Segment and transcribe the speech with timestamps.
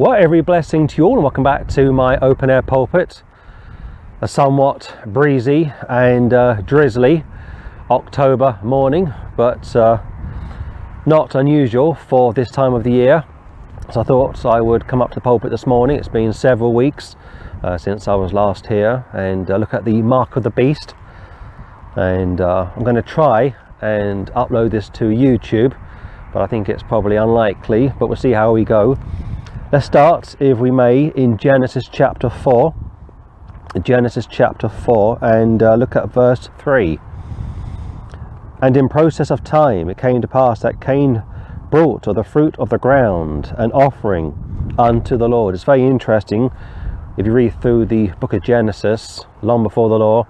[0.00, 3.22] Well, every blessing to you all, and welcome back to my open air pulpit.
[4.22, 7.22] A somewhat breezy and uh, drizzly
[7.90, 10.00] October morning, but uh,
[11.04, 13.24] not unusual for this time of the year.
[13.92, 15.98] So I thought I would come up to the pulpit this morning.
[15.98, 17.14] It's been several weeks
[17.62, 20.94] uh, since I was last here, and uh, look at the mark of the beast.
[21.96, 25.78] And uh, I'm going to try and upload this to YouTube,
[26.32, 27.92] but I think it's probably unlikely.
[27.98, 28.98] But we'll see how we go.
[29.72, 32.74] Let's start, if we may, in Genesis chapter 4.
[33.80, 36.98] Genesis chapter 4 and uh, look at verse 3.
[38.60, 41.22] And in process of time it came to pass that Cain
[41.70, 45.54] brought of the fruit of the ground an offering unto the Lord.
[45.54, 46.50] It's very interesting
[47.16, 50.26] if you read through the book of Genesis, long before the law,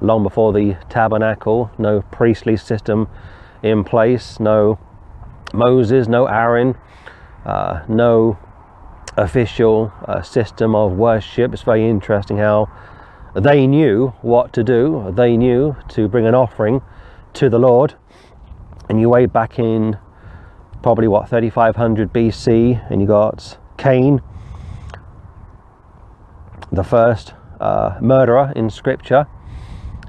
[0.00, 3.06] long before the tabernacle, no priestly system
[3.62, 4.80] in place, no
[5.54, 6.76] Moses, no Aaron,
[7.44, 8.36] uh, no
[9.20, 11.52] official uh, system of worship.
[11.52, 12.68] It's very interesting how
[13.34, 15.12] they knew what to do.
[15.14, 16.82] They knew to bring an offering
[17.34, 17.94] to the Lord.
[18.88, 19.98] And you way back in
[20.82, 24.22] probably what 3500 BC, and you got Cain,
[26.72, 29.26] the first uh, murderer in Scripture,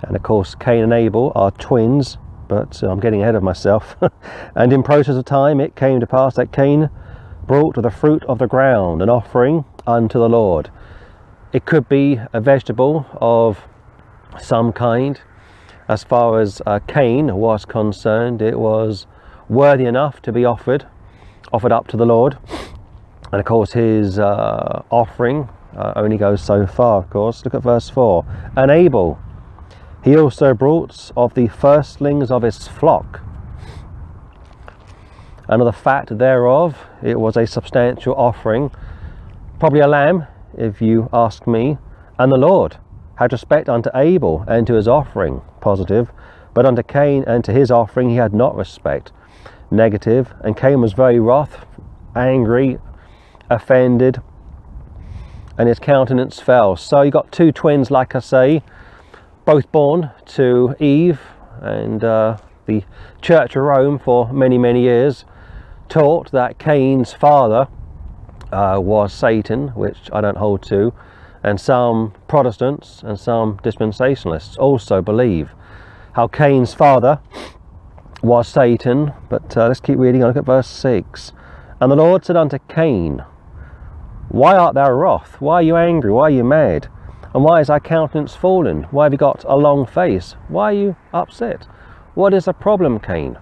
[0.01, 2.17] and of course Cain and Abel are twins.
[2.47, 3.95] But I'm getting ahead of myself.
[4.55, 6.89] and in process of time, it came to pass that Cain
[7.47, 10.69] brought the fruit of the ground an offering unto the Lord.
[11.53, 13.65] It could be a vegetable of
[14.39, 15.19] some kind.
[15.87, 19.05] As far as uh, Cain was concerned, it was
[19.49, 20.87] worthy enough to be offered,
[21.51, 22.37] offered up to the Lord.
[23.31, 27.43] And of course, his uh, offering uh, only goes so far, of course.
[27.43, 28.25] Look at verse 4.
[28.55, 29.19] And Abel,
[30.03, 33.21] he also brought of the firstlings of his flock
[35.59, 36.87] of the fat thereof.
[37.03, 38.71] It was a substantial offering,
[39.59, 40.27] probably a lamb,
[40.57, 41.77] if you ask me.
[42.17, 42.77] And the Lord
[43.15, 46.11] had respect unto Abel and to his offering, positive,
[46.53, 49.11] but unto Cain and to his offering he had not respect,
[49.69, 50.33] negative.
[50.41, 51.65] And Cain was very wroth,
[52.15, 52.77] angry,
[53.49, 54.21] offended,
[55.57, 56.77] and his countenance fell.
[56.77, 58.63] So you got two twins, like I say,
[59.43, 61.19] both born to Eve
[61.61, 62.83] and uh, the
[63.21, 65.25] Church of Rome for many, many years
[65.91, 67.67] taught that Cain's father
[68.49, 70.93] uh, was Satan, which I don't hold to,
[71.43, 75.49] and some Protestants and some dispensationalists also believe
[76.13, 77.19] how Cain's father
[78.23, 79.11] was Satan.
[79.29, 80.21] But uh, let's keep reading.
[80.21, 81.33] Look at verse 6.
[81.81, 83.25] And the Lord said unto Cain,
[84.29, 85.41] Why art thou wroth?
[85.41, 86.11] Why are you angry?
[86.11, 86.87] Why are you mad?
[87.33, 88.83] And why is thy countenance fallen?
[88.91, 90.35] Why have you got a long face?
[90.47, 91.67] Why are you upset?
[92.13, 93.37] What is the problem, Cain?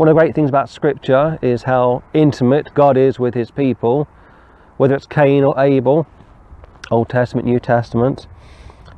[0.00, 4.08] One of the great things about Scripture is how intimate God is with His people,
[4.78, 6.06] whether it's Cain or Abel,
[6.90, 8.26] Old Testament, New Testament.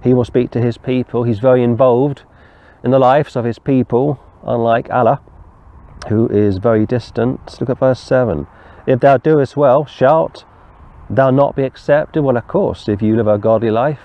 [0.05, 1.25] He will speak to His people.
[1.25, 2.23] He's very involved
[2.85, 5.21] in the lives of His people, unlike Allah,
[6.09, 7.61] who is very distant.
[7.61, 8.47] Look at verse 7.
[8.87, 10.45] If thou doest well, shalt
[11.11, 12.23] thou not be accepted?
[12.23, 14.03] Well, of course, if you live a godly life,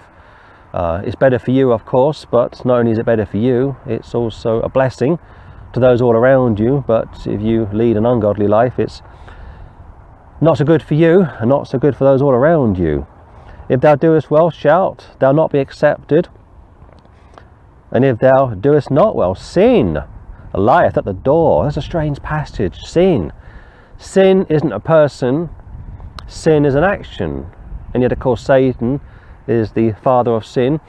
[0.73, 3.77] uh, it's better for you, of course, but not only is it better for you,
[3.85, 5.19] it's also a blessing
[5.73, 9.01] to those all around you, but if you lead an ungodly life, it's
[10.39, 13.07] not so good for you and not so good for those all around you.
[13.69, 16.29] If thou doest well, shalt thou not be accepted.
[17.91, 20.03] And if thou doest not well, sin
[20.53, 21.63] lieth at the door.
[21.63, 22.77] That's a strange passage.
[22.81, 23.33] Sin.
[23.97, 25.49] Sin isn't a person,
[26.27, 27.47] sin is an action.
[27.93, 29.01] And yet, of course, Satan
[29.47, 30.79] is the father of sin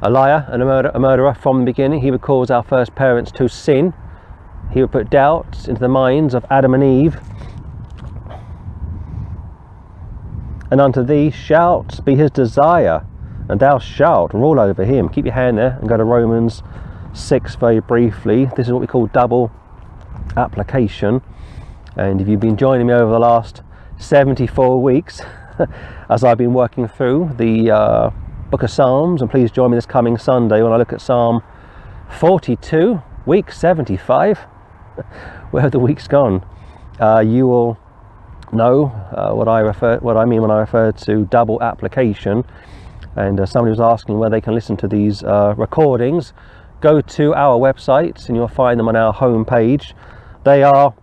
[0.00, 2.00] a liar and a, murder, a murderer from the beginning.
[2.00, 3.92] He would cause our first parents to sin.
[4.72, 7.18] He would put doubts into the minds of Adam and Eve.
[10.70, 13.06] And unto thee shalt be his desire,
[13.48, 15.08] and thou shalt rule over him.
[15.08, 16.62] Keep your hand there and go to Romans
[17.14, 18.46] 6 very briefly.
[18.56, 19.50] This is what we call double
[20.36, 21.22] application.
[21.96, 23.62] And if you've been joining me over the last
[23.96, 25.22] 74 weeks,
[26.10, 28.10] as I've been working through the uh,
[28.50, 31.42] book of Psalms, and please join me this coming Sunday when I look at Psalm
[32.18, 34.38] 42, week 75.
[35.50, 36.42] Where have the weeks gone?
[36.98, 37.78] Uh, you will
[38.50, 42.42] know uh, what I refer, what I mean when I refer to double application.
[43.16, 46.32] And uh, somebody was asking where they can listen to these uh, recordings.
[46.80, 49.92] Go to our website, and you'll find them on our homepage.
[50.44, 50.94] They are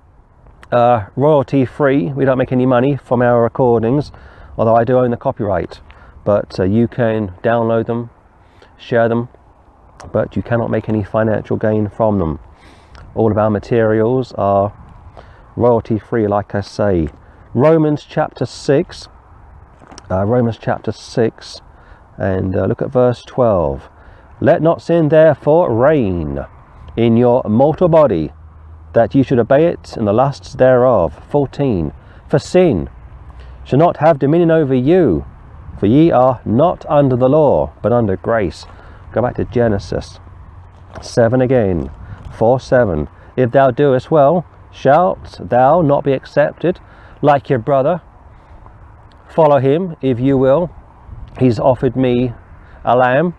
[0.72, 2.12] uh, royalty free.
[2.12, 4.12] We don't make any money from our recordings,
[4.58, 5.80] although I do own the copyright
[6.26, 8.10] but uh, you can download them,
[8.78, 9.30] share them,
[10.12, 12.40] but you cannot make any financial gain from them.
[13.14, 14.74] All of our materials are
[15.56, 17.08] royalty free, like I say.
[17.54, 19.08] Romans chapter 6.
[20.12, 21.62] Uh, Romans chapter 6
[22.18, 23.90] and uh, look at verse 12.
[24.40, 26.46] Let not sin therefore reign
[26.98, 28.32] in your mortal body,
[28.94, 31.22] that ye should obey it in the lusts thereof.
[31.30, 31.94] 14.
[32.28, 32.90] For sin
[33.64, 35.26] shall not have dominion over you,
[35.80, 38.66] for ye are not under the law, but under grace.
[39.12, 40.20] Go back to Genesis
[41.02, 41.92] 7 again.
[42.38, 43.08] 4 7.
[43.36, 46.80] If thou doest well, shalt thou not be accepted
[47.22, 48.02] like your brother?
[49.30, 50.70] Follow him if you will.
[51.40, 52.34] He's offered me
[52.86, 53.36] a lamb,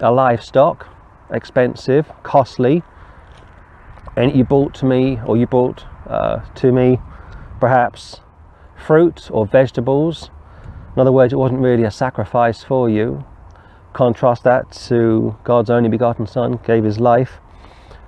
[0.00, 0.88] a livestock,
[1.30, 2.82] expensive, costly,
[4.16, 6.98] and you brought to me, or you brought uh, to me,
[7.60, 8.20] perhaps
[8.76, 10.30] fruit or vegetables.
[10.96, 13.22] In other words, it wasn't really a sacrifice for you.
[13.92, 17.38] Contrast that to God's only begotten Son, gave his life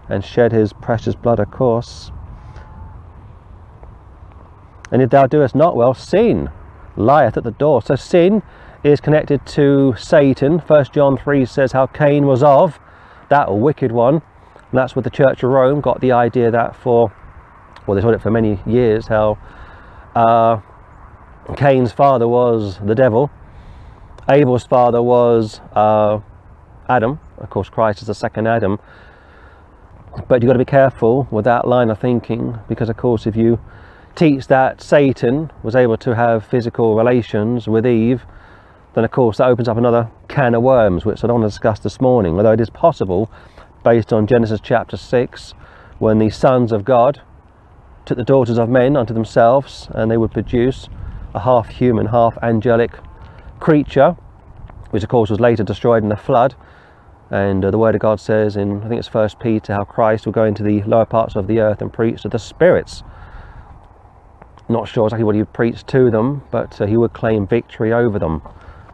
[0.09, 2.11] and shed his precious blood, of course.
[4.91, 6.51] And if thou doest not well, sin
[6.97, 7.83] lieth at the door.
[7.83, 8.43] So sin
[8.83, 10.59] is connected to Satan.
[10.59, 12.79] First John 3 says how Cain was of
[13.29, 14.15] that wicked one.
[14.15, 17.13] And that's where the Church of Rome got the idea that for,
[17.87, 19.39] well, they taught it for many years, how
[20.15, 20.61] uh,
[21.57, 23.31] Cain's father was the devil,
[24.31, 26.21] Abel's father was uh,
[26.87, 27.19] Adam.
[27.39, 28.79] Of course, Christ is the second Adam.
[30.29, 33.37] But you've got to be careful with that line of thinking because, of course, if
[33.37, 33.59] you
[34.15, 38.27] teach that Satan was able to have physical relations with Eve,
[38.95, 41.55] then of course that opens up another can of worms, which I don't want to
[41.55, 42.37] discuss this morning.
[42.37, 43.31] Although it is possible,
[43.83, 45.55] based on Genesis chapter 6,
[46.01, 47.23] when the sons of God
[48.05, 50.89] took the daughters of men unto themselves and they would produce
[51.39, 52.93] a half human, half angelic
[53.61, 54.17] creature,
[54.91, 56.55] which of course was later destroyed in the flood.
[57.31, 60.27] And uh, the Word of God says in, I think it's First Peter, how Christ
[60.27, 63.03] will go into the lower parts of the earth and preach to the spirits
[64.69, 67.93] not sure exactly what he would preach to them, but uh, he would claim victory
[67.93, 68.43] over them.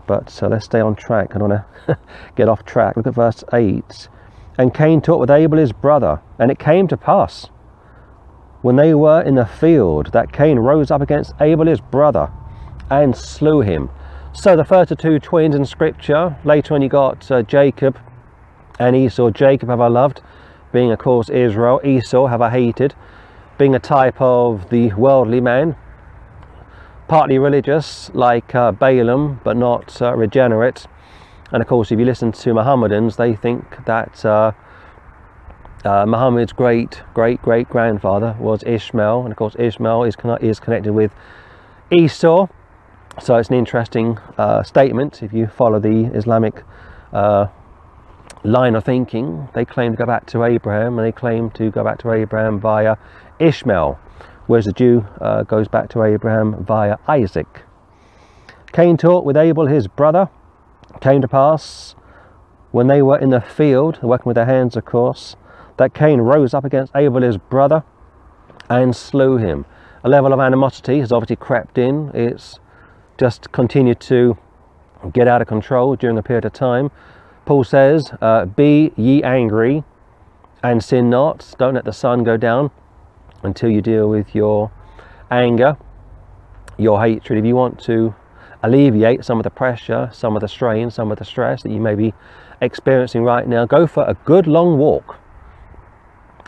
[0.06, 1.35] But uh, let's stay on track.
[1.35, 1.99] I don't want to
[2.37, 2.96] get off track.
[2.96, 4.08] Look at verse 8.
[4.56, 7.49] And Cain talked with Abel his brother, and it came to pass
[8.65, 12.33] when they were in the field that Cain rose up against Abel his brother
[12.91, 13.91] and slew him.
[14.33, 16.39] So the first of two twins in Scripture.
[16.45, 17.99] Later on, you got uh, Jacob
[18.79, 19.29] and Esau.
[19.29, 20.23] Jacob have I loved,
[20.73, 21.79] being of course Israel.
[21.85, 22.95] Esau have I hated
[23.59, 25.77] being a type of the worldly man,
[27.07, 30.87] partly religious like uh, Balaam, but not uh, regenerate.
[31.53, 34.25] And of course, if you listen to Mohammedans, they think that
[35.85, 40.43] uh, uh Muhammad's great great great grandfather was Ishmael, and of course, Ishmael is, con-
[40.43, 41.13] is connected with
[41.91, 42.47] Esau.
[43.21, 46.65] So it's an interesting uh, statement if you follow the Islamic
[47.13, 47.47] uh,
[48.43, 49.49] line of thinking.
[49.55, 52.59] They claim to go back to Abraham, and they claim to go back to Abraham
[52.59, 52.97] via
[53.39, 53.99] Ishmael,
[54.47, 57.63] whereas the Jew uh, goes back to Abraham via Isaac.
[58.73, 60.29] Cain talked with Abel his brother.
[61.01, 61.95] Came to pass
[62.73, 65.37] when they were in the field, working with their hands, of course,
[65.76, 67.85] that Cain rose up against Abel his brother
[68.69, 69.65] and slew him.
[70.03, 72.11] A level of animosity has obviously crept in.
[72.15, 72.59] It's
[73.19, 74.37] just continued to
[75.12, 76.91] get out of control during a period of time.
[77.44, 79.85] Paul says, uh, Be ye angry
[80.62, 81.55] and sin not.
[81.59, 82.70] Don't let the sun go down
[83.43, 84.70] until you deal with your
[85.31, 85.77] anger,
[86.79, 87.38] your hatred.
[87.38, 88.15] If you want to
[88.63, 91.81] alleviate some of the pressure, some of the strain, some of the stress that you
[91.81, 92.15] may be
[92.63, 95.19] experiencing right now, go for a good long walk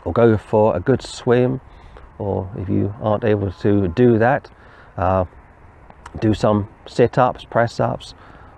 [0.07, 1.59] or go for a good swim.
[2.17, 4.49] Or if you aren't able to do that,
[4.95, 5.25] uh,
[6.19, 8.15] do some sit ups, press ups,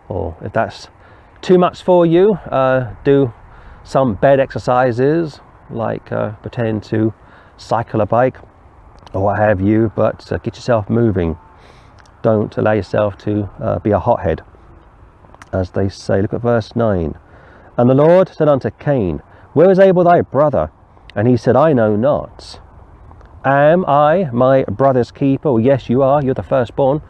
[0.08, 0.88] or if that's
[1.42, 3.34] too much for you, uh, do
[3.84, 5.40] some bed exercises
[5.72, 7.14] like uh, pretend to
[7.58, 8.38] cycle a bike
[9.14, 11.36] or what have you, but uh, get yourself moving.
[12.22, 14.44] Don't allow yourself to uh, be a hothead,
[15.52, 16.22] as they say.
[16.22, 17.18] Look at verse 9.
[17.76, 20.70] And the Lord said unto Cain, Where is Abel thy brother?
[21.16, 22.60] And he said, I know not.
[23.46, 25.54] Am I my brother's keeper?
[25.54, 26.24] Well, yes, you are.
[26.24, 27.02] You're the firstborn.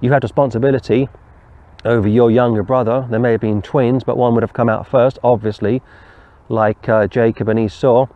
[0.00, 1.08] You had responsibility
[1.84, 3.06] over your younger brother.
[3.08, 5.82] There may have been twins, but one would have come out first, obviously,
[6.48, 8.06] like uh, Jacob and Esau.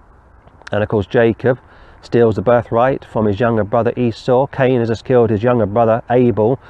[0.72, 1.58] And of course, Jacob
[2.02, 4.46] steals the birthright from his younger brother Esau.
[4.48, 6.60] Cain has just killed his younger brother Abel.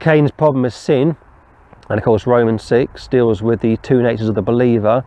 [0.00, 1.16] Cain's problem is sin,
[1.88, 5.04] and of course, Romans 6 deals with the two natures of the believer.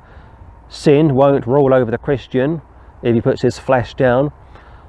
[0.70, 2.62] Sin won't rule over the Christian
[3.02, 4.32] if he puts his flesh down.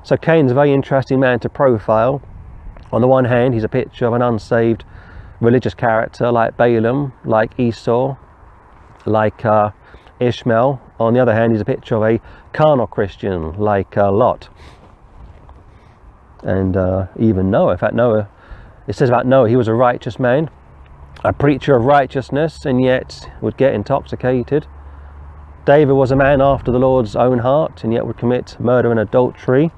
[0.02, 2.22] So, Cain's a very interesting man to profile.
[2.92, 4.84] On the one hand, he's a picture of an unsaved
[5.40, 8.16] religious character like Balaam, like Esau,
[9.06, 9.70] like uh,
[10.18, 10.80] Ishmael.
[10.98, 12.20] On the other hand, he's a picture of a
[12.52, 14.48] carnal Christian like uh, Lot.
[16.42, 17.72] and uh, even Noah.
[17.72, 18.28] In fact, Noah,
[18.86, 20.50] it says about Noah, he was a righteous man,
[21.24, 24.66] a preacher of righteousness, and yet would get intoxicated.
[25.66, 28.98] David was a man after the Lord's own heart, and yet would commit murder and
[28.98, 29.70] adultery.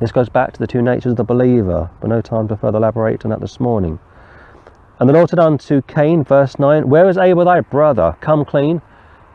[0.00, 2.78] This goes back to the two natures of the believer, but no time to further
[2.78, 3.98] elaborate on that this morning.
[4.98, 8.16] And the Lord said unto Cain, verse 9, Where is Abel thy brother?
[8.20, 8.80] Come clean,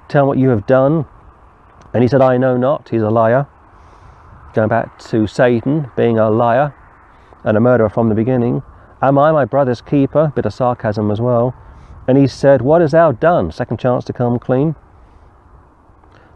[0.07, 1.05] tell what you have done.
[1.93, 2.89] And he said, I know not.
[2.89, 3.45] He's a liar.
[4.53, 6.73] Going back to Satan being a liar
[7.43, 8.63] and a murderer from the beginning.
[9.01, 10.31] Am I my brother's keeper?
[10.35, 11.53] Bit of sarcasm as well.
[12.07, 13.51] And he said, What hast thou done?
[13.51, 14.75] Second chance to come clean.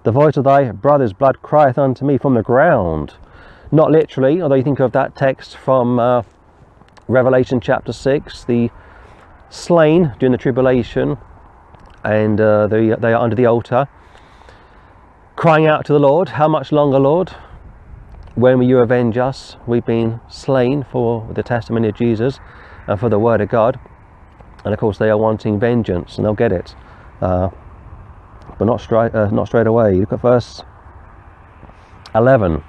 [0.03, 3.15] The voice of thy brother's blood crieth unto me from the ground.
[3.71, 6.23] Not literally, although you think of that text from uh,
[7.07, 8.69] Revelation chapter 6, the
[9.49, 11.17] slain during the tribulation,
[12.03, 13.87] and uh, they, they are under the altar,
[15.35, 17.33] crying out to the Lord, How much longer, Lord?
[18.35, 19.57] When will you avenge us?
[19.65, 22.39] We've been slain for the testimony of Jesus
[22.87, 23.79] and for the word of God.
[24.63, 26.75] And of course, they are wanting vengeance, and they'll get it.
[27.19, 27.49] Uh,
[28.57, 29.95] but not straight, uh, not straight away.
[29.95, 30.63] Look at verse
[32.15, 32.63] 11.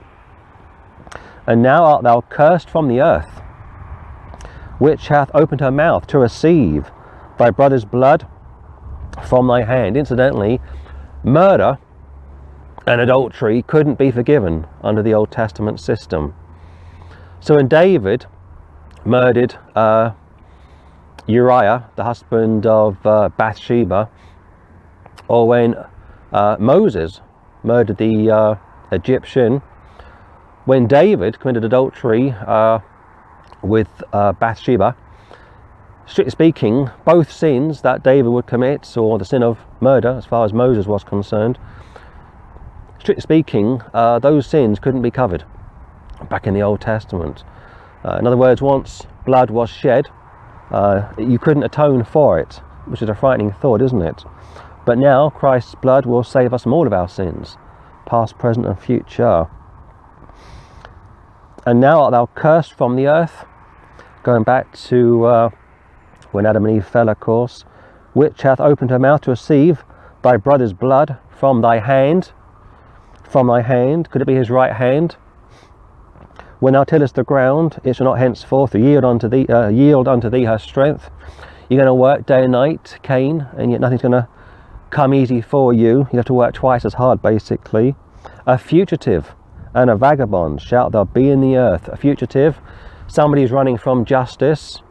[1.46, 3.40] And now art thou cursed from the earth,
[4.78, 6.90] which hath opened her mouth to receive
[7.38, 8.26] thy brother's blood
[9.26, 9.96] from thy hand.
[9.96, 10.60] Incidentally,
[11.24, 11.78] murder
[12.86, 16.34] and adultery couldn't be forgiven under the Old Testament system.
[17.40, 18.26] So when David
[19.04, 20.12] murdered uh,
[21.26, 24.10] Uriah, the husband of uh, Bathsheba,
[25.26, 25.74] or when
[26.32, 27.20] uh, Moses
[27.62, 28.54] murdered the uh,
[28.92, 29.62] Egyptian,
[30.64, 32.78] when David committed adultery uh,
[33.62, 34.94] with uh, Bathsheba,
[36.06, 40.44] strictly speaking, both sins that David would commit, or the sin of murder, as far
[40.44, 41.58] as Moses was concerned,
[42.98, 45.44] strictly speaking, uh, those sins couldn't be covered
[46.28, 47.44] back in the Old Testament.
[48.04, 50.08] Uh, in other words, once blood was shed,
[51.18, 54.24] you couldn't atone for it, which is a frightening thought, isn't it?
[54.88, 57.58] But now Christ's blood will save us from all of our sins,
[58.06, 59.46] past, present, and future.
[61.66, 63.44] And now art thou cursed from the earth,
[64.22, 65.50] going back to uh,
[66.32, 67.66] when Adam and Eve fell, of course,
[68.14, 69.84] which hath opened her mouth to receive
[70.22, 72.32] thy brother's blood from thy hand.
[73.24, 75.16] From thy hand, could it be his right hand?
[76.60, 80.30] When thou tillest the ground, it shall not henceforth yield unto thee, uh, yield unto
[80.30, 81.10] thee her strength.
[81.68, 84.28] You're going to work day and night, Cain, and yet nothing's going to
[84.90, 86.08] come easy for you.
[86.12, 87.94] You have to work twice as hard, basically.
[88.46, 89.34] A fugitive
[89.74, 91.88] and a vagabond shalt thou be in the earth.
[91.88, 92.58] A fugitive,
[93.06, 94.82] somebody who's running from justice,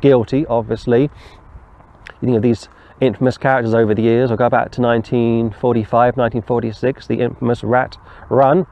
[0.00, 1.02] guilty, obviously.
[1.02, 2.68] You think of these
[3.00, 4.30] infamous characters over the years.
[4.30, 7.96] I'll go back to 1945, 1946, the infamous Rat
[8.28, 8.66] Run.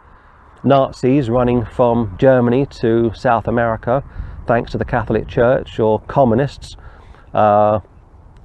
[0.63, 4.03] Nazis running from Germany to South America
[4.47, 6.77] thanks to the Catholic Church, or communists
[7.33, 7.81] uh,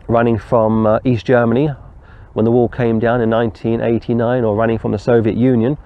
[0.08, 1.70] running from uh, East Germany
[2.34, 5.78] when the wall came down in 1989, or running from the Soviet Union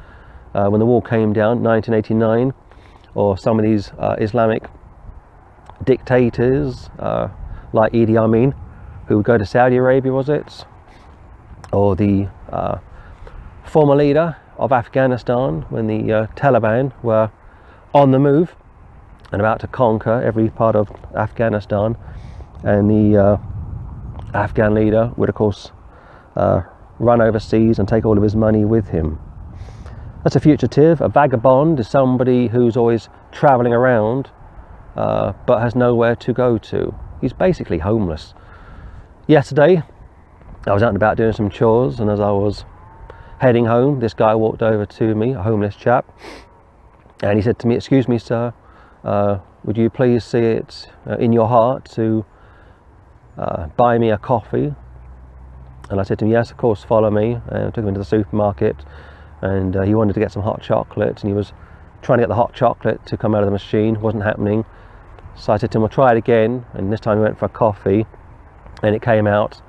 [0.53, 2.53] uh, when the wall came down, 1989,
[3.15, 4.63] or some of these uh, Islamic
[5.83, 7.29] dictators uh,
[7.73, 8.53] like Idi Amin,
[9.07, 10.65] who would go to Saudi Arabia, was it?
[11.71, 12.77] Or the uh,
[13.65, 17.31] former leader of Afghanistan when the uh, Taliban were
[17.93, 18.55] on the move
[19.31, 21.97] and about to conquer every part of Afghanistan,
[22.63, 23.37] and the uh,
[24.35, 25.71] Afghan leader would, of course,
[26.35, 29.19] run overseas and take all of his money with him.
[30.23, 31.01] That's a fugitive.
[31.01, 34.29] A vagabond is somebody who's always travelling around
[34.95, 36.93] uh, but has nowhere to go to.
[37.21, 38.33] He's basically homeless.
[39.27, 39.83] Yesterday,
[40.67, 42.65] I was out and about doing some chores, and as I was
[43.39, 46.05] heading home, this guy walked over to me, a homeless chap,
[47.21, 48.53] and he said to me, Excuse me, sir,
[49.03, 52.25] uh, would you please see it uh, in your heart to
[53.37, 54.75] uh, buy me a coffee?
[55.93, 57.39] And I said to him, Yes, of course, follow me.
[57.47, 58.75] And I took him into the supermarket
[59.41, 61.53] and uh, he wanted to get some hot chocolate and he was
[62.01, 64.65] trying to get the hot chocolate to come out of the machine wasn't happening
[65.35, 67.45] so I said to him, "I'll try it again." And this time he went for
[67.45, 68.05] a coffee,
[68.81, 69.61] and it came out.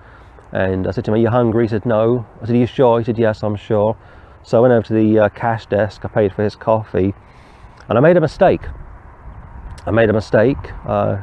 [0.52, 2.66] And I said to him, "Are you hungry?" He said, "No." I said, "Are you
[2.66, 3.97] sure?" He said, "Yes, I'm sure."
[4.43, 6.04] So I went over to the uh, cash desk.
[6.04, 7.14] I paid for his coffee,
[7.88, 8.62] and I made a mistake.
[9.87, 10.73] I made a mistake.
[10.87, 11.19] Uh,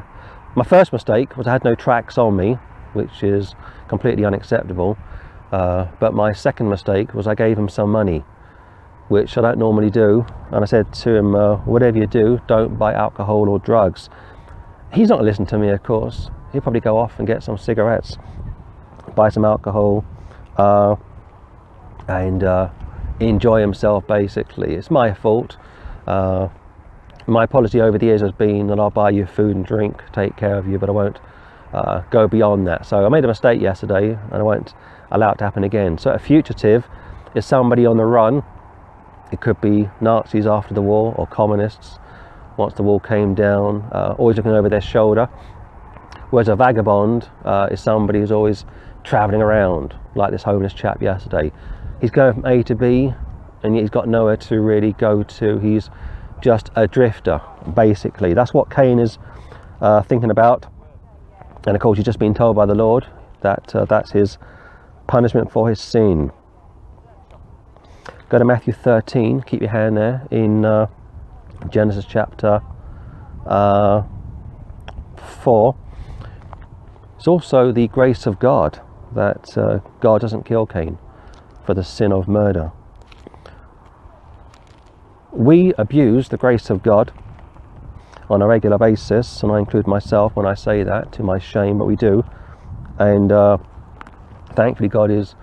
[0.54, 2.58] my first mistake was I had no tracks on me,
[2.94, 3.54] which is
[3.88, 4.96] completely unacceptable.
[5.50, 8.24] Uh, but my second mistake was I gave him some money
[9.12, 10.24] which I don't normally do.
[10.50, 14.08] And I said to him, uh, whatever you do, don't buy alcohol or drugs.
[14.92, 16.30] He's not listening to listen to me, of course.
[16.50, 18.16] He'll probably go off and get some cigarettes,
[19.14, 20.04] buy some alcohol,
[20.56, 20.96] uh,
[22.08, 22.70] and uh,
[23.20, 24.06] enjoy himself.
[24.06, 25.58] Basically, it's my fault.
[26.06, 26.48] Uh,
[27.26, 30.36] my policy over the years has been that I'll buy you food and drink, take
[30.36, 31.20] care of you, but I won't
[31.72, 32.86] uh, go beyond that.
[32.86, 34.74] So I made a mistake yesterday and I won't
[35.10, 35.98] allow it to happen again.
[35.98, 36.86] So a fugitive
[37.34, 38.42] is somebody on the run.
[39.32, 41.98] It could be Nazis after the war or communists
[42.56, 45.26] once the wall came down, uh, always looking over their shoulder.
[46.30, 48.64] Whereas a vagabond uh, is somebody who's always
[49.04, 51.52] travelling around, like this homeless chap yesterday.
[52.00, 53.12] He's going from A to B,
[53.62, 55.58] and he's got nowhere to really go to.
[55.58, 55.90] He's
[56.40, 57.40] just a drifter,
[57.74, 58.34] basically.
[58.34, 59.18] That's what Cain is
[59.80, 60.66] uh, thinking about.
[61.66, 63.06] And of course, he's just been told by the Lord
[63.40, 64.38] that uh, that's his
[65.06, 66.32] punishment for his sin.
[68.28, 70.86] Go to Matthew 13, keep your hand there, in uh,
[71.68, 72.62] Genesis chapter
[73.46, 74.02] uh,
[75.16, 75.76] 4.
[77.16, 78.80] It's also the grace of God
[79.14, 80.98] that uh, God doesn't kill Cain
[81.64, 82.72] for the sin of murder.
[85.30, 87.12] We abuse the grace of God
[88.32, 91.78] on a regular basis, and I include myself when I say that to my shame,
[91.78, 92.24] but we do.
[92.98, 93.58] And uh,
[94.54, 95.34] thankfully, God is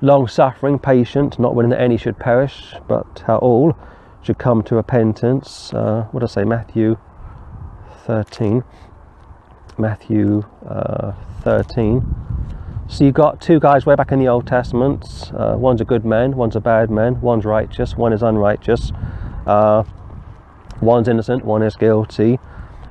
[0.00, 3.76] long suffering, patient, not willing that any should perish, but how all
[4.22, 5.72] should come to repentance.
[5.72, 6.44] Uh, what I say?
[6.44, 6.98] Matthew
[8.04, 8.62] 13.
[9.78, 11.12] Matthew uh,
[11.42, 12.14] 13.
[12.88, 15.32] So you've got two guys way back in the Old Testament.
[15.34, 18.92] Uh, one's a good man, one's a bad man, one's righteous, one is unrighteous.
[19.46, 19.82] Uh,
[20.80, 22.38] one's innocent, one is guilty.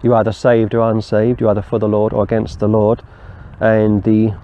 [0.03, 3.01] You're either saved or unsaved, you're either for the Lord or against the Lord.
[3.59, 4.37] And the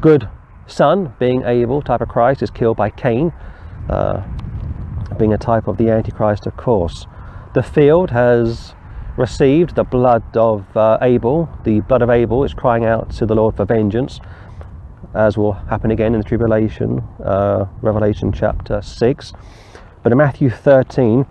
[0.00, 0.28] good
[0.66, 3.32] son, being Abel, type of Christ, is killed by Cain.
[3.88, 4.22] Uh,
[5.18, 7.06] being a type of the Antichrist, of course.
[7.54, 8.74] The field has
[9.16, 11.48] received the blood of uh, Abel.
[11.64, 14.20] The blood of Abel is crying out to the Lord for vengeance,
[15.14, 19.32] as will happen again in the tribulation, uh, Revelation chapter 6.
[20.02, 21.26] But in Matthew 13,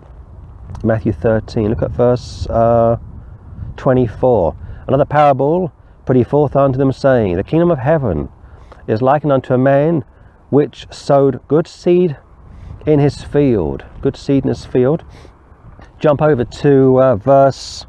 [0.84, 2.96] Matthew 13, look at verse uh,
[3.76, 4.56] 24.
[4.86, 5.72] Another parable
[6.06, 8.28] put he forth unto them, saying, The kingdom of heaven
[8.86, 10.04] is likened unto a man
[10.50, 12.16] which sowed good seed
[12.86, 13.84] in his field.
[14.00, 15.04] Good seed in his field.
[15.98, 17.86] Jump over to uh, verse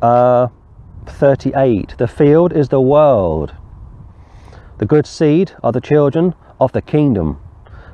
[0.00, 0.48] uh,
[1.06, 1.96] 38.
[1.98, 3.54] The field is the world.
[4.78, 7.40] The good seed are the children of the kingdom,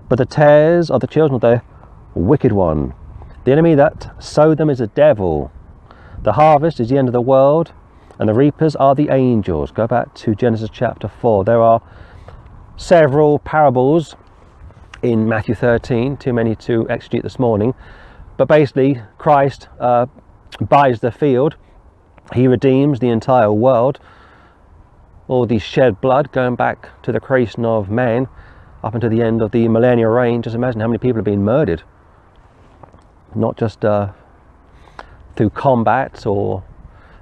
[0.08, 1.62] but the tares are the children of the
[2.14, 2.94] wicked one.
[3.44, 5.50] The enemy that sowed them is the devil.
[6.22, 7.72] The harvest is the end of the world,
[8.18, 9.70] and the reapers are the angels.
[9.70, 11.44] Go back to Genesis chapter 4.
[11.44, 11.80] There are
[12.76, 14.14] several parables
[15.02, 17.72] in Matthew 13, too many to exegete this morning.
[18.36, 20.06] But basically, Christ uh,
[20.60, 21.56] buys the field,
[22.34, 24.00] he redeems the entire world.
[25.28, 28.28] All the shed blood going back to the creation of man
[28.84, 30.42] up until the end of the millennial reign.
[30.42, 31.82] Just imagine how many people have been murdered.
[33.34, 34.12] Not just uh,
[35.36, 36.62] through combat or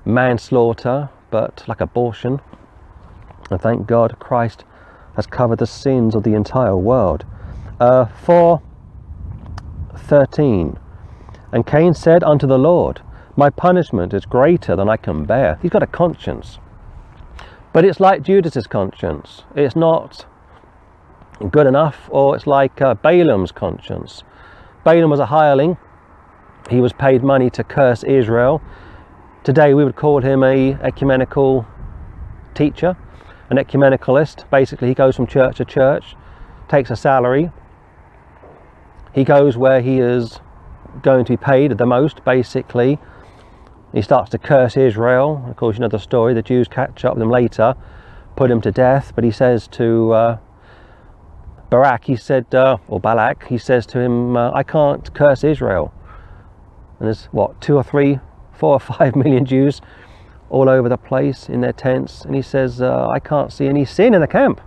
[0.05, 2.40] manslaughter, but like abortion.
[3.51, 4.64] And thank God Christ
[5.16, 7.25] has covered the sins of the entire world.
[7.81, 8.62] Uh, 4
[9.97, 10.79] 13.
[11.53, 13.01] And Cain said unto the Lord,
[13.37, 15.59] My punishment is greater than I can bear.
[15.61, 16.59] He's got a conscience.
[17.73, 19.42] But it's like Judas's conscience.
[19.55, 20.27] It's not
[21.51, 24.23] good enough, or it's like uh, Balaam's conscience.
[24.85, 25.77] Balaam was a hireling.
[26.68, 28.61] He was paid money to curse Israel.
[29.44, 31.66] Today we would call him a ecumenical
[32.54, 32.96] teacher,
[33.50, 34.48] an ecumenicalist.
[34.50, 36.14] Basically, he goes from church to church,
[36.68, 37.50] takes a salary,
[39.14, 40.40] he goes where he is
[41.02, 42.98] going to be paid the most, basically.
[43.92, 45.44] He starts to curse Israel.
[45.48, 46.35] Of course, you know the story.
[46.35, 47.74] The Jews catch up with him later,
[48.37, 49.12] put him to death.
[49.14, 50.38] But he says to uh,
[51.70, 55.92] Barak, he said, uh, or Balak, he says to him, uh, I can't curse Israel.
[56.98, 58.18] And there's what, two or three,
[58.52, 59.80] four or five million Jews
[60.50, 62.24] all over the place in their tents.
[62.24, 64.61] And he says, uh, I can't see any sin in the camp.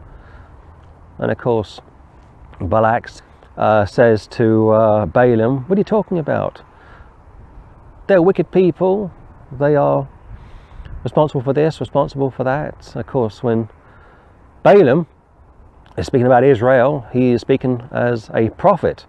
[1.18, 1.82] And of course,
[2.60, 3.10] Balak
[3.58, 6.62] uh, says to uh, Balaam, What are you talking about?
[8.08, 9.12] They're wicked people.
[9.52, 10.08] They are
[11.04, 12.96] responsible for this, responsible for that.
[12.96, 13.70] Of course, when
[14.64, 15.08] Balaam
[15.98, 19.06] is speaking about Israel, he is speaking as a prophet.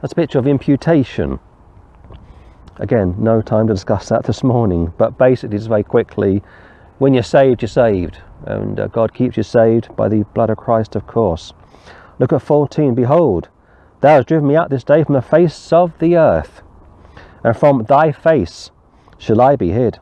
[0.00, 1.38] That's a picture of imputation.
[2.78, 6.42] Again, no time to discuss that this morning, but basically, just very quickly,
[6.98, 10.56] when you're saved, you're saved, and uh, God keeps you saved by the blood of
[10.56, 11.52] Christ, of course.
[12.18, 12.94] Look at 14.
[12.94, 13.48] Behold,
[14.00, 16.62] thou hast driven me out this day from the face of the earth,
[17.44, 18.70] and from thy face
[19.18, 19.98] shall I be hid.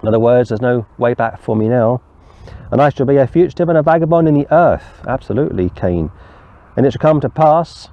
[0.00, 2.00] In other words, there's no way back for me now.
[2.70, 5.02] And I shall be a fugitive and a vagabond in the earth.
[5.06, 6.10] Absolutely, Cain.
[6.76, 7.88] And it shall come to pass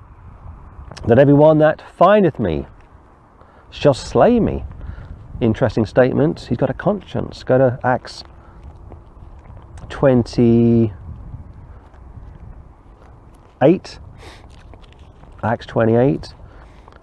[1.07, 2.67] that every one that findeth me
[3.75, 4.63] shall slay me.
[5.41, 6.47] Interesting statement.
[6.47, 7.43] He's got a conscience.
[7.43, 8.23] Go to Acts
[9.89, 10.91] 28.
[15.43, 16.33] Acts 28.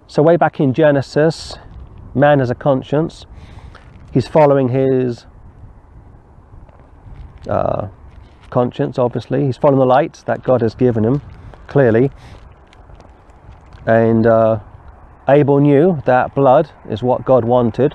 [0.07, 1.57] So, way back in Genesis,
[2.15, 3.27] man has a conscience.
[4.13, 5.27] He's following his
[7.49, 7.89] uh,
[8.51, 9.45] conscience, obviously.
[9.45, 11.21] He's following the light that God has given him,
[11.67, 12.11] clearly.
[13.87, 14.61] And uh,
[15.29, 17.95] Abel knew that blood is what God wanted,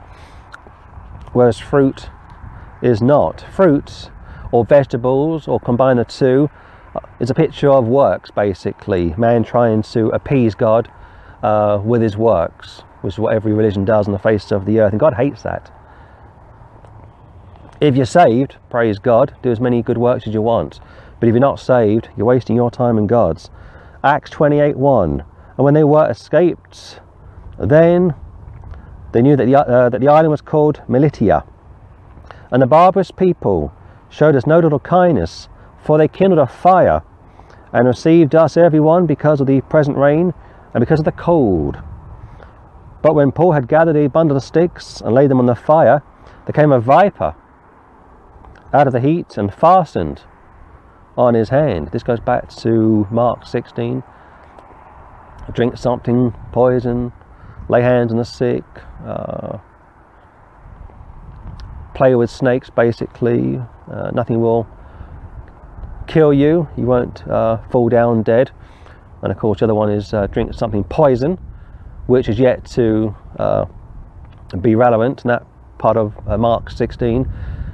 [1.34, 2.10] whereas fruit
[2.82, 3.46] is not.
[3.52, 4.10] Fruit
[4.52, 6.50] or vegetables or combine the two
[6.96, 9.14] uh, is a picture of works, basically.
[9.18, 10.90] Man trying to appease God
[11.44, 14.80] uh, with his works, which is what every religion does on the face of the
[14.80, 15.72] earth, and God hates that.
[17.82, 20.80] If you're saved, praise God, do as many good works as you want.
[21.20, 23.50] But if you're not saved, you're wasting your time and God's.
[24.04, 25.24] Acts 28 1.
[25.58, 27.02] And when they were escaped,
[27.60, 28.14] then
[29.12, 31.44] they knew that the, uh, that the island was called Melita.
[32.52, 33.74] And the barbarous people
[34.10, 35.50] showed us no little kindness,
[35.84, 37.02] for they kindled a fire
[37.74, 40.34] and received us every one because of the present rain
[40.74, 41.78] and because of the cold.
[43.02, 46.04] But when Paul had gathered a bundle of sticks and laid them on the fire,
[46.46, 47.36] there came a viper
[48.74, 50.24] out of the heat and fastened
[51.18, 51.90] on his hand.
[51.92, 54.04] This goes back to Mark 16.
[55.54, 57.12] Drink something, poison,
[57.70, 58.64] lay hands on the sick,
[59.06, 59.58] uh,
[61.94, 63.62] play with snakes basically.
[63.92, 64.68] Uh, nothing will
[66.08, 68.52] kill you, you won't uh, fall down dead.
[69.22, 71.38] And of course, the other one is uh, drink something poison,
[72.06, 73.66] which is yet to uh,
[74.62, 75.46] be relevant, and that
[75.78, 77.30] part of Mark 16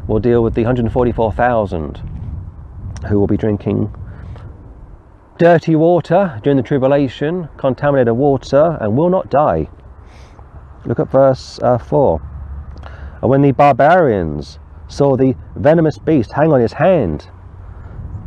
[0.08, 2.02] will deal with the 144,000
[3.08, 3.94] who will be drinking
[5.38, 9.68] dirty water during the tribulation, contaminated water, and will not die.
[10.86, 12.22] Look at verse uh, 4.
[13.22, 17.30] And when the barbarians saw the venomous beast hang on his hand,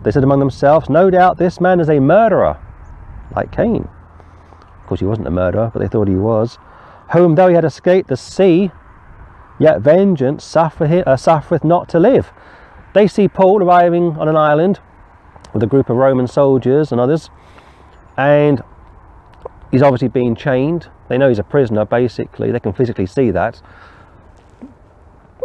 [0.02, 2.58] they said among themselves, No doubt this man is a murderer,
[3.34, 3.88] like Cain.
[4.60, 6.58] Of course, he wasn't a murderer, but they thought he was.
[7.12, 8.70] Whom, though he had escaped the sea,
[9.58, 12.32] yet vengeance uh, suffereth not to live.
[12.94, 14.80] They see Paul arriving on an island
[15.52, 17.30] with a group of Roman soldiers and others,
[18.16, 18.62] and
[19.70, 20.88] he's obviously being chained.
[21.08, 22.50] They know he's a prisoner, basically.
[22.50, 23.60] They can physically see that.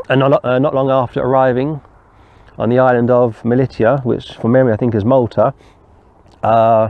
[0.09, 1.81] And not, uh, not long after arriving
[2.57, 5.53] on the island of Melita, which from memory I think is Malta,
[6.43, 6.89] uh,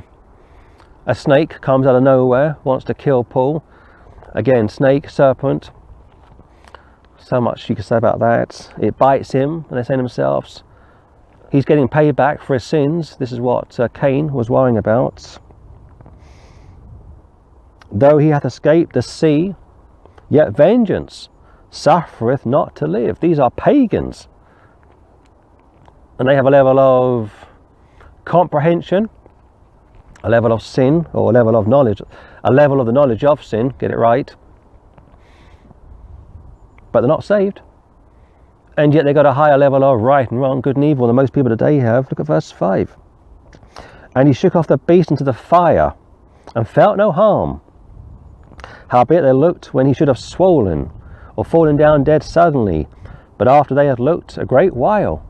[1.06, 3.64] a snake comes out of nowhere, wants to kill Paul.
[4.34, 5.72] Again, snake, serpent,
[7.18, 8.74] so much you can say about that.
[8.80, 10.64] It bites him, and they say to themselves,
[11.52, 13.16] he's getting payback for his sins.
[13.18, 15.38] This is what uh, Cain was worrying about.
[17.92, 19.56] Though he hath escaped the sea,
[20.30, 21.30] yet vengeance
[21.70, 23.20] suffereth not to live.
[23.20, 24.28] These are pagans.
[26.18, 27.32] And they have a level of
[28.26, 29.10] comprehension,
[30.24, 32.02] a level of sin, or a level of knowledge,
[32.44, 34.34] a level of the knowledge of sin, get it right,
[36.92, 37.62] but they're not saved.
[38.78, 41.16] And yet they've got a higher level of right and wrong, good and evil than
[41.16, 42.10] most people today have.
[42.10, 42.96] Look at verse 5.
[44.16, 45.94] And he shook off the beast into the fire
[46.56, 47.62] and felt no harm.
[48.90, 50.92] Howbeit they looked when he should have swollen
[51.36, 52.88] or fallen down dead suddenly,
[53.38, 55.26] but after they had looked a great while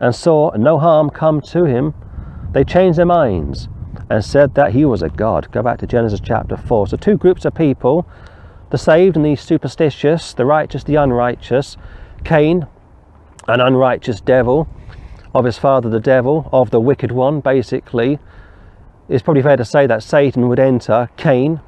[0.00, 1.94] and saw no harm come to him,
[2.52, 3.68] they changed their minds
[4.10, 5.50] and said that he was a god.
[5.52, 6.88] Go back to Genesis chapter 4.
[6.88, 8.06] So, two groups of people
[8.70, 11.76] the saved and the superstitious, the righteous, the unrighteous,
[12.24, 12.66] Cain,
[13.46, 14.68] an unrighteous devil,
[15.32, 18.18] of his father the devil, of the wicked one, basically.
[19.08, 21.60] It's probably fair to say that Satan would enter Cain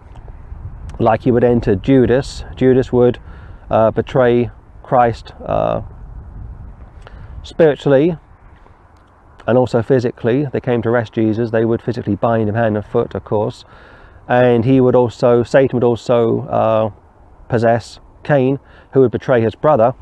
[0.99, 2.45] like he would enter Judas.
[2.57, 3.19] Judas would
[3.71, 4.51] uh, betray
[4.83, 5.83] Christ uh,
[7.43, 8.17] spiritually
[9.47, 10.47] and also physically.
[10.53, 13.65] They came to arrest Jesus, they would physically bind him hand and foot, of course
[14.29, 16.91] and he would also Satan would also uh,
[17.49, 18.61] possess Cain,
[18.93, 19.95] who would betray his brother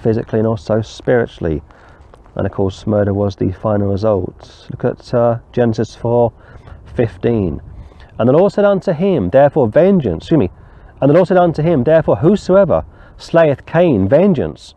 [0.00, 1.62] physically and also spiritually.
[2.36, 4.68] And of course, murder was the final result.
[4.70, 6.32] Look at uh, Genesis 4
[6.94, 7.62] 15.
[8.20, 10.50] And the Lord said unto him, Therefore, vengeance, excuse me,
[11.00, 12.84] and the Lord said unto him, Therefore, whosoever
[13.16, 14.74] slayeth Cain, vengeance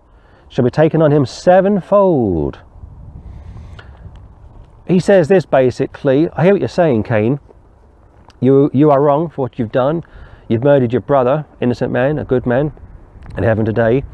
[0.48, 2.60] shall be taken on him sevenfold.
[4.88, 7.42] He says this basically I hear what you're saying, Cain.
[8.40, 10.04] You, you are wrong for what you've done.
[10.48, 12.72] You've murdered your brother, innocent man, a good man,
[13.36, 14.06] in heaven today.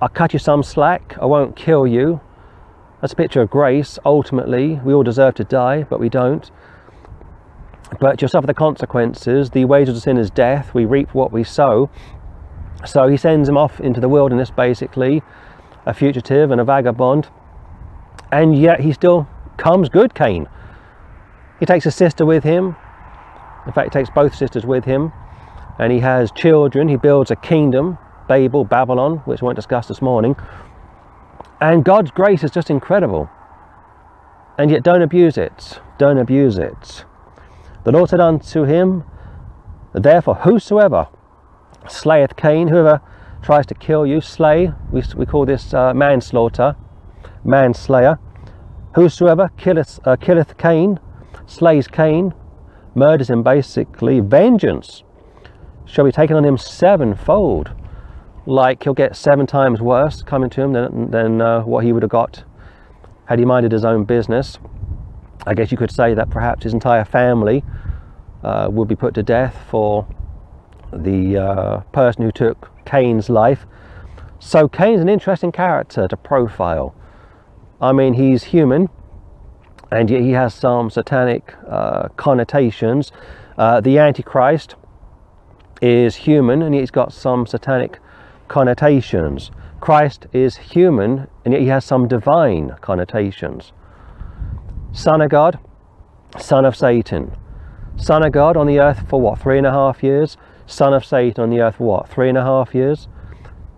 [0.00, 1.18] I'll cut you some slack.
[1.20, 2.20] I won't kill you.
[3.00, 3.98] That's a picture of grace.
[4.04, 6.48] Ultimately, we all deserve to die, but we don't.
[8.00, 9.50] But you'll suffer the consequences.
[9.50, 10.74] The wages of sin is death.
[10.74, 11.90] We reap what we sow.
[12.84, 15.22] So he sends him off into the wilderness, basically,
[15.86, 17.28] a fugitive and a vagabond.
[18.30, 20.48] And yet he still comes good, Cain.
[21.60, 22.76] He takes a sister with him.
[23.66, 25.12] In fact, he takes both sisters with him.
[25.78, 26.88] And he has children.
[26.88, 30.34] He builds a kingdom, Babel, Babylon, which we won't discuss this morning.
[31.60, 33.30] And God's grace is just incredible.
[34.58, 35.80] And yet, don't abuse it.
[35.98, 37.04] Don't abuse it.
[37.84, 39.04] The Lord said unto him,
[39.92, 41.08] Therefore, whosoever
[41.88, 43.00] slayeth Cain, whoever
[43.42, 46.76] tries to kill you, slay, we, we call this uh, manslaughter,
[47.44, 48.18] manslayer.
[48.94, 51.00] Whosoever killeth, uh, killeth Cain,
[51.46, 52.34] slays Cain,
[52.94, 55.02] murders him basically, vengeance
[55.84, 57.72] shall be taken on him sevenfold.
[58.46, 62.02] Like he'll get seven times worse coming to him than, than uh, what he would
[62.02, 62.44] have got
[63.26, 64.58] had he minded his own business.
[65.46, 67.64] I guess you could say that perhaps his entire family
[68.44, 70.06] uh, would be put to death for
[70.92, 73.66] the uh, person who took Cain's life.
[74.38, 76.94] So Cain's an interesting character to profile.
[77.80, 78.88] I mean, he's human,
[79.90, 83.10] and yet he has some satanic uh, connotations.
[83.58, 84.76] Uh, the Antichrist
[85.80, 87.98] is human, and he's got some satanic
[88.48, 89.50] connotations.
[89.80, 93.72] Christ is human, and yet he has some divine connotations.
[94.92, 95.58] Son of God,
[96.38, 97.34] son of Satan.
[97.96, 100.36] Son of God on the earth for what, three and a half years?
[100.66, 103.08] Son of Satan on the earth for what, three and a half years?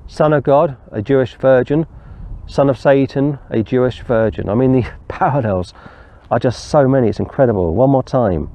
[0.08, 1.86] Son of God, a Jewish virgin.
[2.46, 4.48] Son of Satan, a Jewish virgin.
[4.48, 5.72] I mean, the parallels
[6.30, 7.74] are just so many, it's incredible.
[7.74, 8.50] One more time.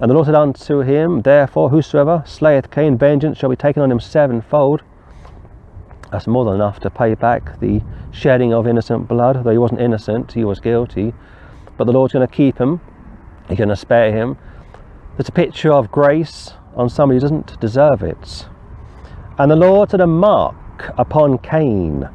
[0.00, 3.90] And the Lord said unto him, Therefore, whosoever slayeth Cain, vengeance shall be taken on
[3.90, 4.82] him sevenfold.
[6.10, 9.44] That's more than enough to pay back the shedding of innocent blood.
[9.44, 11.12] Though he wasn't innocent, he was guilty.
[11.76, 12.80] But the Lord's going to keep him,
[13.48, 14.36] He's going to spare him.
[15.16, 18.46] There's a picture of grace on somebody who doesn't deserve it.
[19.38, 22.08] And the Lord set a mark upon Cain,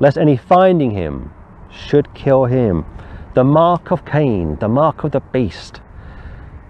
[0.00, 1.32] lest any finding him
[1.70, 2.84] should kill him.
[3.34, 5.80] The mark of Cain, the mark of the beast.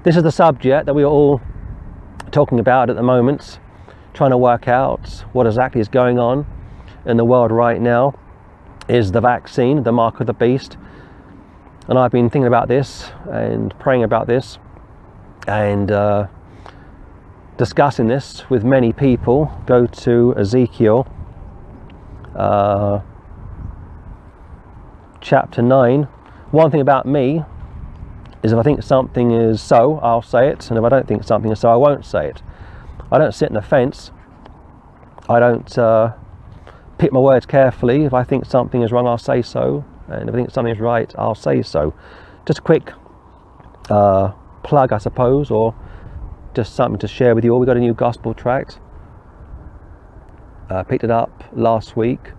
[0.02, 1.40] This is the subject that we are all
[2.30, 3.58] talking about at the moment,
[4.18, 6.44] trying to work out what exactly is going on
[7.06, 8.18] in the world right now.
[8.88, 10.76] Is the vaccine the mark of the beast?
[11.86, 14.58] And I've been thinking about this and praying about this
[15.46, 16.26] and uh,
[17.58, 19.56] discussing this with many people.
[19.66, 21.06] Go to Ezekiel
[22.34, 23.00] uh,
[25.20, 26.02] chapter 9.
[26.50, 27.44] One thing about me
[28.42, 31.22] is if I think something is so, I'll say it, and if I don't think
[31.22, 32.42] something is so, I won't say it.
[33.10, 34.10] I don't sit in the fence.
[35.28, 36.12] I don't uh,
[36.98, 38.04] pick my words carefully.
[38.04, 40.80] If I think something is wrong, I'll say so and if I think something is
[40.80, 41.94] right, I'll say so.
[42.46, 42.92] Just a quick
[43.90, 45.74] uh, plug, I suppose, or
[46.54, 47.60] just something to share with you all.
[47.60, 48.80] We got a new gospel tract.
[50.70, 52.32] Uh, picked it up last week.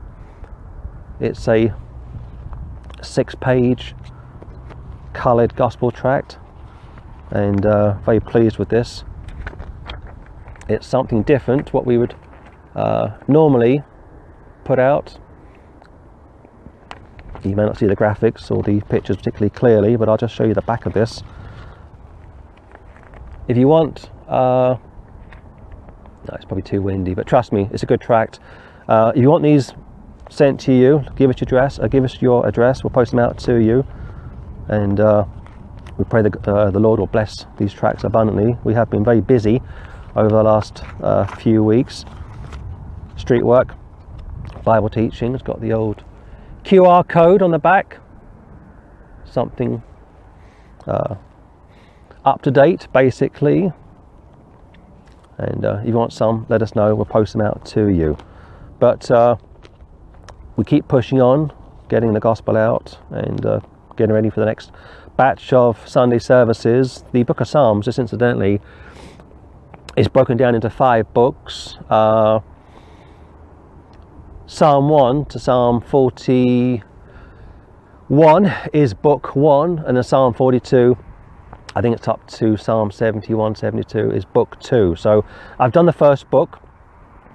[1.20, 1.74] It's a
[3.02, 3.96] six-page
[5.14, 6.38] coloured gospel tract,
[7.32, 9.04] and uh, very pleased with this.
[10.70, 12.16] It's something different what we would
[12.76, 13.84] uh, normally
[14.64, 15.18] put out
[17.44, 20.44] you may not see the graphics or the pictures particularly clearly, but I'll just show
[20.44, 21.24] you the back of this.
[23.48, 24.76] If you want, uh,
[26.28, 28.40] no, it's probably too windy, but trust me, it's a good tract.
[28.88, 29.74] Uh, if you want these
[30.30, 31.80] sent to you, give us your address.
[31.80, 32.84] Uh, give us your address.
[32.84, 33.86] We'll post them out to you,
[34.68, 35.26] and uh,
[35.98, 38.58] we pray the, uh, the Lord will bless these tracts abundantly.
[38.64, 39.62] We have been very busy
[40.16, 42.06] over the last uh, few weeks.
[43.18, 43.76] Street work,
[44.64, 45.34] Bible teaching.
[45.34, 46.04] It's got the old
[46.64, 47.98] QR code on the back,
[49.26, 49.82] something
[50.88, 51.16] uh,
[52.26, 53.72] up to date basically.
[55.38, 58.18] And uh, if you want some, let us know, we'll post them out to you.
[58.80, 59.38] But uh,
[60.58, 61.54] we keep pushing on,
[61.88, 63.62] getting the gospel out and uh,
[63.96, 64.72] getting ready for the next
[65.16, 67.04] batch of Sunday services.
[67.14, 68.60] The book of Psalms, just incidentally,
[69.96, 71.78] is broken down into five books.
[71.90, 72.40] Uh,
[74.46, 76.84] Psalm 1 to Psalm 41
[78.74, 80.98] is book 1, and then Psalm 42,
[81.76, 84.96] I think it's up to Psalm 71, 72 is book 2.
[84.96, 85.24] So
[85.60, 86.60] I've done the first book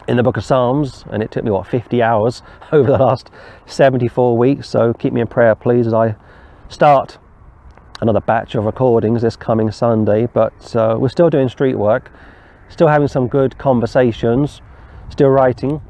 [0.08, 3.30] in the book of Psalms, and it took me, what, 50 hours over the last
[3.66, 4.68] 74 weeks.
[4.68, 6.16] So keep me in prayer, please, as I
[6.68, 7.18] start
[8.00, 10.26] another batch of recordings this coming Sunday.
[10.26, 12.10] But uh, we're still doing street work,
[12.74, 14.60] still having some good conversations,
[15.08, 15.80] still writing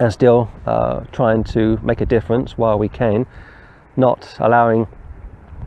[0.00, 3.26] and still uh, trying to make a difference while we can,
[3.94, 4.88] not allowing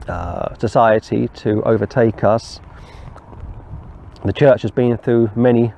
[0.08, 2.60] uh, society to overtake us.
[4.26, 5.74] The church has been through many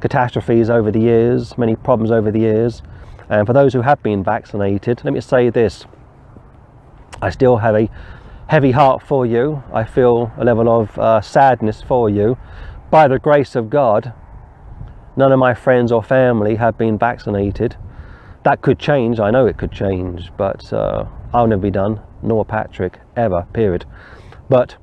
[0.00, 2.82] catastrophes over the years, many problems over the years.
[3.28, 5.86] And for those who have been vaccinated, let me say this
[7.20, 7.90] I still have a
[8.46, 9.64] heavy heart for you.
[9.72, 12.38] I feel a level of uh, sadness for you.
[12.94, 14.12] By the grace of God,
[15.16, 17.76] none of my friends or family have been vaccinated.
[18.44, 22.44] That could change, I know it could change, but uh, I'll never be done, nor
[22.44, 23.84] Patrick, ever, period.
[24.48, 24.76] But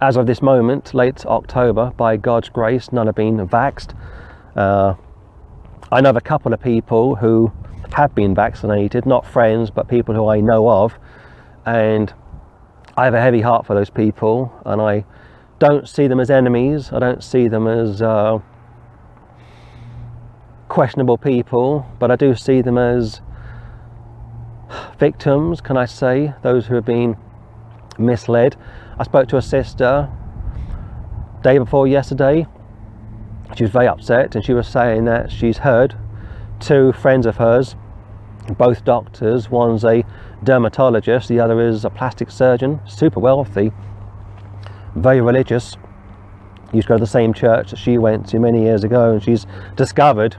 [0.00, 3.92] as of this moment, late October, by God's grace, none have been vaxed.
[4.54, 4.94] Uh,
[5.90, 7.50] I know of a couple of people who
[7.94, 10.94] have been vaccinated, not friends, but people who I know of,
[11.66, 12.14] and
[12.96, 15.04] I have a heavy heart for those people, and I
[15.64, 16.92] don't see them as enemies.
[16.92, 18.38] I don't see them as uh,
[20.68, 23.22] questionable people, but I do see them as
[24.98, 27.16] victims, can I say, those who have been
[27.96, 28.56] misled.
[28.98, 30.10] I spoke to a sister
[31.42, 32.46] day before yesterday.
[33.56, 35.96] She was very upset and she was saying that she's heard
[36.60, 37.74] two friends of hers,
[38.58, 40.04] both doctors, one's a
[40.42, 43.72] dermatologist, the other is a plastic surgeon, super wealthy,
[44.94, 45.76] very religious.
[46.72, 49.22] Used to go to the same church that she went to many years ago, and
[49.22, 50.36] she's discovered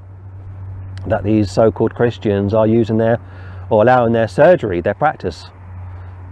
[1.07, 3.19] that these so called Christians are using their
[3.69, 5.45] or allowing their surgery, their practice,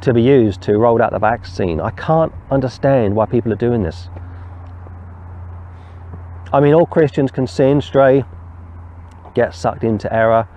[0.02, 1.80] to be used to roll out the vaccine.
[1.80, 4.10] I can't understand why people are doing this.
[6.52, 8.26] I mean, all Christians can sin, stray,
[9.34, 10.48] get sucked into error.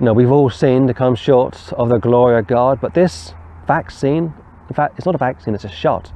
[0.00, 3.34] You know, we've all sinned to come short of the glory of God, but this
[3.66, 4.32] vaccine,
[4.68, 6.12] in fact, it's not a vaccine, it's a shot.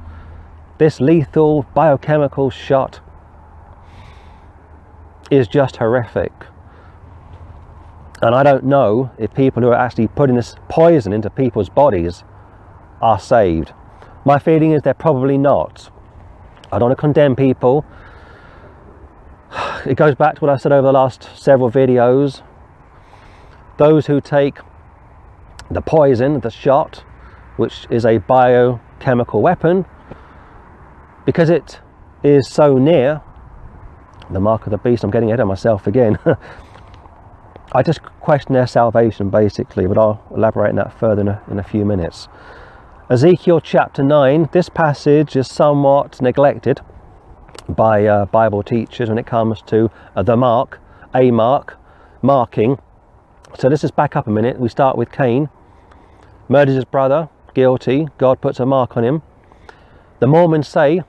[0.79, 2.99] This lethal biochemical shot
[5.29, 6.31] is just horrific.
[8.21, 12.23] And I don't know if people who are actually putting this poison into people's bodies
[13.01, 13.73] are saved.
[14.25, 15.91] My feeling is they're probably not.
[16.71, 17.85] I don't want to condemn people.
[19.85, 22.41] It goes back to what I said over the last several videos.
[23.77, 24.59] Those who take
[25.69, 27.03] the poison, the shot,
[27.57, 29.85] which is a biochemical weapon,
[31.25, 31.79] because it
[32.23, 33.21] is so near
[34.29, 36.17] the mark of the beast, I'm getting ahead of myself again.
[37.73, 41.59] I just question their salvation basically, but I'll elaborate on that further in a, in
[41.59, 42.27] a few minutes.
[43.09, 46.81] Ezekiel chapter 9, this passage is somewhat neglected
[47.67, 50.79] by uh, Bible teachers when it comes to uh, the mark,
[51.13, 51.77] a mark,
[52.21, 52.79] marking.
[53.57, 54.59] So let's just back up a minute.
[54.59, 55.49] We start with Cain,
[56.47, 58.07] murders his brother, guilty.
[58.17, 59.21] God puts a mark on him.
[60.19, 61.01] The Mormons say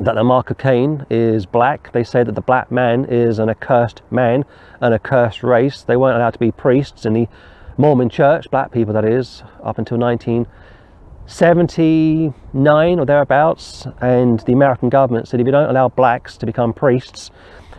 [0.00, 1.92] that the mark of Cain is black.
[1.92, 4.44] They say that the black man is an accursed man,
[4.80, 5.82] an accursed race.
[5.82, 7.28] They weren't allowed to be priests in the
[7.76, 13.86] Mormon church, black people that is, up until 1979 or thereabouts.
[14.00, 17.30] And the American government said if you don't allow blacks to become priests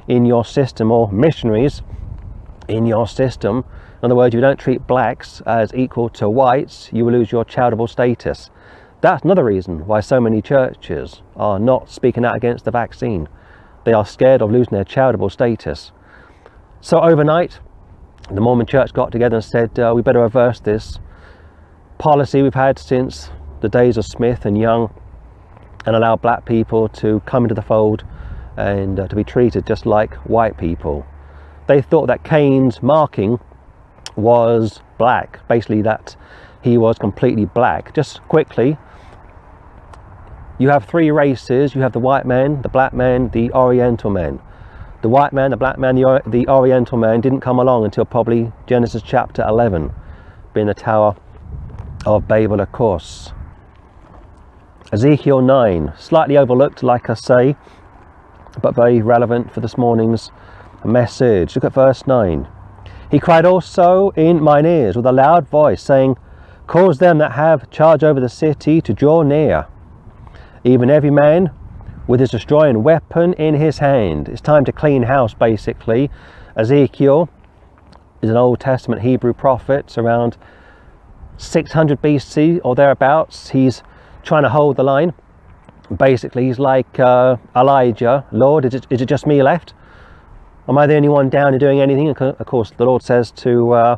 [0.08, 1.82] in your system or missionaries
[2.68, 3.66] in your system,
[4.02, 7.32] in other words, if you don't treat blacks as equal to whites, you will lose
[7.32, 8.52] your charitable status.
[9.06, 13.30] That's another reason why so many churches are not speaking out against the vaccine.
[13.84, 15.92] They are scared of losing their charitable status.
[16.82, 17.60] So overnight,
[18.32, 20.98] the Mormon church got together and said, uh, we better reverse this
[22.00, 23.30] policy we've had since
[23.62, 24.92] the days of Smith and Young
[25.86, 28.04] and allow black people to come into the fold
[28.58, 31.06] and uh, to be treated just like white people.
[31.68, 33.40] They thought that Cain's marking
[34.16, 36.16] was black, basically, that
[36.64, 37.94] he was completely black.
[37.94, 38.80] Just quickly,
[40.58, 44.40] you have three races you have the white man, the black man, the oriental man.
[45.02, 48.52] The white man, the black man, the, the oriental man didn't come along until probably
[48.66, 49.94] Genesis chapter 11,
[50.54, 51.16] being the Tower
[52.06, 53.34] of Babel, of course.
[54.94, 57.56] Ezekiel 9, slightly overlooked, like I say,
[58.62, 60.32] but very relevant for this morning's
[60.86, 61.56] message.
[61.56, 62.48] Look at verse 9.
[63.12, 66.16] He cried also in mine ears with a loud voice, saying,
[66.66, 69.68] Cause them that have charge over the city to draw near
[70.66, 71.52] even every man
[72.08, 74.28] with his destroying weapon in his hand.
[74.28, 76.10] It's time to clean house, basically.
[76.58, 77.30] Ezekiel
[78.22, 80.38] is an Old Testament Hebrew prophet around
[81.38, 83.50] 600 BC or thereabouts.
[83.50, 83.84] He's
[84.24, 85.14] trying to hold the line.
[85.96, 89.76] Basically, he's like uh, Elijah Lord, is it, is it just me left?
[90.68, 92.10] Am I the only one down and doing anything?
[92.10, 93.98] Of course, the Lord says to uh,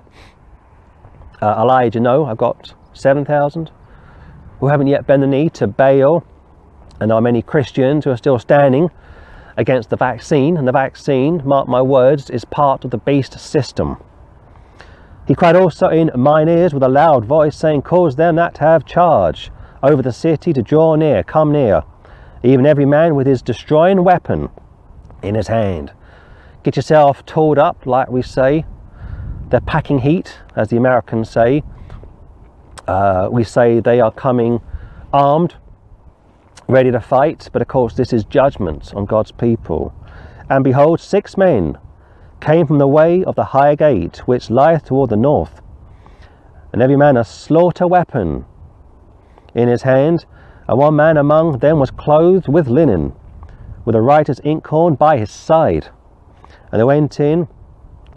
[1.42, 3.72] uh, Elijah, No, I've got 7,000
[4.60, 6.26] who haven't yet bent the knee to Baal
[7.00, 8.90] and there are many Christians who are still standing
[9.56, 13.98] against the vaccine, and the vaccine, mark my words, is part of the beast system.
[15.28, 18.86] He cried also in mine ears with a loud voice, saying, Cause them that have
[18.86, 19.52] charge
[19.84, 21.84] over the city to draw near, come near,
[22.44, 24.50] even every man with his destroying weapon
[25.22, 25.92] in his hand.
[26.64, 28.66] Get yourself tooled up, like we say.
[29.50, 31.64] They're packing heat, as the Americans say.
[32.88, 34.62] Uh, we say they are coming
[35.12, 35.56] armed,
[36.68, 39.94] ready to fight, but of course, this is judgment on God's people.
[40.50, 41.78] And behold, six men
[42.42, 45.62] came from the way of the high gate, which lieth toward the north,
[46.74, 48.46] and every man a slaughter weapon
[49.56, 50.26] in his hand,
[50.68, 53.14] and one man among them was clothed with linen,
[53.86, 55.90] with a writer's inkhorn by his side.
[56.72, 57.48] And they went in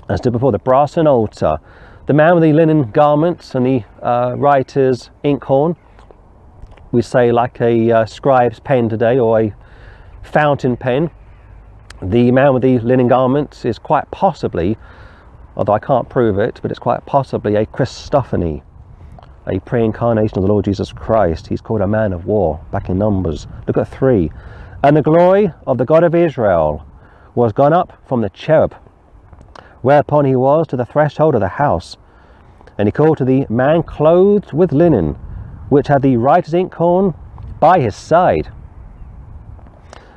[0.09, 1.59] and stood before the brassen altar.
[2.07, 5.77] The man with the linen garments and the uh, writer's inkhorn,
[6.93, 9.55] we say like a uh, scribe's pen today or a
[10.23, 11.11] fountain pen.
[12.03, 14.77] The man with the linen garments is quite possibly,
[15.57, 18.63] although I can't prove it, but it's quite possibly a Christophany,
[19.47, 21.47] a pre incarnation of the Lord Jesus Christ.
[21.47, 23.47] He's called a man of war back in Numbers.
[23.67, 24.33] Look at three.
[24.83, 26.87] And the glory of the God of Israel
[27.35, 28.75] was gone up from the cherub,
[29.83, 31.97] whereupon he was to the threshold of the house.
[32.79, 35.19] And he called to the man clothed with linen,
[35.71, 37.15] which had the writer's inkhorn
[37.59, 38.53] by his side.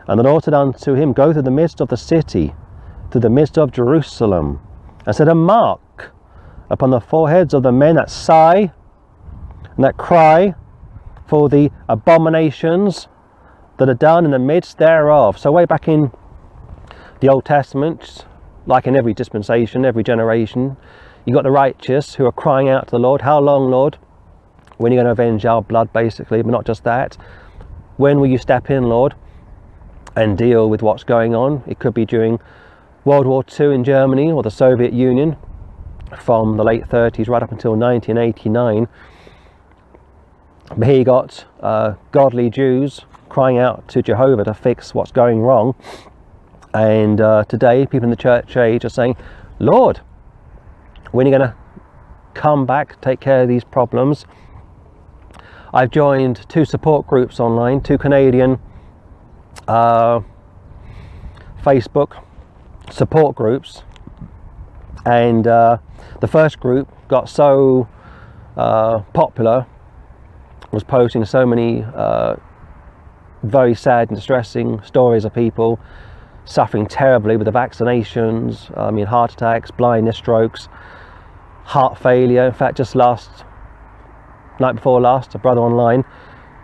[0.08, 2.54] And the Lord said unto him, Go through the midst of the city,
[3.10, 4.60] through the midst of Jerusalem,
[5.06, 6.12] and set a mark
[6.70, 8.74] upon the foreheads of the men that sigh
[9.76, 10.56] and that cry
[11.28, 13.08] for the abominations
[13.78, 15.38] that are done in the midst thereof.
[15.38, 16.12] So, way back in
[17.22, 18.26] the Old Testament,
[18.66, 20.78] like in every dispensation, every generation,
[21.26, 23.98] you've got the righteous who are crying out to the Lord, How long, Lord?
[24.78, 26.42] When are you going to avenge our blood, basically?
[26.42, 27.18] But not just that.
[27.98, 29.16] When will you step in, Lord?
[30.16, 31.64] and deal with what's going on.
[31.68, 32.40] It could be during
[33.06, 35.38] World War II in Germany or the Soviet Union
[36.20, 38.88] from the late 30s right up until 1989.
[40.78, 45.40] But here you got uh, godly Jews crying out to Jehovah to fix what's going
[45.42, 45.76] wrong.
[46.74, 49.16] And uh, today, people in the church age are saying,
[49.60, 50.02] Lord,
[51.12, 51.56] when are you going to
[52.34, 54.26] come back, take care of these problems?
[55.76, 58.60] I've joined two support groups online, two Canadian
[59.68, 60.20] uh,
[61.64, 62.24] Facebook
[62.92, 63.82] support groups,
[65.04, 65.80] and uh,
[66.22, 67.88] the first group got so
[68.56, 69.66] uh, popular,
[70.72, 72.36] was posting so many uh,
[73.42, 75.80] very sad and distressing stories of people
[76.46, 78.76] suffering terribly with the vaccinations.
[78.78, 80.68] I mean, heart attacks, blindness, strokes,
[81.64, 82.46] heart failure.
[82.46, 83.44] In fact, just last
[84.60, 86.04] night before last, a brother online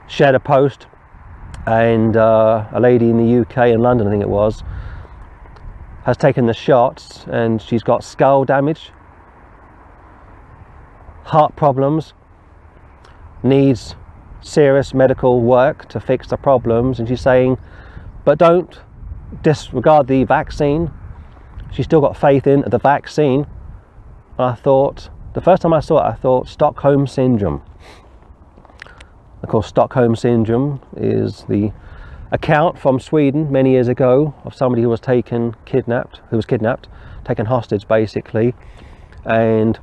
[0.07, 0.87] shared a post
[1.65, 4.63] and uh, a lady in the UK in London, I think it was,
[6.03, 8.91] has taken the shots and she's got skull damage,
[11.23, 12.13] heart problems,
[13.43, 13.95] needs
[14.41, 17.57] serious medical work to fix the problems, and she's saying,
[18.25, 18.81] but don't
[19.41, 20.91] disregard the vaccine.
[21.71, 23.45] She's still got faith in the vaccine.
[24.37, 27.61] I thought, the first time I saw it, I thought Stockholm Syndrome.
[29.41, 31.71] Of course, Stockholm Syndrome is the
[32.31, 36.89] account from Sweden many years ago of somebody who was taken, kidnapped, who was kidnapped,
[37.23, 38.53] taken hostage basically,
[39.25, 39.79] and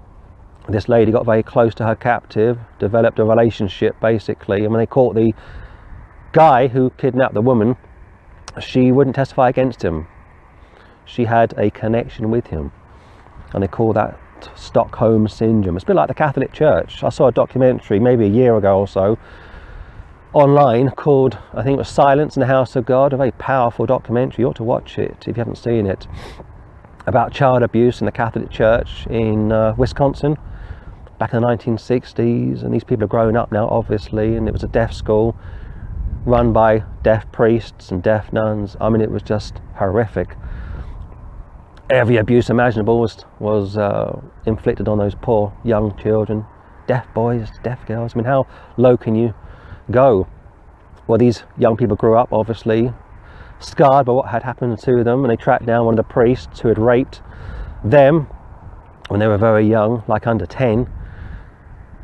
[0.68, 4.86] this lady got very close to her captive, developed a relationship basically, and when they
[4.86, 5.32] caught the
[6.32, 7.76] guy who kidnapped the woman,
[8.60, 10.06] she wouldn't testify against him.
[11.06, 12.72] She had a connection with him,
[13.54, 14.18] and they call that
[14.54, 15.76] Stockholm Syndrome.
[15.76, 17.02] It's a bit like the Catholic Church.
[17.02, 19.18] I saw a documentary maybe a year ago or so
[20.32, 23.86] online called, I think it was Silence in the House of God, a very powerful
[23.86, 24.42] documentary.
[24.42, 26.06] You ought to watch it if you haven't seen it,
[27.06, 30.36] about child abuse in the Catholic Church in uh, Wisconsin
[31.18, 32.62] back in the 1960s.
[32.62, 35.36] And these people are growing up now, obviously, and it was a deaf school
[36.24, 38.76] run by deaf priests and deaf nuns.
[38.80, 40.36] I mean, it was just horrific.
[41.88, 46.44] Every abuse imaginable was, was uh, inflicted on those poor young children,
[46.88, 48.14] deaf boys, deaf girls.
[48.14, 49.34] I mean, how low can you
[49.90, 50.26] go.
[51.06, 52.92] Well, these young people grew up, obviously,
[53.60, 56.60] scarred by what had happened to them, and they tracked down one of the priests
[56.60, 57.22] who had raped
[57.84, 58.28] them
[59.08, 60.90] when they were very young, like under 10.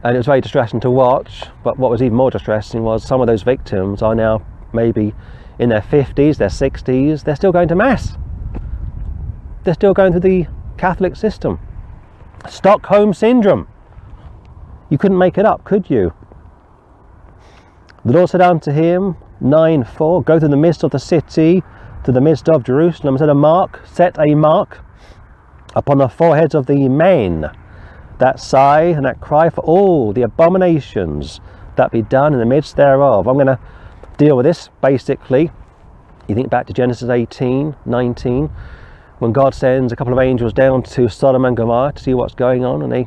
[0.04, 3.20] And it was very distressing to watch, but what was even more distressing was some
[3.20, 5.14] of those victims are now maybe
[5.58, 8.16] in their 50s, their 60s, they're still going to Mass.
[9.64, 11.60] They're still going through the Catholic system.
[12.48, 13.68] Stockholm Syndrome.
[14.90, 16.12] You couldn't make it up, could you?
[18.04, 21.62] The Lord said unto him, 9 4, Go to the midst of the city,
[22.02, 24.80] to the midst of Jerusalem, and set a mark, set a mark
[25.76, 27.48] upon the foreheads of the men
[28.18, 31.40] that sigh and that cry for all the abominations
[31.76, 33.28] that be done in the midst thereof.
[33.28, 33.60] I'm going to
[34.16, 35.52] deal with this basically.
[36.26, 38.50] You think back to Genesis 18, 19,
[39.20, 42.34] when God sends a couple of angels down to Sodom and Gomorrah to see what's
[42.34, 43.06] going on, and they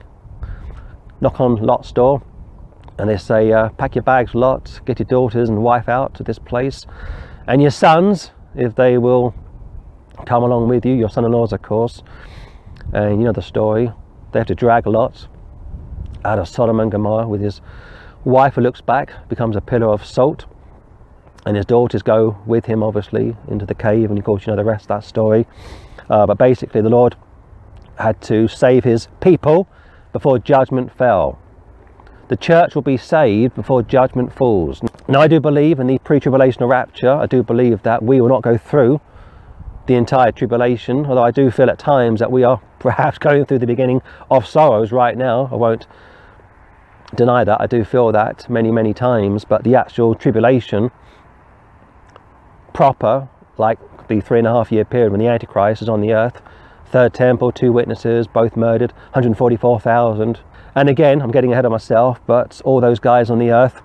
[1.19, 2.23] knock on Lot's door
[2.97, 6.23] and they say, uh, Pack your bags, Lot, get your daughters and wife out to
[6.23, 6.85] this place,
[7.47, 9.33] and your sons, if they will
[10.25, 12.03] come along with you, your son in laws, of course.
[12.93, 13.91] And you know the story.
[14.31, 15.27] They have to drag Lot
[16.23, 17.61] out of Sodom and Gomorrah with his
[18.23, 20.45] wife who looks back, becomes a pillar of salt,
[21.45, 24.09] and his daughters go with him, obviously, into the cave.
[24.09, 25.45] And of course, you know the rest of that story.
[26.09, 27.15] Uh, but basically, the Lord
[27.97, 29.67] had to save his people
[30.11, 31.39] before judgment fell.
[32.27, 34.81] The church will be saved before judgment falls.
[35.07, 37.11] Now, I do believe in the pre tribulational rapture.
[37.11, 38.99] I do believe that we will not go through
[39.85, 43.59] the entire tribulation, although I do feel at times that we are perhaps going through
[43.59, 44.01] the beginning
[44.31, 45.49] of sorrows right now.
[45.51, 45.85] I won't
[47.13, 47.61] deny that.
[47.61, 50.89] I do feel that many, many times, but the actual tribulation
[52.73, 56.13] proper, like the three and a half year period when the Antichrist is on the
[56.13, 56.41] earth,
[56.87, 60.39] third temple, two witnesses, both murdered, 144,000.
[60.75, 63.81] And again, I'm getting ahead of myself, but all those guys on the earth,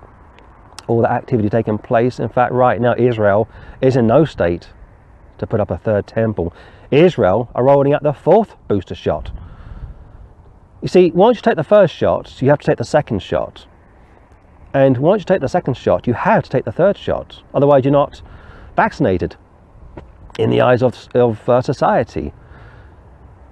[0.88, 2.18] all the activity taking place.
[2.18, 3.48] In fact, right now, Israel
[3.80, 4.70] is in no state
[5.38, 6.52] to put up a third temple.
[6.90, 9.30] Israel are rolling out the fourth booster shot.
[10.82, 13.66] You see, once you take the first shot, you have to take the second shot.
[14.74, 17.42] And once you take the second shot, you have to take the third shot.
[17.54, 18.20] Otherwise, you're not
[18.74, 19.36] vaccinated
[20.38, 22.32] in the eyes of, of uh, society.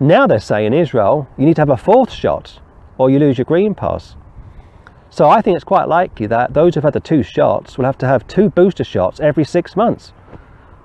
[0.01, 2.61] Now they're saying in Israel, you need to have a fourth shot
[2.99, 4.17] or you lose your green pass.
[5.11, 7.99] So I think it's quite likely that those who've had the two shots will have
[7.99, 10.13] to have two booster shots every six months,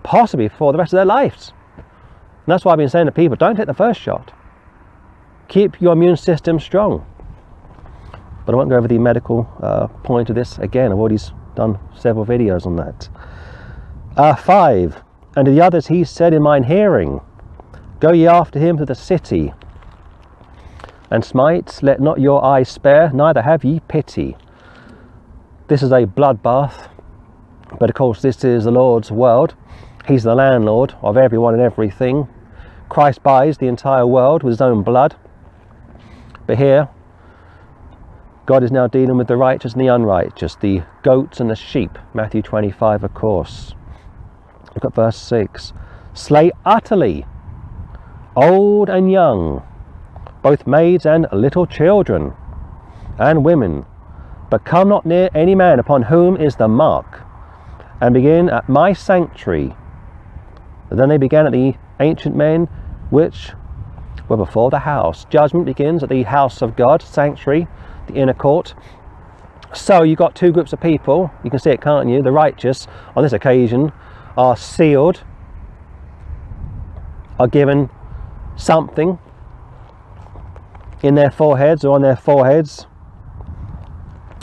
[0.03, 1.51] possibly for the rest of their lives.
[1.76, 4.34] And that's why I've been saying to people don't take the first shot
[5.53, 7.05] keep your immune system strong.
[8.45, 10.91] But I won't go over the medical uh, point of this again.
[10.91, 11.20] I've already
[11.55, 13.07] done several videos on that.
[14.18, 15.01] Uh, five,
[15.36, 17.22] and to the others he said in mine hearing,
[17.99, 19.53] Go ye after him to the city,
[21.14, 24.36] and smite, let not your eyes spare, neither have ye pity.
[25.68, 26.89] This is a bloodbath,
[27.80, 29.53] but of course, this is the Lord's world.
[30.07, 32.28] He's the landlord of everyone and everything.
[32.89, 35.16] Christ buys the entire world with his own blood.
[36.47, 36.89] But here,
[38.47, 41.99] God is now dealing with the righteous and the unrighteous, the goats and the sheep.
[42.16, 43.76] Matthew 25, of course.
[44.74, 45.74] Look at verse 6.
[46.16, 47.28] Slay utterly,
[48.36, 49.61] old and young,
[50.43, 52.33] both maids and little children,
[53.17, 53.85] and women,
[54.49, 57.21] but come not near any man upon whom is the mark,
[58.01, 59.75] and begin at my sanctuary.
[60.91, 62.65] Then they began at the ancient men
[63.09, 63.51] which
[64.27, 65.25] were before the house.
[65.29, 67.67] Judgment begins at the house of God, sanctuary,
[68.07, 68.75] the inner court.
[69.73, 72.21] So you've got two groups of people, you can see it, can't you?
[72.21, 73.91] The righteous, on this occasion,
[74.37, 75.23] are sealed,
[77.39, 77.89] are given
[78.55, 79.17] something
[81.04, 82.88] in their foreheads or on their foreheads,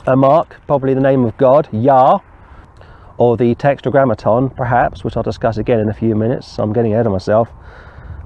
[0.07, 2.19] a mark, probably the name of God, Yah,
[3.17, 6.59] or the tetragrammaton, perhaps, which I'll discuss again in a few minutes.
[6.59, 7.49] I'm getting ahead of myself.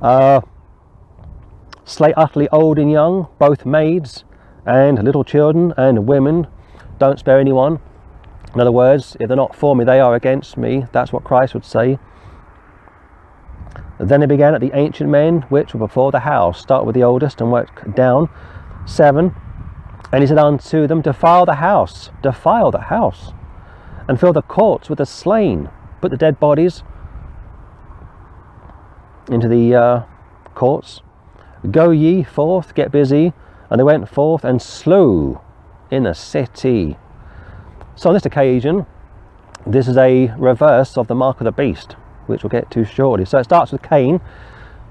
[0.03, 0.41] Uh,
[1.85, 4.25] slay utterly old and young, both maids
[4.67, 6.47] and little children and women.
[6.99, 7.81] Don't spare anyone.
[8.55, 10.87] In other words, if they're not for me, they are against me.
[10.93, 11.99] That's what Christ would say.
[13.99, 16.61] Then he began at the ancient men which were before the house.
[16.61, 18.29] Start with the oldest and work down.
[18.87, 19.35] Seven.
[20.13, 23.33] And he said unto them, Defile the house, defile the house,
[24.09, 25.71] and fill the courts with the slain.
[26.01, 26.83] Put the dead bodies
[29.29, 30.03] into the uh,
[30.55, 31.01] courts
[31.71, 33.33] Go ye forth, get busy.
[33.71, 35.41] And they went forth and slew
[35.91, 36.97] in the city.
[37.97, 38.87] So on this occasion,
[39.67, 43.25] this is a reverse of the mark of the beast, which we'll get to shortly.
[43.25, 44.21] So it starts with Cain.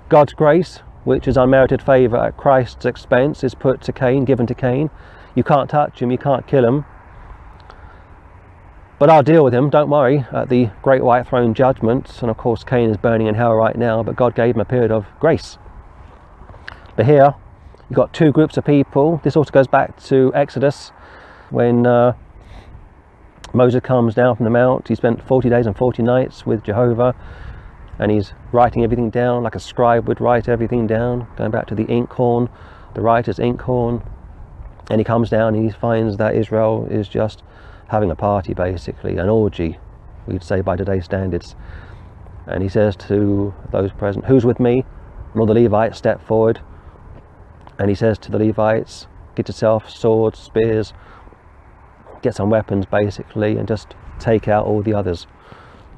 [0.09, 4.55] God's grace, which is unmerited favour at Christ's expense, is put to Cain, given to
[4.55, 4.89] Cain.
[5.35, 6.85] You can't touch him, you can't kill him.
[8.99, 12.21] But I'll deal with him, don't worry, at the great white throne judgment.
[12.21, 14.65] And of course, Cain is burning in hell right now, but God gave him a
[14.65, 15.57] period of grace.
[16.95, 17.33] But here,
[17.89, 19.19] you've got two groups of people.
[19.23, 20.91] This also goes back to Exodus
[21.49, 22.13] when uh,
[23.53, 24.87] Moses comes down from the mount.
[24.87, 27.15] He spent 40 days and 40 nights with Jehovah
[27.99, 31.75] and he's writing everything down like a scribe would write everything down, going back to
[31.75, 32.49] the inkhorn,
[32.95, 34.03] the writer's inkhorn.
[34.89, 37.43] And he comes down and he finds that Israel is just
[37.87, 39.77] having a party basically, an orgy,
[40.25, 41.55] we'd say by today's standards.
[42.47, 44.83] And he says to those present, Who's with me?
[45.31, 46.59] And all the Levites step forward
[47.79, 50.93] and he says to the Levites, get yourself swords, spears,
[52.23, 55.27] get some weapons basically, and just take out all the others.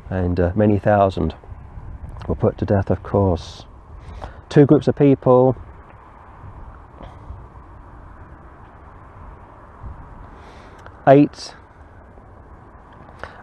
[0.10, 1.36] And uh, many thousand
[2.28, 3.66] were put to death, of course.
[4.50, 5.56] Two groups of people.
[11.08, 11.56] Eight.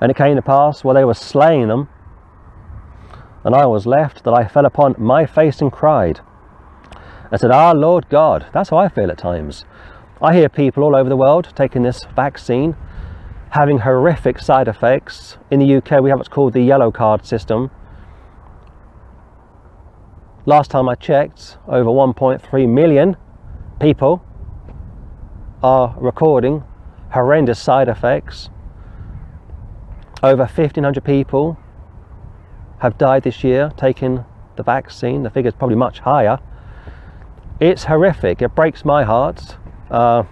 [0.00, 1.88] And it came to pass while they were slaying them,
[3.44, 6.20] and I was left, that I fell upon my face and cried.
[7.30, 9.64] I said, Ah, Lord God, that's how I feel at times.
[10.24, 12.76] I hear people all over the world taking this vaccine,
[13.50, 15.36] having horrific side effects.
[15.50, 17.72] In the UK, we have what's called the yellow card system.
[20.46, 23.16] Last time I checked, over 1.3 million
[23.80, 24.24] people
[25.60, 26.62] are recording
[27.10, 28.48] horrendous side effects.
[30.22, 31.58] Over 1,500 people
[32.78, 35.24] have died this year taking the vaccine.
[35.24, 36.38] The figure's probably much higher.
[37.58, 38.40] It's horrific.
[38.40, 39.56] It breaks my heart.
[39.92, 40.24] Uh,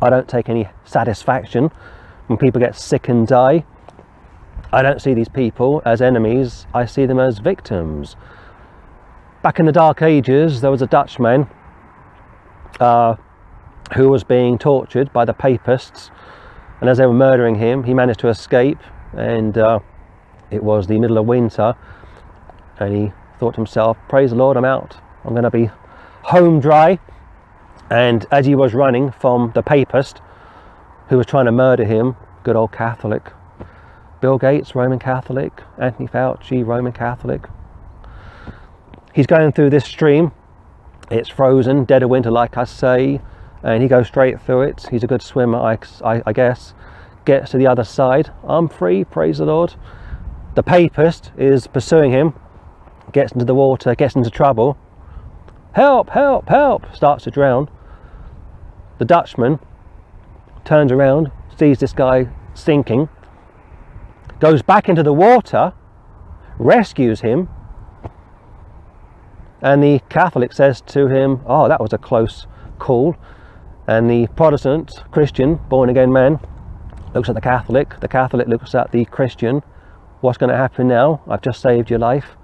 [0.00, 1.70] I don't take any satisfaction
[2.28, 3.64] when people get sick and die.
[4.72, 8.14] I don't see these people as enemies, I see them as victims.
[9.42, 11.48] Back in the Dark Ages, there was a Dutchman
[12.78, 13.16] uh,
[13.96, 16.12] who was being tortured by the papists,
[16.80, 18.78] and as they were murdering him, he managed to escape.
[19.16, 19.80] And uh,
[20.52, 21.74] it was the middle of winter,
[22.78, 24.96] and he thought to himself, Praise the Lord, I'm out.
[25.24, 25.68] I'm going to be
[26.22, 27.00] home dry.
[27.90, 30.20] And as he was running from the papist
[31.08, 33.32] who was trying to murder him, good old Catholic,
[34.20, 37.46] Bill Gates, Roman Catholic, Anthony Fauci, Roman Catholic,
[39.12, 40.30] he's going through this stream.
[41.10, 43.20] It's frozen, dead of winter, like I say,
[43.62, 44.86] and he goes straight through it.
[44.90, 46.74] He's a good swimmer, I, I, I guess.
[47.24, 48.30] Gets to the other side.
[48.44, 49.74] I'm free, praise the Lord.
[50.54, 52.34] The papist is pursuing him,
[53.12, 54.78] gets into the water, gets into trouble
[55.72, 57.68] Help, help, help, starts to drown.
[59.00, 59.60] The Dutchman
[60.62, 63.08] turns around, sees this guy sinking,
[64.40, 65.72] goes back into the water,
[66.58, 67.48] rescues him,
[69.62, 72.46] and the Catholic says to him, Oh, that was a close
[72.78, 73.16] call.
[73.86, 76.38] And the Protestant, Christian, born again man
[77.14, 79.62] looks at the Catholic, the Catholic looks at the Christian.
[80.20, 81.22] What's going to happen now?
[81.26, 82.36] I've just saved your life.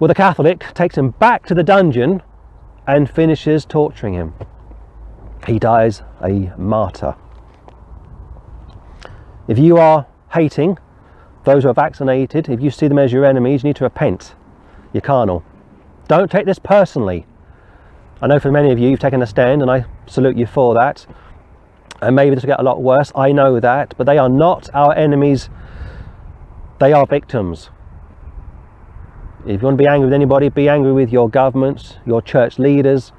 [0.00, 2.20] Well, the Catholic takes him back to the dungeon
[2.84, 4.34] and finishes torturing him.
[5.48, 7.16] He dies a martyr.
[9.48, 10.78] If you are hating
[11.44, 14.34] those who are vaccinated, if you see them as your enemies, you need to repent.
[14.92, 15.42] You're carnal.
[16.06, 17.26] Don't take this personally.
[18.20, 20.74] I know for many of you, you've taken a stand, and I salute you for
[20.74, 21.06] that.
[22.02, 23.10] And maybe this will get a lot worse.
[23.14, 23.94] I know that.
[23.96, 25.48] But they are not our enemies,
[26.78, 27.70] they are victims.
[29.46, 32.58] If you want to be angry with anybody, be angry with your governments, your church
[32.58, 33.12] leaders,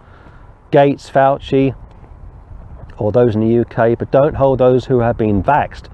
[0.70, 1.74] Gates, Fauci,
[3.00, 5.88] or those in the UK, but don't hold those who have been vaxed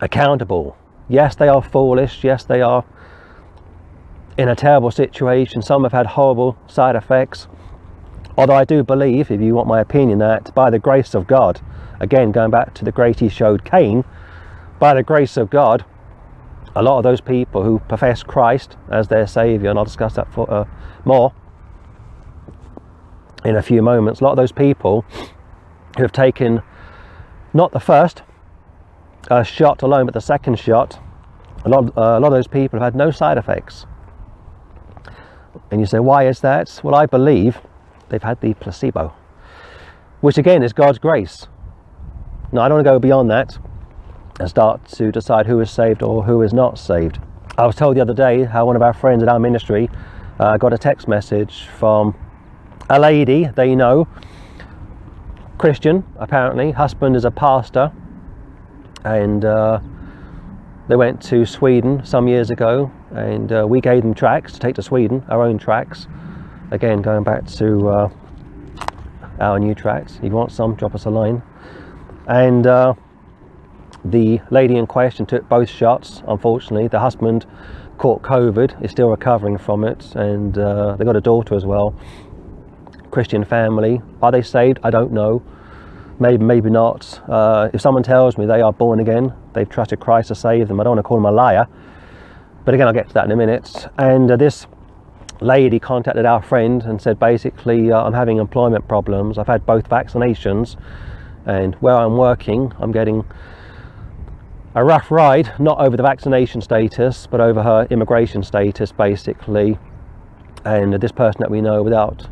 [0.00, 0.76] accountable.
[1.08, 2.22] Yes, they are foolish.
[2.22, 2.84] Yes, they are
[4.36, 5.62] in a terrible situation.
[5.62, 7.48] Some have had horrible side effects.
[8.36, 11.60] Although I do believe, if you want my opinion, that by the grace of God,
[11.98, 14.04] again going back to the grace he showed Cain,
[14.78, 15.84] by the grace of God,
[16.76, 20.32] a lot of those people who profess Christ as their Saviour, and I'll discuss that
[20.32, 20.64] for, uh,
[21.04, 21.32] more
[23.44, 25.04] in a few moments, a lot of those people
[25.96, 26.62] who have taken
[27.54, 28.22] not the first
[29.30, 30.98] uh, shot alone, but the second shot,
[31.64, 33.86] a lot, uh, a lot of those people have had no side effects.
[35.70, 36.80] And you say, why is that?
[36.82, 37.60] Well, I believe
[38.08, 39.12] they've had the placebo,
[40.20, 41.46] which again is God's grace.
[42.52, 43.58] Now, I don't want to go beyond that
[44.40, 47.18] and start to decide who is saved or who is not saved.
[47.58, 49.90] I was told the other day how one of our friends at our ministry
[50.38, 52.14] uh, got a text message from
[52.90, 54.08] a lady they know,
[55.58, 57.92] Christian apparently, husband is a pastor,
[59.04, 59.80] and uh,
[60.88, 64.74] they went to Sweden some years ago, and uh, we gave them tracks to take
[64.76, 66.06] to Sweden, our own tracks.
[66.70, 68.10] Again, going back to uh,
[69.40, 70.16] our new tracks.
[70.16, 71.42] If you want some, drop us a line.
[72.26, 72.94] And uh,
[74.04, 76.22] the lady in question took both shots.
[76.26, 77.46] Unfortunately, the husband
[77.98, 81.94] caught COVID, is still recovering from it, and uh, they got a daughter as well.
[83.10, 84.00] Christian family.
[84.22, 84.78] Are they saved?
[84.82, 85.42] I don't know.
[86.20, 87.20] Maybe, maybe not.
[87.28, 90.80] Uh, if someone tells me they are born again, they've trusted Christ to save them,
[90.80, 91.68] I don't want to call them a liar.
[92.64, 93.86] But again, I'll get to that in a minute.
[93.96, 94.66] And uh, this
[95.40, 99.38] lady contacted our friend and said basically, uh, I'm having employment problems.
[99.38, 100.76] I've had both vaccinations,
[101.46, 103.24] and where I'm working, I'm getting
[104.74, 109.78] a rough ride, not over the vaccination status, but over her immigration status, basically.
[110.64, 112.28] And this person that we know, without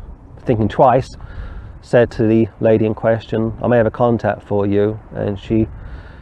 [0.47, 1.15] thinking twice,
[1.81, 4.99] said to the lady in question, I may have a contact for you.
[5.13, 5.67] And she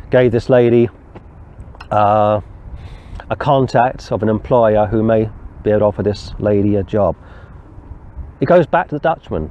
[0.10, 0.90] gave this lady
[1.92, 2.42] uh,
[3.30, 5.30] a contact of an employer who may
[5.64, 7.16] be able to offer this lady a job.
[8.42, 9.50] It goes back to the Dutchman.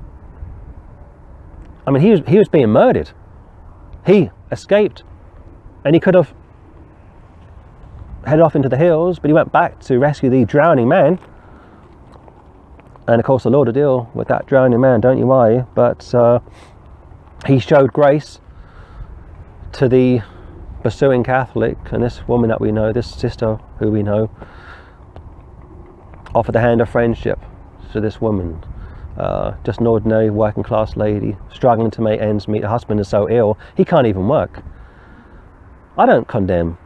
[1.87, 3.11] I mean, he was, he was being murdered.
[4.07, 5.03] He escaped.
[5.85, 6.35] And he could have
[8.27, 11.19] headed off into the hills, but he went back to rescue the drowning man.
[13.07, 15.65] And of course, the Lord will deal with that drowning man, don't you worry.
[15.75, 16.41] But uh,
[17.47, 18.41] he showed grace
[19.73, 20.23] to the
[20.83, 24.31] pursuing Catholic, and this woman that we know, this sister who we know,
[26.35, 27.39] offered the hand of friendship
[27.93, 28.65] to this woman.
[29.17, 32.63] Uh, just an ordinary working class lady struggling to make ends meet.
[32.63, 34.63] Her husband is so ill, he can't even work.
[35.97, 36.77] I don't condemn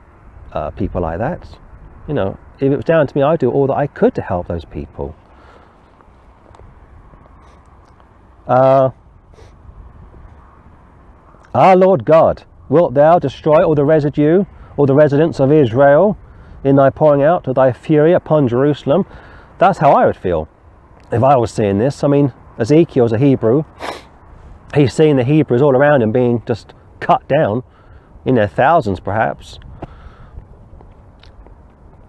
[0.53, 1.59] uh, people like that.
[2.07, 4.23] You know, if it was down to me, I'd do all that I could to
[4.23, 5.14] help those people.
[8.49, 8.90] Uh,
[11.55, 14.44] Our Lord God, wilt thou destroy all the residue,
[14.76, 16.16] all the residents of Israel,
[16.64, 19.07] in thy pouring out of thy fury upon Jerusalem?
[19.59, 20.49] That's how I would feel
[21.11, 22.03] if I was seeing this.
[22.05, 23.64] I mean, Ezekiel's a Hebrew.
[24.74, 27.62] He's seeing the Hebrews all around him being just cut down
[28.24, 29.59] in their thousands, perhaps.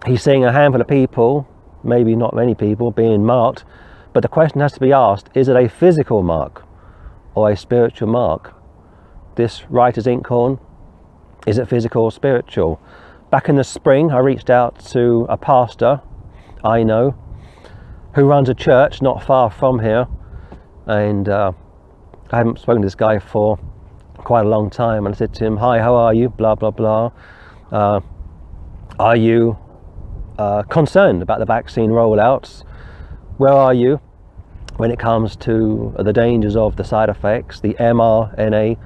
[0.06, 1.48] He's seeing a handful of people,
[1.82, 3.64] maybe not many people, being marked.
[4.12, 6.64] But the question has to be asked is it a physical mark
[7.34, 8.54] or a spiritual mark?
[9.36, 10.58] This writer's inkhorn,
[11.46, 12.80] is it physical or spiritual?
[13.30, 16.02] Back in the spring, I reached out to a pastor
[16.64, 17.14] I know
[18.14, 20.06] who runs a church not far from here,
[20.86, 21.52] and uh,
[22.30, 23.58] I haven't spoken to this guy for
[24.16, 25.06] quite a long time.
[25.06, 27.12] And I said to him, "Hi, how are you?" Blah blah blah.
[27.72, 28.00] Uh,
[28.98, 29.56] are you
[30.38, 32.64] uh, concerned about the vaccine rollouts?
[33.40, 34.02] Where are you
[34.76, 38.76] when it comes to the dangers of the side effects, the mRNA?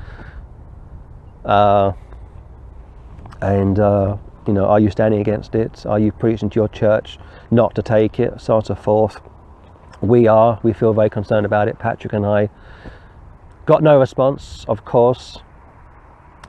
[1.44, 1.90] Uh,
[3.42, 5.84] and uh, you know, are you standing against it?
[5.84, 7.18] Are you preaching to your church
[7.50, 8.40] not to take it?
[8.40, 9.20] So on and so forth.
[10.00, 10.61] We are.
[10.62, 11.80] We feel very concerned about it.
[11.80, 12.48] Patrick and I
[13.66, 15.38] got no response, of course.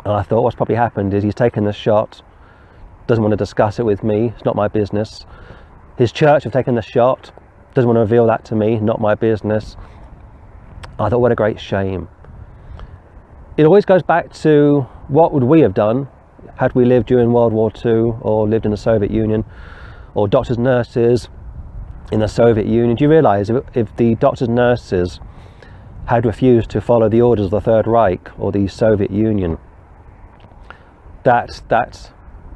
[0.03, 2.21] And I thought what's probably happened is he's taken the shot,
[3.07, 4.27] doesn't want to discuss it with me.
[4.35, 5.25] It's not my business.
[5.97, 7.31] His church have taken the shot,
[7.76, 8.80] doesn't want to reveal that to me.
[8.80, 9.76] Not my business.
[10.97, 12.07] I thought what a great shame.
[13.57, 16.07] It always goes back to what would we have done
[16.55, 19.43] had we lived during World War II or lived in the Soviet Union
[20.13, 21.28] or doctors nurses
[22.11, 22.95] in the Soviet Union.
[22.95, 25.19] Do you realise if, if the doctors nurses
[26.05, 29.57] had refused to follow the orders of the Third Reich or the Soviet Union,
[31.23, 32.11] that that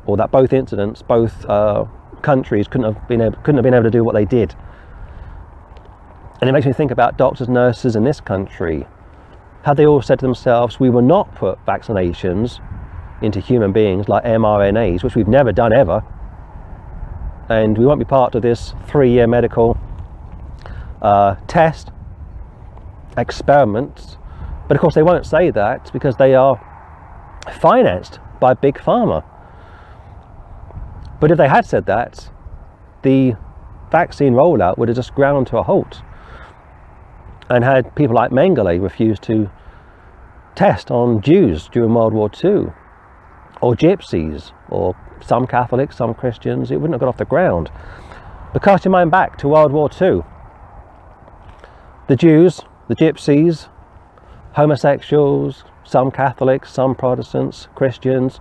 [0.06, 1.86] or that both incidents, both uh,
[2.22, 4.56] countries couldn't have been able, couldn't have been able to do what they did.
[6.42, 8.88] And it makes me think about doctors, nurses in this country.
[9.64, 12.60] Had they all said to themselves, "We will not put vaccinations
[13.22, 16.02] into human beings like mRNAs, which we've never done ever,
[17.50, 19.78] and we won't be part of this three-year medical
[21.02, 21.92] uh, test
[23.18, 24.18] experiment."
[24.70, 26.62] But of course, they won't say that because they are
[27.52, 29.24] financed by big pharma.
[31.20, 32.30] But if they had said that,
[33.02, 33.36] the
[33.92, 36.02] vaccine rollout would have just ground to a halt.
[37.50, 39.50] And had people like Mengele refused to
[40.56, 42.68] test on Jews during World War II,
[43.62, 47.72] or gypsies, or some Catholics, some Christians, it wouldn't have got off the ground.
[48.54, 50.22] But cast your mind back to World War II.
[52.08, 53.70] The Jews, the gypsies,
[54.54, 58.40] homosexuals, some Catholics, some Protestants, Christians,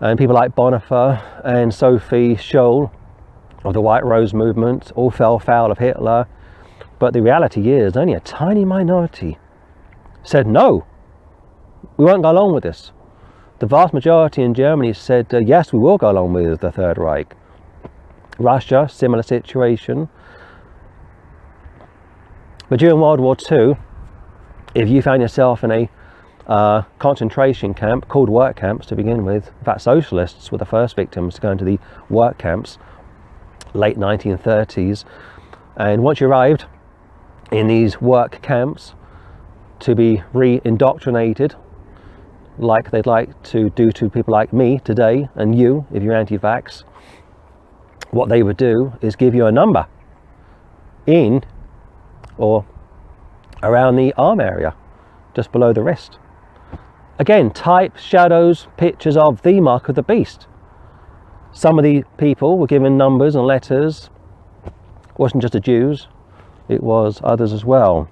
[0.00, 2.90] and people like Bonhoeffer and Sophie Scholl
[3.64, 6.26] of the White Rose movement all fell foul of Hitler.
[6.98, 9.38] But the reality is, only a tiny minority
[10.22, 10.86] said no,
[11.96, 12.92] we won't go along with this.
[13.58, 16.98] The vast majority in Germany said uh, yes, we will go along with the Third
[16.98, 17.34] Reich.
[18.38, 20.08] Russia, similar situation.
[22.68, 23.76] But during World War II,
[24.74, 25.88] if you found yourself in a
[26.46, 29.48] uh, concentration camp called work camps to begin with.
[29.60, 31.78] In fact, socialists were the first victims to go into the
[32.10, 32.78] work camps,
[33.72, 35.04] late 1930s.
[35.76, 36.66] And once you arrived
[37.50, 38.94] in these work camps,
[39.80, 41.54] to be re indoctrinated,
[42.58, 46.38] like they'd like to do to people like me today and you, if you're anti
[46.38, 46.84] vax,
[48.10, 49.86] what they would do is give you a number
[51.06, 51.42] in
[52.38, 52.64] or
[53.62, 54.74] around the arm area,
[55.34, 56.18] just below the wrist.
[57.18, 60.46] Again, types, shadows, pictures of the mark of the beast.
[61.52, 64.10] Some of the people were given numbers and letters.
[64.64, 66.08] It wasn't just the Jews,
[66.68, 68.08] it was others as well.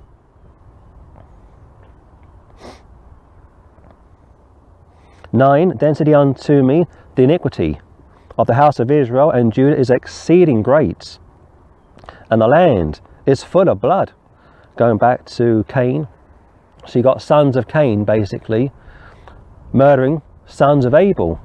[5.32, 7.80] Nine, then said unto me, The iniquity
[8.36, 11.18] of the house of Israel and Judah is exceeding great,
[12.30, 14.12] and the land is full of blood.
[14.76, 16.08] Going back to Cain.
[16.86, 18.72] So you got sons of Cain basically
[19.72, 21.40] murdering sons of Abel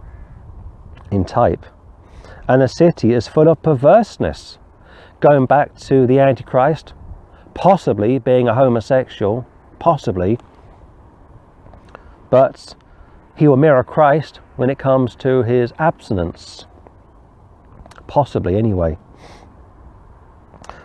[1.11, 1.65] in type.
[2.47, 4.57] And the city is full of perverseness.
[5.19, 6.93] Going back to the Antichrist
[7.57, 9.45] possibly being a homosexual,
[9.79, 10.37] possibly,
[12.29, 12.75] but
[13.35, 16.67] he will mirror Christ when it comes to his abstinence.
[18.05, 18.99] Possibly, anyway.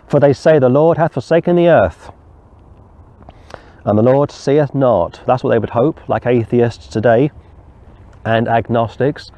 [0.07, 2.11] For they say, The Lord hath forsaken the earth,
[3.85, 5.21] and the Lord seeth not.
[5.27, 7.31] That's what they would hope, like atheists today
[8.25, 9.29] and agnostics.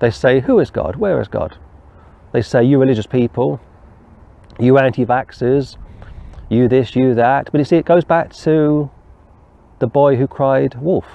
[0.00, 0.96] They say, Who is God?
[0.96, 1.56] Where is God?
[2.32, 3.58] They say, You religious people,
[4.60, 5.78] you anti vaxxers,
[6.48, 7.50] you this, you that.
[7.50, 8.90] But you see, it goes back to
[9.78, 11.06] the boy who cried wolf.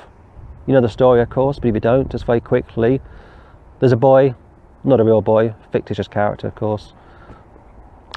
[0.67, 3.01] You know the story, of course, but if you don't, just very quickly,
[3.79, 4.35] there's a boy,
[4.83, 6.93] not a real boy, fictitious character, of course,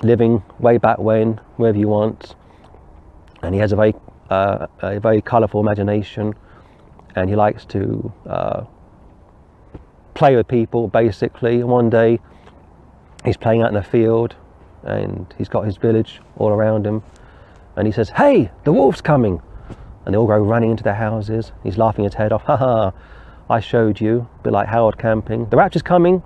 [0.02, 2.34] living way back when, wherever you want,
[3.42, 3.94] and he has a very,
[4.30, 6.34] uh, a very colourful imagination,
[7.14, 8.64] and he likes to uh,
[10.14, 11.60] play with people, basically.
[11.60, 12.20] And one day,
[13.24, 14.36] he's playing out in the field,
[14.84, 17.02] and he's got his village all around him,
[17.76, 19.40] and he says, "Hey, the wolf's coming!"
[20.04, 21.52] and they all go running into their houses.
[21.62, 22.42] He's laughing his head off.
[22.46, 22.92] Ha ha!
[23.50, 24.28] I showed you.
[24.40, 25.48] A bit like Howard Camping.
[25.50, 26.22] The rapture's coming.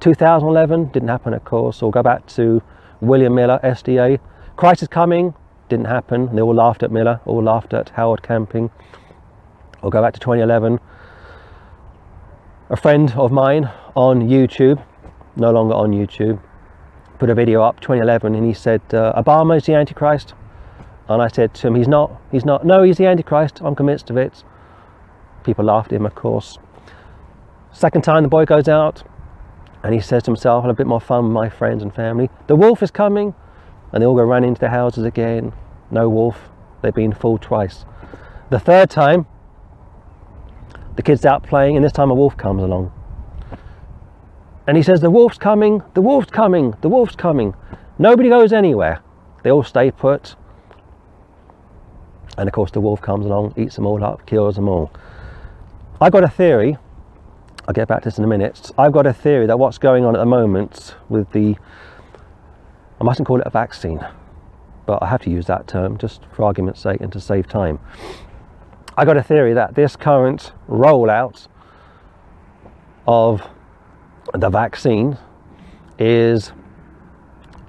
[0.00, 1.82] 2011 didn't happen, of course.
[1.82, 2.62] Or go back to
[3.00, 4.18] William Miller, SDA.
[4.56, 5.34] Christ is coming.
[5.68, 6.28] Didn't happen.
[6.28, 7.20] And they all laughed at Miller.
[7.24, 8.70] All laughed at Howard Camping.
[9.82, 10.78] Or go back to 2011.
[12.70, 14.82] A friend of mine on YouTube,
[15.36, 16.40] no longer on YouTube,
[17.22, 20.34] put a video up 2011 and he said uh, Obama is the Antichrist.
[21.08, 22.66] And I said to him, He's not, he's not.
[22.66, 23.60] No, he's the Antichrist.
[23.62, 24.42] I'm convinced of it.
[25.44, 26.58] People laughed at him, of course.
[27.70, 29.04] Second time the boy goes out
[29.84, 31.94] and he says to himself, I'll have a bit more fun with my friends and
[31.94, 32.28] family.
[32.48, 33.36] The wolf is coming.
[33.92, 35.52] And they all go running into their houses again.
[35.92, 36.50] No wolf.
[36.82, 37.84] They've been fooled twice.
[38.50, 39.26] The third time,
[40.96, 42.92] the kid's out playing, and this time a wolf comes along.
[44.66, 47.54] And he says, The wolf's coming, the wolf's coming, the wolf's coming.
[47.98, 49.02] Nobody goes anywhere.
[49.42, 50.36] They all stay put.
[52.38, 54.90] And of course, the wolf comes along, eats them all up, kills them all.
[56.00, 56.78] I've got a theory,
[57.68, 58.70] I'll get back to this in a minute.
[58.78, 61.56] I've got a theory that what's going on at the moment with the,
[63.00, 64.04] I mustn't call it a vaccine,
[64.86, 67.78] but I have to use that term just for argument's sake and to save time.
[68.96, 71.46] I got a theory that this current rollout
[73.06, 73.48] of
[74.34, 75.18] the vaccine
[75.98, 76.52] is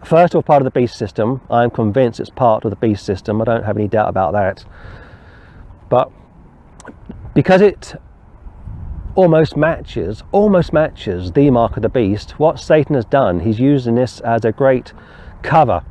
[0.03, 1.41] first of all part of the beast system.
[1.49, 3.41] I'm convinced it's part of the beast system.
[3.41, 4.65] I don't have any doubt about that.
[5.89, 6.11] But
[7.33, 7.95] because it
[9.15, 13.95] almost matches, almost matches the mark of the beast, what Satan has done, he's using
[13.95, 14.93] this as a great
[15.41, 15.83] cover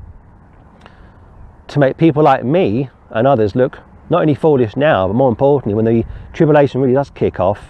[1.68, 3.78] to make people like me and others look
[4.10, 7.60] not only foolish now, but more importantly, when the tribulation really does kick off,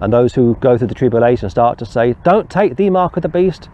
[0.00, 3.22] and those who go through the tribulation start to say, Don't take the mark of
[3.22, 3.68] the beast,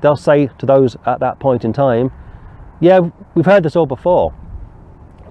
[0.00, 2.10] they'll say to those at that point in time,
[2.80, 4.34] Yeah, we've heard this all before.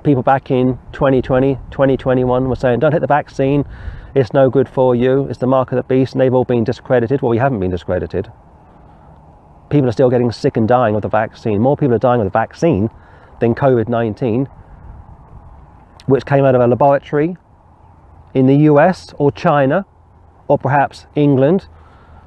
[0.03, 3.65] People back in 2020, 2021 were saying, Don't take the vaccine,
[4.15, 6.63] it's no good for you, it's the mark of the beast, and they've all been
[6.63, 7.21] discredited.
[7.21, 8.31] Well, we haven't been discredited.
[9.69, 11.61] People are still getting sick and dying of the vaccine.
[11.61, 12.89] More people are dying of the vaccine
[13.39, 14.47] than COVID 19
[16.05, 17.37] which came out of a laboratory
[18.33, 19.85] in the US or China
[20.47, 21.67] or perhaps England.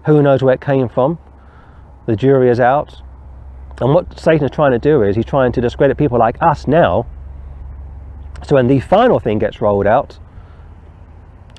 [0.07, 1.19] Who knows where it came from?
[2.07, 3.03] The jury is out.
[3.81, 6.67] And what Satan is trying to do is he's trying to discredit people like us
[6.67, 7.07] now.
[8.47, 10.19] So when the final thing gets rolled out,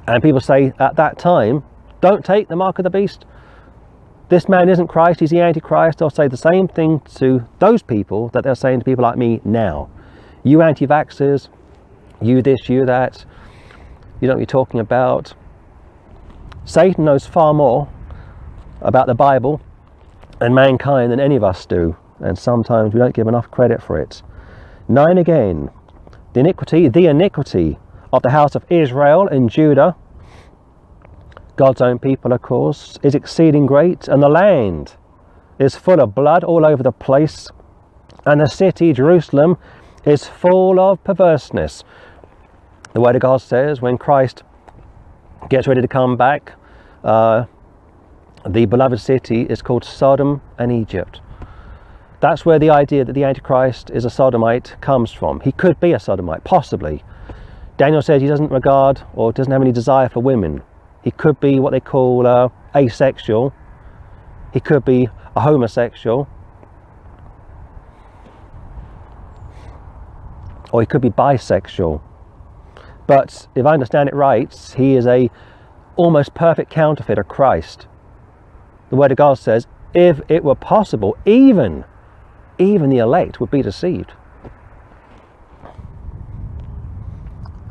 [0.07, 1.63] and people say at that time,
[1.99, 3.25] don't take the mark of the beast.
[4.29, 5.99] This man isn't Christ, he's the Antichrist.
[5.99, 9.41] They'll say the same thing to those people that they're saying to people like me
[9.43, 9.89] now.
[10.43, 11.49] You anti vaxxers,
[12.21, 13.25] you this, you that.
[14.21, 15.33] You know what you're talking about.
[16.67, 17.87] Satan knows far more
[18.81, 19.61] about the Bible
[20.41, 23.97] and mankind than any of us do, and sometimes we don't give enough credit for
[23.97, 24.21] it.
[24.89, 25.71] Nine again.
[26.33, 27.79] The iniquity, the iniquity
[28.11, 29.95] of the house of Israel and Judah,
[31.55, 34.97] God's own people, of course, is exceeding great, and the land
[35.59, 37.49] is full of blood all over the place,
[38.25, 39.57] and the city, Jerusalem,
[40.03, 41.85] is full of perverseness.
[42.91, 44.43] The Word of God says when Christ
[45.49, 46.53] gets ready to come back,
[47.03, 47.45] uh,
[48.47, 51.21] the beloved city is called Sodom and Egypt.
[52.19, 55.39] That's where the idea that the Antichrist is a sodomite comes from.
[55.41, 57.03] He could be a sodomite, possibly.
[57.77, 60.63] Daniel says he doesn't regard or doesn't have any desire for women.
[61.03, 63.53] He could be what they call uh, asexual.
[64.51, 66.27] He could be a homosexual.
[70.71, 72.01] Or he could be bisexual.
[73.07, 75.31] But if I understand it right, he is a
[75.95, 77.87] almost perfect counterfeit of Christ.
[78.89, 81.85] The Word of God says, if it were possible, even,
[82.59, 84.11] even the elect would be deceived.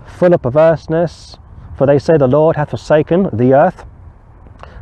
[0.06, 1.36] Full of perverseness,
[1.76, 3.84] for they say the Lord hath forsaken the earth,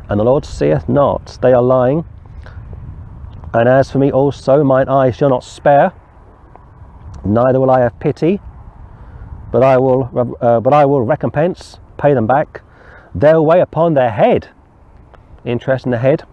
[0.09, 1.37] and the Lord seeth not.
[1.41, 2.05] They are lying.
[3.53, 5.91] And as for me also, mine eye shall not spare,
[7.25, 8.39] neither will I have pity,
[9.55, 10.09] but I will,
[10.41, 12.61] uh, but I will recompense, pay them back,
[13.13, 14.49] their way upon their head.
[15.45, 16.25] Interest in the head.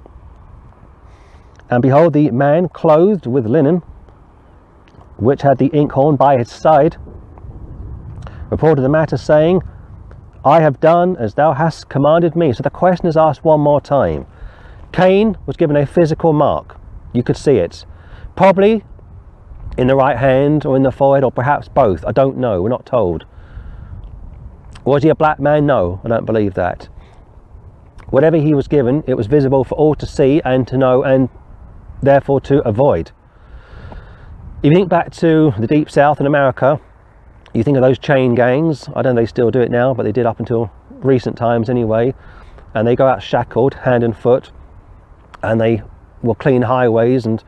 [1.71, 3.83] And behold, the man clothed with linen,
[5.19, 6.97] which had the inkhorn by his side,
[8.51, 9.63] reported the matter, saying,
[10.45, 12.53] I have done as thou hast commanded me.
[12.53, 14.27] So the question is asked one more time.
[14.91, 16.77] Cain was given a physical mark.
[17.13, 17.87] You could see it.
[18.35, 18.83] Probably
[19.77, 22.05] in the right hand or in the forehead or perhaps both.
[22.05, 22.63] I don't know.
[22.63, 23.25] We're not told.
[24.85, 25.67] Was he a black man?
[25.67, 26.89] No, I don't believe that.
[28.11, 31.29] Whatever he was given, it was visible for all to see and to know and
[32.03, 33.13] therefore to avoid.
[34.63, 36.81] If you think back to the Deep South in America,
[37.55, 38.89] you think of those chain gangs.
[38.95, 41.37] I don't know if they still do it now, but they did up until recent
[41.37, 42.15] times anyway.
[42.75, 44.51] And they go out shackled, hand and foot,
[45.43, 45.83] and they
[46.23, 47.27] will clean highways.
[47.27, 47.43] And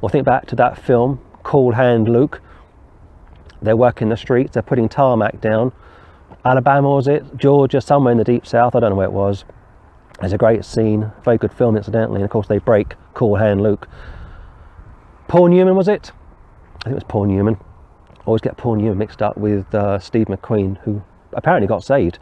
[0.00, 2.42] we'll think back to that film, Cool Hand Luke.
[3.62, 5.72] They're working the streets, they're putting tarmac down,
[6.44, 7.36] Alabama was it?
[7.36, 8.74] Georgia, somewhere in the deep south.
[8.74, 9.44] I don't know where it was.
[10.20, 12.16] There's a great scene, very good film, incidentally.
[12.16, 13.88] And of course, they break Cool Hand Luke.
[15.26, 16.12] Paul Newman was it?
[16.80, 17.58] I think it was Paul Newman.
[18.26, 22.18] Always get Paul Newman mixed up with uh, Steve McQueen, who apparently got saved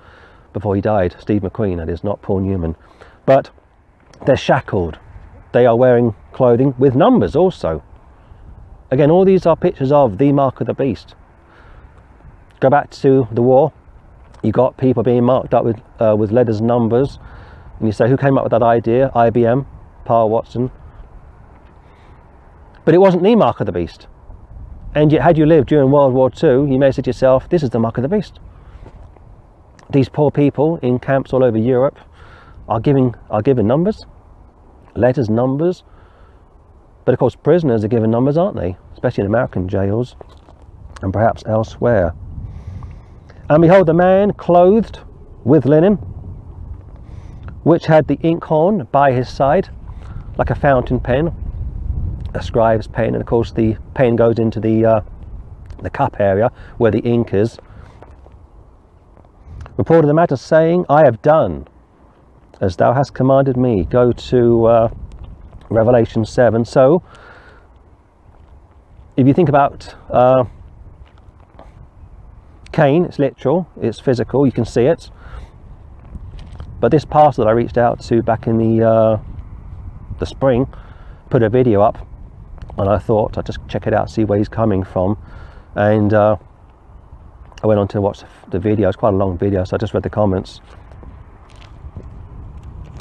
[0.52, 1.16] before he died.
[1.18, 2.76] Steve McQueen, that is, not Paul Newman.
[3.26, 3.50] But
[4.24, 4.98] they're shackled.
[5.52, 7.82] They are wearing clothing with numbers also.
[8.90, 11.14] Again, all these are pictures of the mark of the beast.
[12.60, 13.72] Go back to the war,
[14.42, 17.18] you got people being marked up with uh, with letters and numbers,
[17.78, 19.10] and you say, who came up with that idea?
[19.14, 19.66] IBM,
[20.04, 20.70] Paul Watson.
[22.84, 24.06] But it wasn't the mark of the beast.
[24.94, 27.62] And yet, had you lived during World War II, you may say to yourself, this
[27.62, 28.38] is the mark of the beast.
[29.90, 31.98] These poor people in camps all over Europe
[32.68, 34.06] are giving are given numbers,
[34.94, 35.82] letters, numbers.
[37.06, 38.76] But of course, prisoners are given numbers, aren't they?
[38.92, 40.16] Especially in American jails
[41.02, 42.12] and perhaps elsewhere.
[43.48, 44.98] And behold, the man clothed
[45.44, 45.94] with linen,
[47.62, 49.70] which had the inkhorn by his side,
[50.36, 51.32] like a fountain pen,
[52.34, 55.00] a scribe's pen, and of course the pen goes into the uh,
[55.80, 57.56] the cup area where the ink is.
[59.76, 61.68] Reported the matter, saying, "I have done
[62.60, 64.88] as thou hast commanded me." Go to uh,
[65.68, 66.64] Revelation seven.
[66.64, 67.02] So,
[69.16, 70.44] if you think about uh,
[72.72, 75.10] Cain, it's literal, it's physical, you can see it.
[76.78, 79.18] But this pastor that I reached out to back in the uh,
[80.18, 80.66] the spring
[81.30, 82.06] put a video up,
[82.78, 85.18] and I thought I'd just check it out, see where he's coming from,
[85.74, 86.36] and uh,
[87.62, 88.88] I went on to watch the video.
[88.88, 90.60] It's quite a long video, so I just read the comments,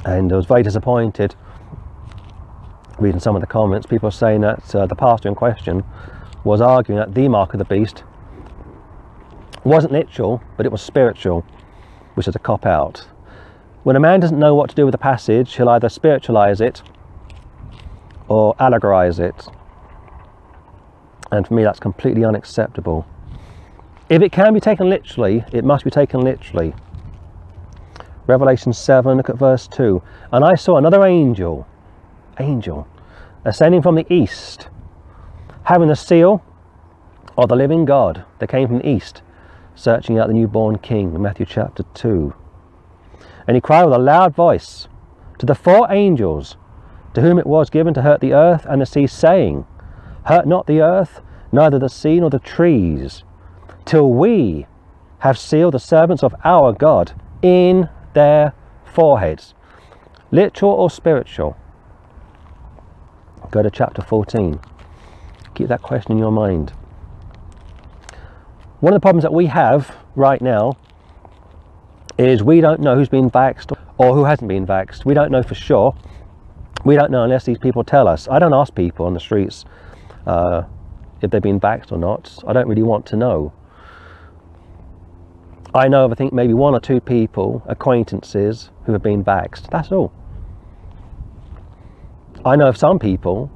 [0.05, 1.36] and I was very disappointed
[2.99, 3.85] reading some of the comments.
[3.85, 5.83] People are saying that uh, the pastor in question
[6.43, 8.03] was arguing that the mark of the beast
[9.63, 11.45] wasn't literal, but it was spiritual,
[12.13, 13.07] which is a cop out.
[13.83, 16.81] When a man doesn't know what to do with a passage, he'll either spiritualize it
[18.27, 19.47] or allegorize it.
[21.31, 23.05] And for me, that's completely unacceptable.
[24.09, 26.73] If it can be taken literally, it must be taken literally.
[28.27, 30.01] Revelation 7, look at verse 2.
[30.31, 31.67] And I saw another angel,
[32.39, 32.88] angel,
[33.43, 34.69] ascending from the east,
[35.63, 36.43] having the seal
[37.38, 39.21] of the living God that came from the east
[39.75, 42.33] searching out the newborn king Matthew chapter 2.
[43.47, 44.88] And he cried with a loud voice
[45.38, 46.57] to the four angels
[47.13, 49.65] to whom it was given to hurt the earth and the sea, saying,
[50.25, 51.21] Hurt not the earth,
[51.51, 53.23] neither the sea nor the trees,
[53.86, 54.65] till we
[55.19, 58.53] have sealed the servants of our God in their
[58.86, 59.53] foreheads.
[60.31, 61.55] Literal or spiritual?
[63.51, 64.59] Go to chapter 14.
[65.53, 66.71] Keep that question in your mind.
[68.79, 70.77] One of the problems that we have right now
[72.17, 75.05] is we don't know who's been vaxxed or who hasn't been vaxxed.
[75.05, 75.95] We don't know for sure.
[76.83, 78.27] We don't know unless these people tell us.
[78.27, 79.65] I don't ask people on the streets
[80.27, 80.63] uh,
[81.21, 82.43] if they've been vaxxed or not.
[82.45, 83.53] I don't really want to know.
[85.73, 89.69] I know of, I think, maybe one or two people, acquaintances, who have been vaxxed.
[89.71, 90.13] That's all.
[92.45, 93.49] I know of some people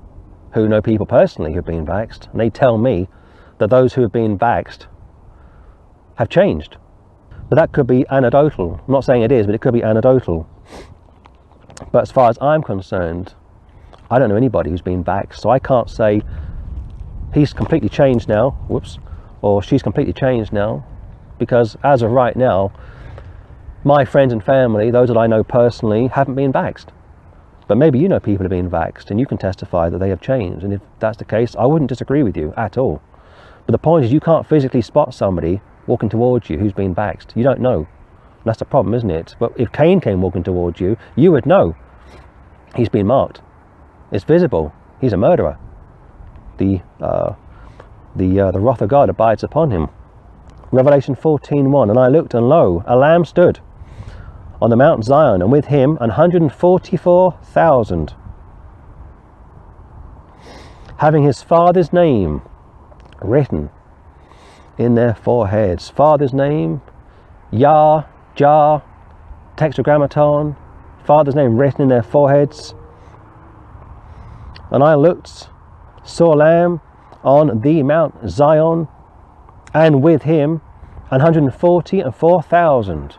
[0.55, 3.07] who know people personally who've been vaxxed, and they tell me
[3.59, 4.87] that those who have been vaxxed
[6.15, 6.77] have changed.
[7.49, 8.81] But that could be anecdotal.
[8.87, 10.49] I'm not saying it is, but it could be anecdotal.
[11.91, 13.35] But as far as I'm concerned,
[14.09, 16.23] I don't know anybody who's been vaxxed, so I can't say
[17.31, 18.97] he's completely changed now, whoops,
[19.43, 20.83] or she's completely changed now,
[21.37, 22.71] because as of right now,
[23.83, 26.87] my friends and family, those that I know personally, haven't been vaxxed.
[27.69, 30.19] But maybe you know people have been vaxxed and you can testify that they have
[30.19, 30.63] changed.
[30.63, 32.99] And if that's the case, I wouldn't disagree with you at all.
[33.67, 37.35] But the point is, you can't physically spot somebody walking towards you who's been vaxxed.
[37.35, 37.87] You don't know.
[38.43, 39.35] That's the problem, isn't it?
[39.37, 41.75] But if Cain came walking towards you, you would know.
[42.75, 43.41] He's been marked.
[44.11, 44.73] It's visible.
[44.99, 45.59] He's a murderer.
[46.57, 47.35] The uh,
[48.15, 49.89] the uh, the wrath of God abides upon him.
[50.71, 53.59] Revelation 14:1 And I looked and lo a lamb stood
[54.61, 58.13] on the Mount Zion and with him 144,000
[60.99, 62.41] having his father's name
[63.21, 63.69] written
[64.77, 65.89] in their foreheads.
[65.89, 66.81] Father's name,
[67.51, 68.03] Yah,
[68.35, 68.81] Jah,
[69.55, 70.57] Tetragrammaton,
[71.05, 72.73] Father's name written in their foreheads.
[74.71, 75.47] And I looked,
[76.03, 76.81] saw Lamb
[77.23, 78.89] on the Mount Zion,
[79.73, 80.59] and with him
[81.07, 83.15] 144,000,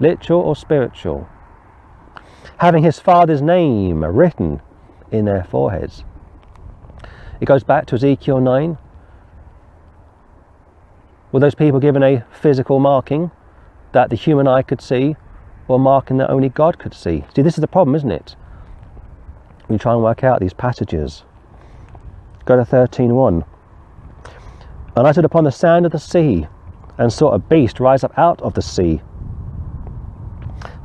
[0.00, 1.28] literal or spiritual,
[2.58, 4.60] having his Father's name written
[5.10, 6.04] in their foreheads.
[7.40, 8.78] It goes back to Ezekiel 9.
[11.30, 13.30] Were those people given a physical marking
[13.92, 15.16] that the human eye could see,
[15.68, 17.24] or marking that only God could see?
[17.34, 18.34] See, this is the problem, isn't it?
[19.68, 21.24] We try and work out these passages.
[22.44, 23.44] Go to 13.1.
[24.96, 26.46] And I stood upon the sand of the sea,
[26.96, 29.00] and saw a beast rise up out of the sea,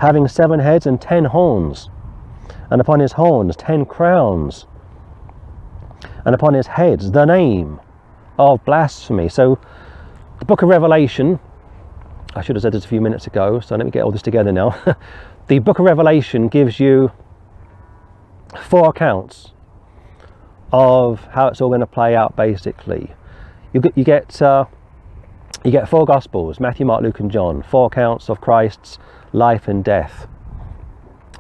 [0.04, 1.90] having seven heads and ten horns,
[2.70, 4.66] and upon his horns ten crowns,
[6.26, 7.80] and upon his heads the name
[8.38, 9.30] of blasphemy.
[9.30, 9.58] So,
[10.40, 11.40] the book of Revelation,
[12.36, 14.22] I should have said this a few minutes ago, so let me get all this
[14.22, 14.76] together now.
[15.48, 17.10] the book of Revelation gives you
[18.62, 19.54] four accounts
[20.74, 23.14] of how it's all going to play out basically.
[23.72, 24.66] You get, you get, uh,
[25.64, 29.00] you get four Gospels Matthew, Mark, Luke, and John, four accounts of Christ's
[29.34, 30.28] life and death.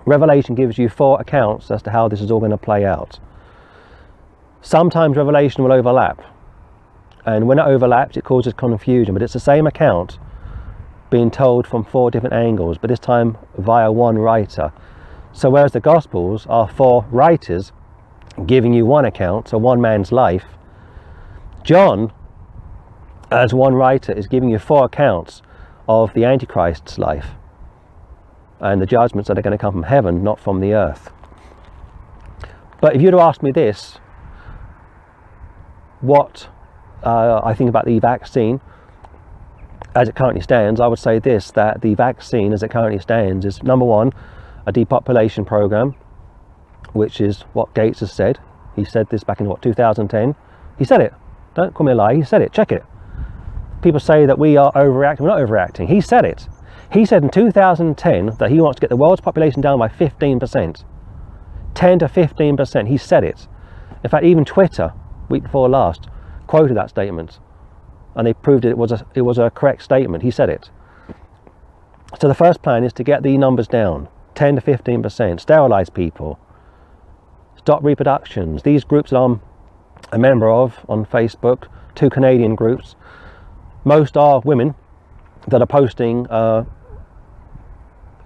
[0.06, 3.20] Revelation gives you four accounts as to how this is all going to play out.
[4.62, 6.22] Sometimes Revelation will overlap,
[7.26, 10.18] and when it overlaps, it causes confusion, but it's the same account
[11.10, 14.74] being told from four different angles, but this time via one writer.
[15.32, 17.72] So, whereas the Gospels are four writers
[18.46, 20.46] giving you one account, so one man's life,
[21.64, 22.12] John,
[23.32, 25.41] as one writer, is giving you four accounts
[25.88, 27.28] of the Antichrist's life
[28.64, 31.11] and the judgments that are going to come from heaven, not from the earth.
[32.82, 33.99] But if you'd have asked me this,
[35.99, 36.47] what
[37.03, 38.61] uh, I think about the vaccine
[39.95, 43.45] as it currently stands, I would say this that the vaccine as it currently stands
[43.45, 44.11] is number one,
[44.66, 45.93] a depopulation program,
[46.93, 48.39] which is what Gates has said.
[48.76, 50.36] He said this back in what 2010.
[50.80, 51.14] He said it.
[51.53, 52.16] Don't call me a lie.
[52.16, 52.53] He said it.
[52.53, 52.84] Check it.
[53.82, 55.19] People say that we are overreacting.
[55.19, 55.90] We're not overreacting.
[55.90, 56.48] He said it.
[56.94, 60.84] He said in 2010 that he wants to get the world's population down by 15%.
[61.74, 62.88] 10 to 15%.
[62.88, 63.48] He said it.
[64.03, 64.94] In fact, even Twitter
[65.28, 66.07] week before last,
[66.45, 67.40] quoted that statement,
[68.15, 70.24] and they proved it was a it was a correct statement.
[70.24, 70.70] He said it.
[72.20, 75.90] So the first plan is to get the numbers down, 10 to 15 percent, sterilize
[75.90, 76.38] people,
[77.56, 78.61] stop reproductions.
[78.61, 79.41] These groups that I'm
[80.11, 82.95] a member of on Facebook, two Canadian groups,
[83.84, 84.76] most are women
[85.48, 86.65] that are posting uh,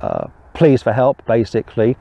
[0.02, 1.98] uh, pleas for help, basically.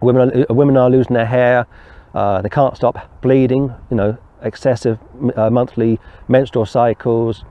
[0.00, 1.66] Women are, women are losing their hair,
[2.14, 4.98] uh, they can't stop bleeding, you know, excessive
[5.36, 5.98] uh, monthly
[6.28, 7.44] menstrual cycles,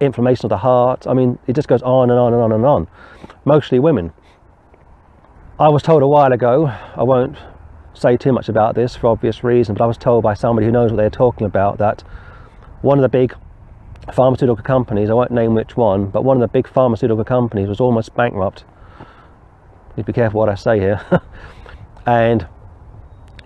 [0.00, 1.06] inflammation of the heart.
[1.06, 2.88] I mean, it just goes on and on and on and on.
[3.44, 4.12] Mostly women.
[5.58, 7.36] I was told a while ago, I won't
[7.94, 10.72] say too much about this for obvious reasons, but I was told by somebody who
[10.72, 12.02] knows what they're talking about that
[12.82, 13.34] one of the big
[14.12, 17.80] pharmaceutical companies, I won't name which one, but one of the big pharmaceutical companies was
[17.80, 18.64] almost bankrupt.
[19.96, 21.00] To be careful what I say here.
[22.06, 22.46] and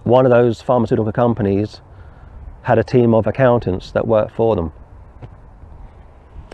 [0.05, 1.81] one of those pharmaceutical companies
[2.63, 4.73] had a team of accountants that worked for them.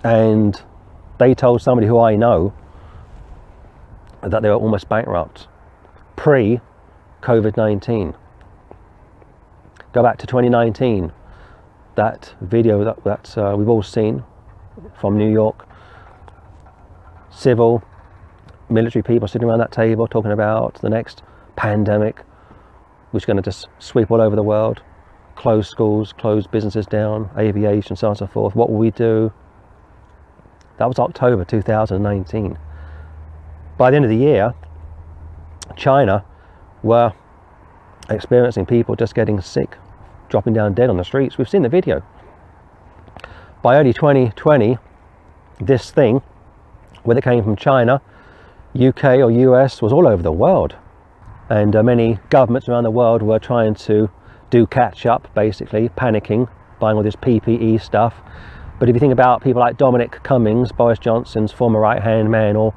[0.03, 0.61] And
[1.19, 2.53] they told somebody who I know
[4.23, 5.47] that they were almost bankrupt
[6.17, 6.61] pre
[7.23, 8.15] COVID 19.
[9.93, 11.13] Go back to 2019,
[12.01, 14.25] that video that, that uh, we've all seen
[14.99, 15.69] from New York,
[17.31, 17.83] civil,
[18.71, 21.23] military people sitting around that table talking about the next
[21.57, 22.23] pandemic,
[23.11, 24.81] which is going to just sweep all over the world,
[25.37, 28.57] close schools, close businesses down, aviation, so on and so forth.
[28.57, 29.31] What will we do?
[30.79, 32.59] That was October 2019.
[33.77, 34.55] By the end of the year,
[35.77, 36.25] China
[36.83, 37.13] were
[38.09, 39.77] experiencing people just getting sick,
[40.31, 41.37] dropping down dead on the streets.
[41.37, 42.03] We've seen the video.
[43.63, 44.79] By early 2020,
[45.61, 46.23] this thing,
[47.03, 48.01] whether it came from China,
[48.75, 50.77] UK, or US, was all over the world.
[51.51, 54.09] And uh, many governments around the world were trying to
[54.49, 56.49] do catch up, basically, panicking,
[56.79, 58.15] buying all this PPE stuff.
[58.79, 62.57] But if you think about people like Dominic Cummings, Boris Johnson's former right hand man,
[62.57, 62.73] or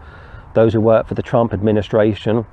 [0.53, 2.45] those who work for the Trump administration,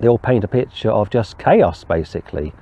[0.00, 2.52] they all paint a picture of just chaos, basically.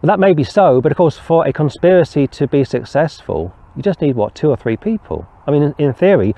[0.00, 3.82] Well, that may be so, but of course, for a conspiracy to be successful, you
[3.82, 5.28] just need what, two or three people?
[5.46, 6.34] I mean, in, in theory,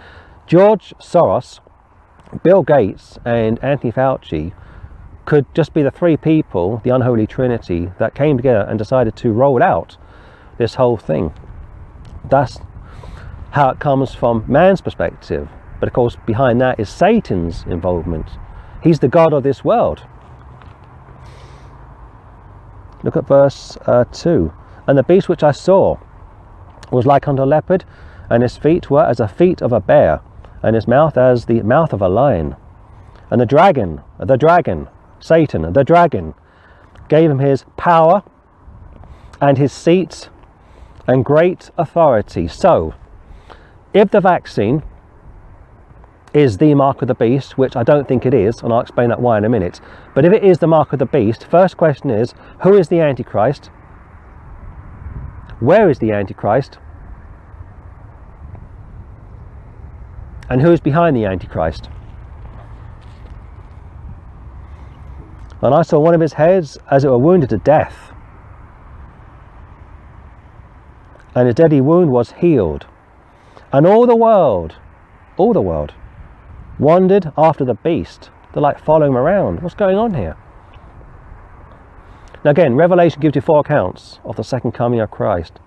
[0.49, 1.61] George Soros,
[2.43, 4.53] Bill Gates, and Anthony Fauci
[5.27, 9.31] could just be the three people, the unholy trinity, that came together and decided to
[9.31, 9.97] roll out
[10.59, 11.33] this whole thing.
[12.29, 12.59] That's
[13.53, 15.49] how it comes from man's perspective.
[15.79, 18.29] But of course, behind that is Satan's involvement.
[18.83, 20.05] He's the God of this world.
[23.03, 24.53] Look at verse uh, 2.
[24.87, 25.99] And the beast which I saw
[26.91, 27.85] was like unto a leopard,
[28.29, 30.21] and his feet were as the feet of a bear,
[30.63, 32.57] and his mouth as the mouth of a lion.
[33.31, 34.89] And the dragon, the dragon,
[35.21, 36.35] Satan, the dragon,
[37.09, 38.23] gave him his power
[39.41, 40.29] and his seat
[41.07, 42.47] and great authority.
[42.49, 42.95] So,
[43.93, 44.83] if the vaccine
[46.35, 49.11] is the mark of the beast, which I don't think it is, and I'll explain
[49.11, 49.81] that why in a minute.
[50.15, 53.01] But if it is the mark of the beast, first question is who is the
[53.01, 53.67] Antichrist?
[55.61, 56.79] Where is the Antichrist?
[60.49, 61.89] And who is behind the Antichrist?
[65.61, 68.13] And I saw one of his heads as it were wounded to death.
[71.35, 72.87] And his deadly wound was healed.
[73.73, 74.75] And all the world,
[75.37, 75.95] all the world,
[76.79, 78.31] wandered after the beast.
[78.53, 79.63] They're like following him around.
[79.63, 80.37] What's going on here?
[82.45, 85.61] Now, again, Revelation gives you four accounts of the second coming of Christ,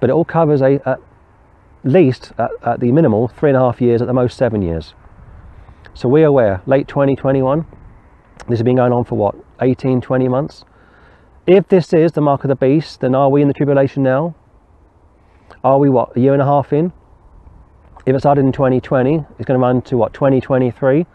[0.00, 1.00] but it all covers a, at
[1.84, 4.94] least, at, at the minimal, three and a half years, at the most, seven years.
[5.94, 7.66] So we are aware, late 2021,
[8.48, 10.64] this has been going on for what, 18, 20 months?
[11.46, 14.34] If this is the mark of the beast, then are we in the tribulation now?
[15.62, 16.92] Are we what, a year and a half in?
[18.06, 21.06] If it started in 2020, it's going to run to what 2023.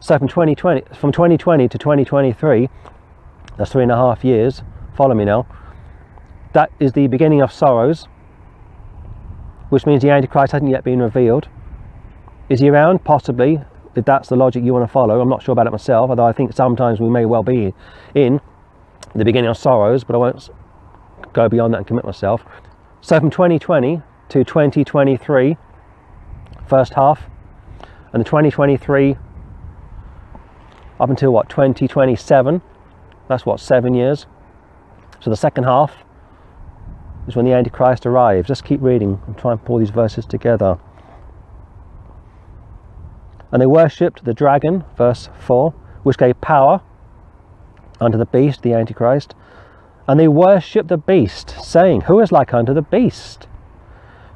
[0.00, 2.68] So from 2020, from 2020 to 2023,
[3.56, 4.62] that's three and a half years.
[4.96, 5.46] Follow me now.
[6.52, 8.06] That is the beginning of sorrows,
[9.70, 11.48] which means the Antichrist hasn't yet been revealed.
[12.48, 13.04] Is he around?
[13.04, 13.60] Possibly,
[13.96, 15.20] if that's the logic you want to follow.
[15.20, 17.72] I'm not sure about it myself, although I think sometimes we may well be
[18.14, 18.40] in
[19.14, 20.50] the beginning of sorrows, but I won't
[21.32, 22.44] go beyond that and commit myself.
[23.00, 25.56] So from 2020 to 2023,
[26.66, 27.22] first half,
[28.12, 29.16] and the 2023
[31.00, 32.62] up until what 2027.
[33.28, 34.26] That's what seven years.
[35.20, 36.04] So the second half
[37.26, 38.48] is when the Antichrist arrives.
[38.48, 40.78] Just keep reading and try and pull these verses together.
[43.50, 45.70] And they worshipped the dragon, verse 4,
[46.02, 46.82] which gave power
[48.00, 49.34] unto the beast, the Antichrist.
[50.06, 53.46] And they worshipped the beast, saying, Who is like unto the beast?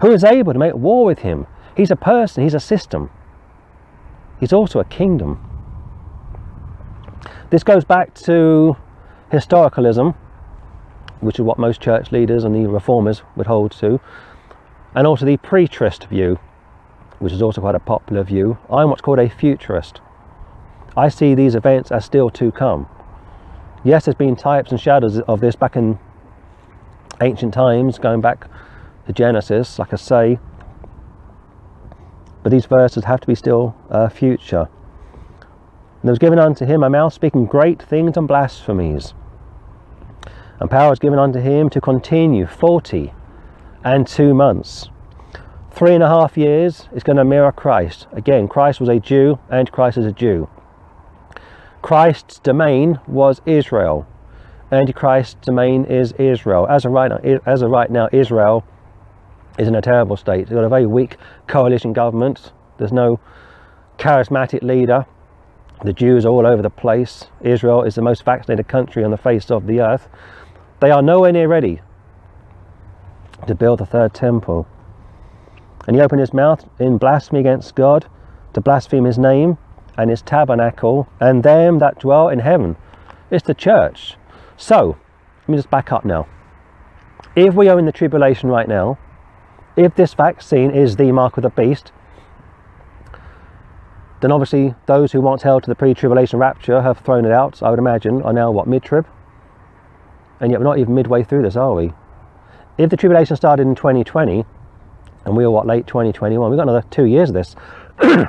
[0.00, 1.46] Who is able to make war with him?
[1.78, 3.08] He's a person, he's a system.
[4.40, 5.38] He's also a kingdom.
[7.50, 8.76] This goes back to
[9.32, 10.16] historicalism,
[11.20, 14.00] which is what most church leaders and the reformers would hold to,
[14.96, 16.40] and also the preterist view,
[17.20, 18.58] which is also quite a popular view.
[18.68, 20.00] I'm what's called a futurist.
[20.96, 22.88] I see these events as still to come.
[23.84, 26.00] Yes, there's been types and shadows of this back in
[27.20, 28.48] ancient times, going back
[29.06, 30.40] to Genesis, like I say,
[32.48, 34.70] but these verses have to be still uh, future.
[35.40, 39.12] And there was given unto him a mouth speaking great things and blasphemies.
[40.58, 43.12] And power was given unto him to continue forty
[43.84, 44.88] and two months.
[45.70, 48.06] Three and a half years is going to mirror Christ.
[48.12, 50.48] Again, Christ was a Jew, and Christ is a Jew.
[51.82, 54.06] Christ's domain was Israel.
[54.72, 56.66] Antichrist's domain is Israel.
[56.66, 58.64] As of right now, as of right now Israel
[59.58, 60.46] is in a terrible state.
[60.46, 61.16] They've got a very weak
[61.46, 62.52] coalition government.
[62.78, 63.20] There's no
[63.98, 65.04] charismatic leader.
[65.84, 67.26] The Jews are all over the place.
[67.40, 70.08] Israel is the most vaccinated country on the face of the earth.
[70.80, 71.80] They are nowhere near ready
[73.46, 74.66] to build the third temple.
[75.86, 78.06] And he opened his mouth in blasphemy against God,
[78.54, 79.58] to blaspheme his name
[79.96, 82.76] and his tabernacle and them that dwell in heaven.
[83.30, 84.16] It's the church.
[84.56, 84.96] So,
[85.42, 86.26] let me just back up now.
[87.36, 88.98] If we are in the tribulation right now,
[89.78, 91.92] if this vaccine is the mark of the beast,
[94.20, 97.70] then obviously those who once held to the pre-tribulation rapture have thrown it out, I
[97.70, 99.06] would imagine, are now what, mid-trib?
[100.40, 101.92] And yet we're not even midway through this, are we?
[102.76, 104.44] If the tribulation started in 2020,
[105.24, 107.54] and we are what, late 2021, we've got another two years of this.
[107.98, 108.28] and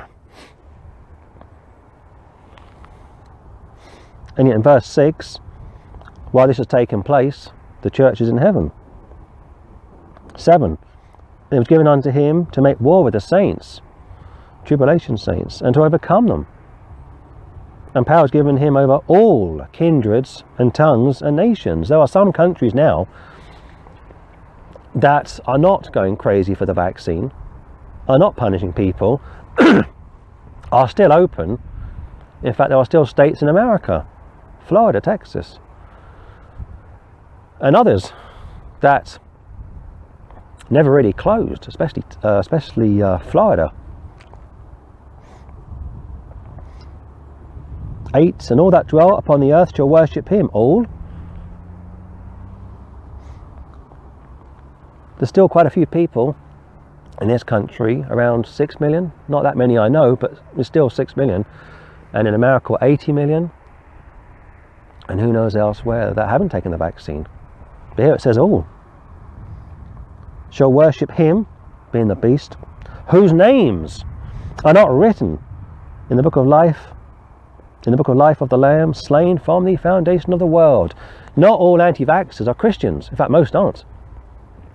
[4.46, 5.40] yet in verse 6,
[6.30, 7.50] while this has taken place,
[7.82, 8.70] the church is in heaven.
[10.36, 10.78] 7.
[11.50, 13.80] It was given unto him to make war with the saints
[14.64, 16.46] tribulation saints, and to overcome them.
[17.94, 21.88] And power is given him over all kindreds and tongues and nations.
[21.88, 23.08] There are some countries now
[24.94, 27.32] that are not going crazy for the vaccine,
[28.08, 29.20] are not punishing people,
[30.72, 31.58] are still open.
[32.42, 34.06] In fact, there are still states in America,
[34.66, 35.58] Florida, Texas,
[37.60, 38.12] and others
[38.80, 39.18] that
[40.70, 43.72] never really closed, especially uh, especially uh, Florida.
[48.14, 50.50] 8 And all that dwell upon the earth shall worship him.
[50.52, 50.86] All?
[55.18, 56.34] There's still quite a few people
[57.20, 59.12] in this country, around 6 million.
[59.28, 61.44] Not that many I know, but there's still 6 million.
[62.12, 63.52] And in America, 80 million.
[65.08, 67.28] And who knows elsewhere that haven't taken the vaccine.
[67.94, 68.66] But here it says all
[70.50, 71.46] shall worship him,
[71.92, 72.56] being the beast,
[73.08, 74.04] whose names
[74.64, 75.38] are not written
[76.10, 76.88] in the book of life
[77.86, 80.94] in the book of life of the Lamb, slain from the foundation of the world.
[81.36, 83.08] Not all anti vaxxers are Christians.
[83.08, 83.84] In fact, most aren't.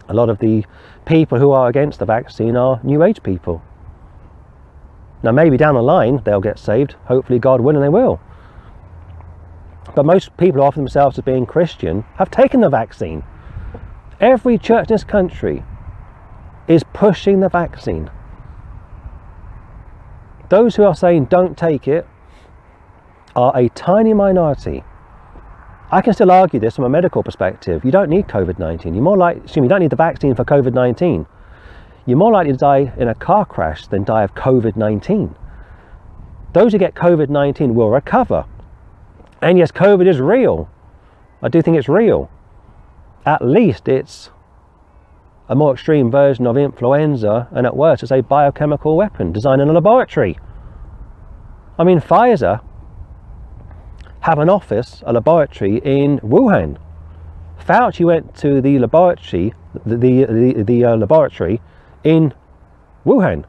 [0.08, 0.66] A lot of the
[1.06, 3.62] people who are against the vaccine are New Age people.
[5.22, 6.96] Now, maybe down the line they'll get saved.
[7.06, 8.20] Hopefully, God will, and they will.
[9.96, 13.24] But most people who offer themselves as being Christian have taken the vaccine.
[14.20, 15.64] Every church in this country
[16.68, 18.10] is pushing the vaccine.
[20.50, 22.08] Those who are saying don't take it
[23.36, 24.84] are a tiny minority.
[25.92, 27.84] I can still argue this from a medical perspective.
[27.84, 28.94] You don't need COVID 19.
[28.94, 31.26] You're more like, excuse me, you don't need the vaccine for COVID 19.
[32.06, 35.36] You're more likely to die in a car crash than die of COVID 19.
[36.54, 38.46] Those who get COVID 19 will recover.
[39.42, 40.70] And yes, COVID is real.
[41.42, 42.30] I do think it's real.
[43.26, 44.30] At least it's
[45.48, 49.70] a more extreme version of influenza, and at worst, it's a biochemical weapon designed in
[49.70, 50.38] a laboratory.
[51.78, 52.62] I mean, Pfizer
[54.22, 56.78] have an office, a laboratory in Wuhan.
[57.60, 59.54] Fauci went to the laboratory,
[59.86, 61.62] the, the, the, the uh, laboratory
[62.04, 62.34] in
[63.06, 63.46] Wuhan,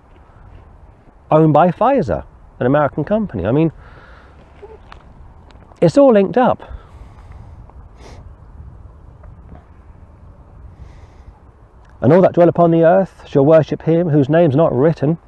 [1.30, 2.24] owned by Pfizer,
[2.60, 3.46] an American company.
[3.46, 3.72] I mean,
[5.80, 6.75] it's all linked up.
[12.06, 15.18] And all that dwell upon the earth shall worship him whose name's not written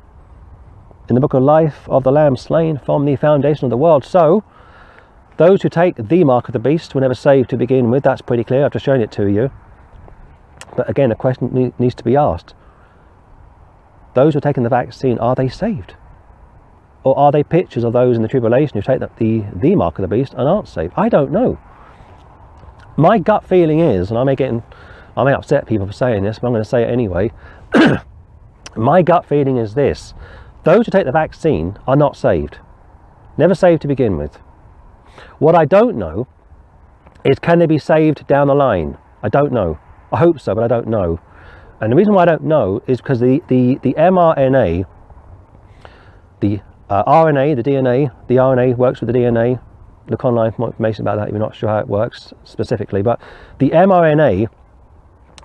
[1.09, 4.05] in the book of life of the Lamb slain from the foundation of the world.
[4.05, 4.45] So,
[5.39, 8.05] those who take the mark of the beast were never saved to begin with.
[8.05, 8.65] That's pretty clear.
[8.65, 9.51] I've just shown it to you.
[10.77, 12.55] But again, a question needs to be asked.
[14.15, 15.95] Those who are taking the vaccine, are they saved?
[17.03, 19.99] Or are they pictures of those in the tribulation who take the, the, the mark
[19.99, 20.93] of the beast and aren't saved?
[20.97, 21.59] I don't know.
[22.97, 24.63] My gut feeling is, and I may get in,
[25.19, 27.33] I may upset people for saying this, but I'm going to say it anyway.
[28.77, 30.15] My gut feeling is this
[30.63, 32.59] those who take the vaccine are not saved.
[33.37, 34.37] Never saved to begin with.
[35.41, 36.29] What I don't know
[37.25, 38.97] is can they be saved down the line?
[39.21, 39.81] I don't know.
[40.13, 41.19] I hope so, but I don't know.
[41.81, 44.87] And the reason why I don't know is because the, the, the mRNA,
[46.39, 49.61] the uh, RNA, the DNA, the RNA works with the DNA.
[50.09, 53.03] Look online for more information about that if you're not sure how it works specifically.
[53.03, 53.21] But
[53.59, 54.49] the mRNA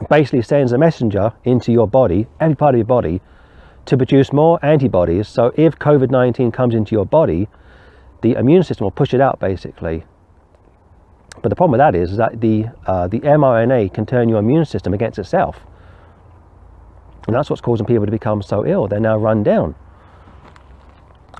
[0.10, 3.22] basically sends a messenger into your body, every part of your body,
[3.86, 5.28] to produce more antibodies.
[5.28, 7.48] So if COVID 19 comes into your body,
[8.22, 10.06] the immune system will push it out basically.
[11.42, 14.40] But the problem with that is, is that the, uh, the mRNA can turn your
[14.40, 15.60] immune system against itself.
[17.28, 18.88] And that's what's causing people to become so ill.
[18.88, 19.76] They're now run down.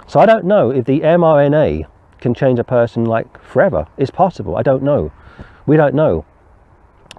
[0.08, 1.88] So I don't know if the mRNA
[2.20, 3.88] can change a person like forever.
[3.98, 4.56] It's possible.
[4.56, 5.12] I don't know.
[5.66, 6.26] We don't know.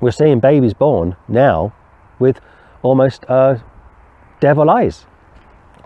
[0.00, 1.72] We're seeing babies born now
[2.18, 2.40] with
[2.82, 3.58] almost uh,
[4.40, 5.06] devil eyes.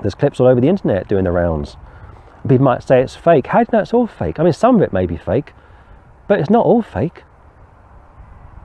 [0.01, 1.77] There's clips all over the internet doing the rounds
[2.49, 3.47] people might say it's fake.
[3.49, 4.39] How do you know it's all fake?
[4.39, 5.53] I mean, some of it may be fake,
[6.27, 7.23] but it's not all fake.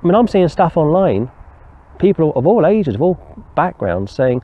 [0.02, 1.32] I mean, I'm seeing stuff online,
[2.00, 4.42] people of all ages, of all backgrounds, saying,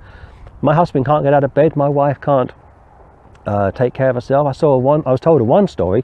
[0.62, 2.52] My husband can't get out of bed, my wife can't
[3.46, 4.48] uh, take care of herself.
[4.48, 5.04] I saw one.
[5.06, 6.04] I was told a one story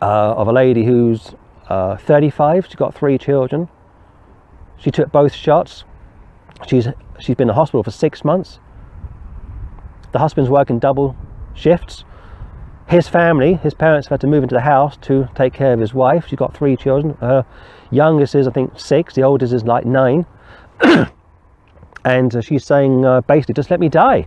[0.00, 1.34] uh, of a lady who's
[1.68, 2.66] uh, 35.
[2.66, 3.68] She's got three children.
[4.76, 5.84] She took both shots.
[6.66, 6.88] She's
[7.18, 8.58] she's been in the hospital for six months.
[10.12, 11.16] The husband's working double
[11.54, 12.04] shifts.
[12.86, 15.80] His family, his parents have had to move into the house to take care of
[15.80, 16.26] his wife.
[16.28, 17.16] She's got three children.
[17.20, 17.46] Her
[17.90, 19.14] youngest is, I think, six.
[19.14, 20.26] The oldest is like nine.
[22.04, 24.26] and uh, she's saying, uh, basically, just let me die.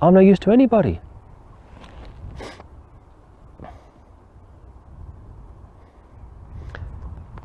[0.00, 1.00] I'm no use to anybody.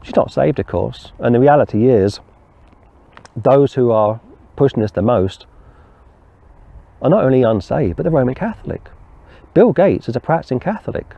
[0.08, 1.12] She's not saved, of course.
[1.20, 2.22] And the reality is,
[3.36, 4.22] those who are
[4.56, 5.46] pushing this the most
[7.02, 8.90] are not only unsaved, but they're Roman Catholic.
[9.54, 11.14] Bill Gates is a practicing Catholic.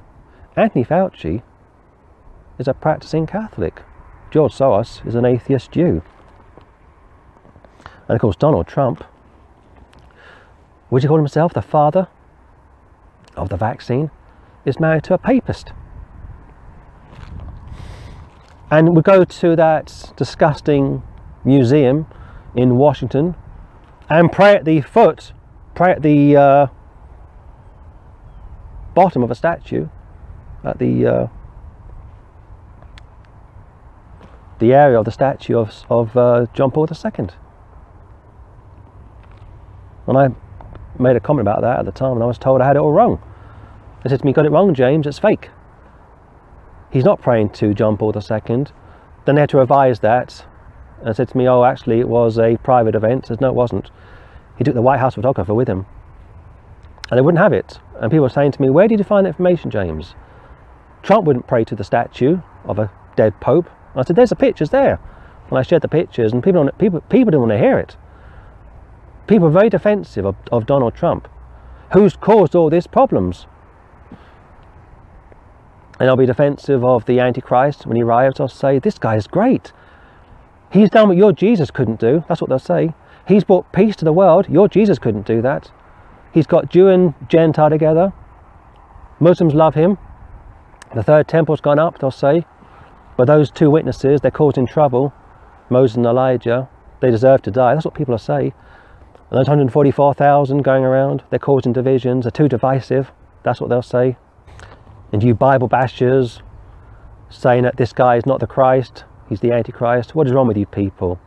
[0.55, 1.43] Anthony Fauci
[2.57, 3.83] is a practicing Catholic.
[4.31, 6.01] George Soros is an atheist Jew.
[8.07, 9.03] And of course, Donald Trump,
[10.89, 12.07] would you call himself the father
[13.35, 14.09] of the vaccine,
[14.65, 15.73] is married to a papist.
[18.71, 21.01] And we go to that disgusting
[21.43, 22.05] museum
[22.55, 23.35] in Washington
[24.09, 25.31] and pray at the foot,
[25.73, 26.67] pray at the uh,
[28.93, 29.87] bottom of a statue,
[30.63, 31.27] at the uh,
[34.59, 37.29] the area of the statue of, of uh, John Paul II.
[40.05, 40.27] And I
[40.99, 42.79] made a comment about that at the time, and I was told I had it
[42.79, 43.21] all wrong.
[44.03, 45.07] They said to me, "Got it wrong, James.
[45.07, 45.49] It's fake."
[46.91, 48.65] He's not praying to John Paul II.
[49.25, 50.45] Then they had to revise that
[51.03, 53.55] and said to me, "Oh, actually, it was a private event." I said, "No, it
[53.55, 53.91] wasn't."
[54.57, 55.85] He took the White House photographer with him,
[57.09, 57.79] and they wouldn't have it.
[57.99, 60.15] And people were saying to me, "Where did you find that information, James?"
[61.03, 63.69] Trump wouldn't pray to the statue of a dead pope.
[63.93, 64.99] And I said, "There's the pictures there."
[65.49, 67.97] And I shared the pictures, and people people people didn't want to hear it.
[69.27, 71.27] People are very defensive of, of Donald Trump,
[71.93, 73.45] who's caused all these problems.
[75.99, 78.39] And I'll be defensive of the Antichrist when he arrives.
[78.39, 79.73] I'll say, This guy is great.
[80.71, 82.23] He's done what your Jesus couldn't do.
[82.27, 82.93] That's what they'll say.
[83.27, 84.47] He's brought peace to the world.
[84.49, 85.71] Your Jesus couldn't do that.
[86.31, 88.13] He's got Jew and Gentile together.
[89.19, 89.97] Muslims love him.
[90.95, 92.45] The third temple's gone up, they'll say.
[93.17, 95.13] But those two witnesses, they're causing trouble.
[95.69, 96.69] Moses and Elijah,
[97.01, 97.73] they deserve to die.
[97.73, 98.53] That's what people will say.
[99.29, 103.11] And those 144,000 going around, they're causing divisions, they're too divisive.
[103.43, 104.17] That's what they'll say.
[105.11, 106.41] And you Bible bashers
[107.29, 110.15] saying that this guy is not the Christ, he's the Antichrist.
[110.15, 111.19] What is wrong with you people?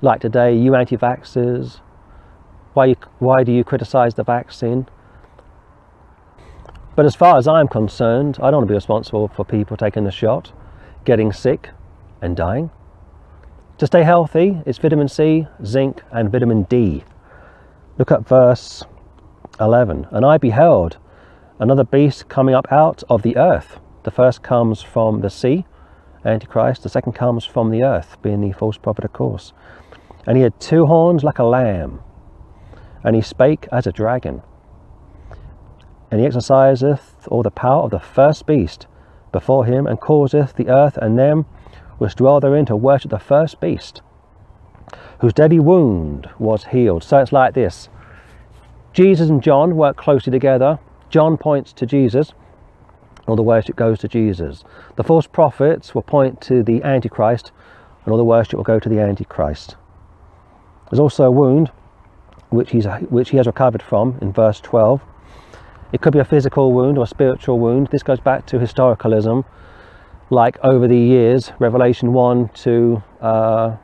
[0.00, 1.80] Like today, you anti vaxxers,
[2.74, 4.86] why, why do you criticise the vaccine?
[6.94, 10.04] But as far as I'm concerned, I don't want to be responsible for people taking
[10.04, 10.52] the shot,
[11.04, 11.70] getting sick,
[12.20, 12.70] and dying.
[13.78, 17.04] To stay healthy, it's vitamin C, zinc, and vitamin D.
[17.96, 18.82] Look at verse
[19.60, 20.08] 11.
[20.10, 20.98] And I beheld
[21.58, 23.80] another beast coming up out of the earth.
[24.04, 25.66] The first comes from the sea,
[26.24, 26.82] Antichrist.
[26.82, 29.52] The second comes from the earth, being the false prophet, of course.
[30.26, 32.00] And he had two horns like a lamb,
[33.02, 34.42] and he spake as a dragon.
[36.10, 38.86] And he exerciseth all the power of the first beast
[39.32, 41.44] before him, and causeth the earth and them
[41.98, 44.00] which dwell therein to worship the first beast,
[45.20, 47.02] whose deadly wound was healed.
[47.02, 47.88] So it's like this
[48.92, 50.78] Jesus and John work closely together.
[51.10, 52.32] John points to Jesus,
[53.26, 54.64] all the worship goes to Jesus.
[54.96, 57.52] The false prophets will point to the Antichrist,
[58.04, 59.76] and all the worship will go to the Antichrist.
[60.90, 61.70] There's also a wound
[62.50, 65.02] which, he's, which he has recovered from in verse 12.
[65.92, 67.88] It could be a physical wound or a spiritual wound.
[67.90, 69.44] This goes back to historicalism.
[70.30, 73.76] Like over the years, Revelation 1 to uh,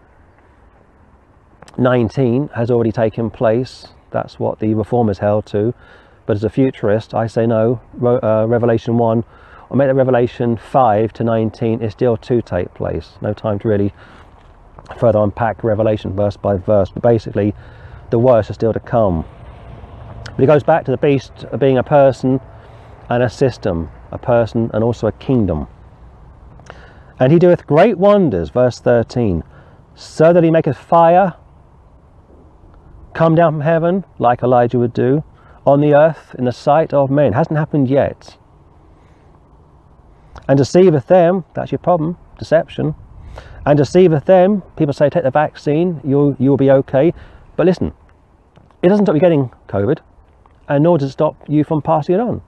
[1.78, 3.88] 19 has already taken place.
[4.10, 5.74] That's what the reformers held to.
[6.26, 7.80] But as a futurist, I say no.
[8.02, 9.24] Uh, Revelation 1,
[9.70, 13.12] or the Revelation 5 to 19 is still to take place.
[13.20, 13.92] No time to really
[14.98, 16.90] further unpack Revelation verse by verse.
[16.90, 17.54] But basically,
[18.10, 19.24] the worst is still to come.
[20.36, 22.40] But it goes back to the beast being a person
[23.08, 25.68] and a system, a person and also a kingdom.
[27.18, 29.44] And he doeth great wonders, verse 13,
[29.94, 31.34] so that he maketh fire
[33.14, 35.22] come down from heaven, like Elijah would do,
[35.66, 37.32] on the earth in the sight of men.
[37.32, 38.36] Hasn't happened yet.
[40.48, 42.94] And deceiveth them, that's your problem, deception.
[43.64, 47.14] And deceiveth them, people say take the vaccine, you'll, you'll be okay.
[47.56, 47.92] But listen,
[48.82, 50.00] it doesn't stop you getting COVID,
[50.68, 52.42] and nor does it stop you from passing it on.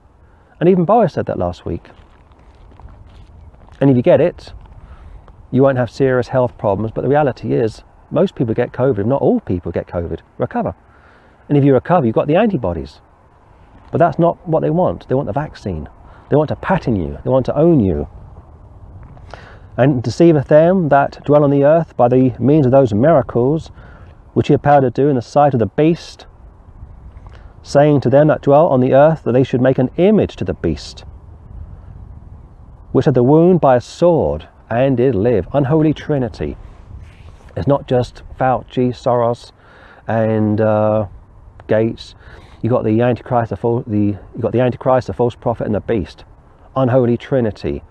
[0.59, 1.89] And even Boris said that last week.
[3.81, 4.53] And if you get it,
[5.51, 6.91] you won't have serious health problems.
[6.91, 7.81] But the reality is,
[8.11, 10.75] most people get COVID, if not all people get COVID, recover.
[11.49, 13.01] And if you recover, you've got the antibodies.
[13.91, 15.07] But that's not what they want.
[15.07, 15.87] They want the vaccine.
[16.29, 17.17] They want to pattern you.
[17.23, 18.07] They want to own you.
[19.77, 23.71] And deceiveth them that dwell on the earth by the means of those miracles
[24.33, 26.27] which he had power to do in the sight of the beast,
[27.63, 30.45] saying to them that dwell on the earth that they should make an image to
[30.45, 31.05] the beast,
[32.91, 35.47] which had the wound by a sword and did live.
[35.53, 36.55] Unholy Trinity.
[37.55, 39.51] It's not just Fauci, Soros,
[40.07, 41.07] and uh,
[41.67, 42.13] Gates.
[42.61, 45.75] You got the Antichrist, the, false, the you got the Antichrist, the false prophet, and
[45.75, 46.25] the beast.
[46.75, 47.83] Unholy Trinity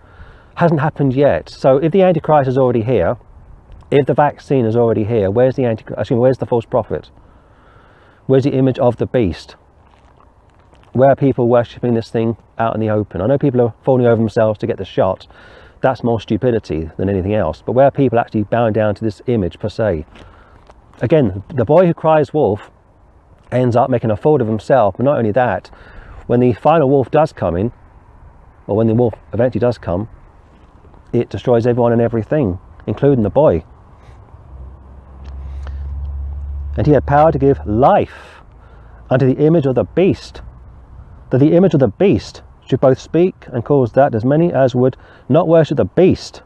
[0.56, 1.48] hasn't happened yet.
[1.48, 3.16] So if the Antichrist is already here,
[3.90, 5.98] if the vaccine is already here, where's the Antichrist?
[6.00, 7.10] Actually, where's the false prophet?
[8.26, 9.54] Where's the image of the beast?
[10.92, 13.20] Where are people worshipping this thing out in the open?
[13.20, 15.28] I know people are falling over themselves to get the shot.
[15.82, 17.62] That's more stupidity than anything else.
[17.64, 20.06] But where are people actually bowing down to this image per se?
[21.02, 22.70] Again, the boy who cries wolf
[23.52, 24.96] ends up making a fool of himself.
[24.96, 25.70] But not only that,
[26.26, 27.72] when the final wolf does come in,
[28.66, 30.08] or when the wolf eventually does come,
[31.12, 33.64] it destroys everyone and everything, including the boy.
[36.76, 38.40] And he had power to give life
[39.08, 40.42] unto the image of the beast,
[41.30, 44.74] that the image of the beast should both speak and cause that as many as
[44.74, 44.96] would
[45.28, 46.42] not worship the beast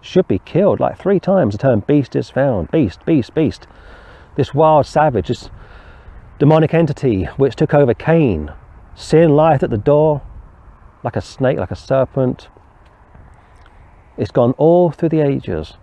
[0.00, 0.80] should be killed.
[0.80, 2.70] Like three times the term beast is found.
[2.70, 3.66] Beast, beast, beast.
[4.36, 5.50] This wild savage, this
[6.38, 8.52] demonic entity which took over Cain.
[8.94, 10.22] Sin lieth at the door
[11.02, 12.48] like a snake, like a serpent,
[14.16, 15.74] it's gone all through the ages.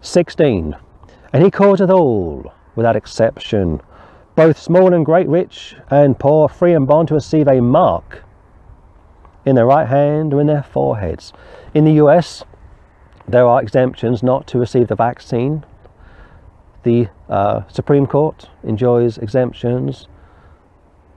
[0.00, 0.76] 16.
[1.32, 3.80] And he causeth all, without exception,
[4.34, 8.24] both small and great, rich and poor, free and bond, to receive a mark
[9.46, 11.32] in their right hand or in their foreheads.
[11.72, 12.44] In the US,
[13.26, 15.64] there are exemptions not to receive the vaccine.
[16.82, 20.08] The uh, Supreme Court enjoys exemptions.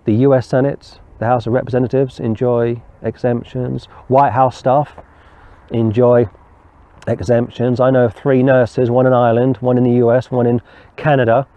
[0.05, 3.85] The US Senate, the House of Representatives enjoy exemptions.
[4.07, 4.93] White House staff
[5.71, 6.29] enjoy
[7.07, 7.79] exemptions.
[7.79, 10.61] I know of three nurses, one in Ireland, one in the US, one in
[10.97, 11.47] Canada,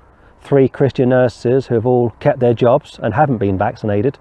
[0.40, 4.18] three Christian nurses who have all kept their jobs and haven't been vaccinated.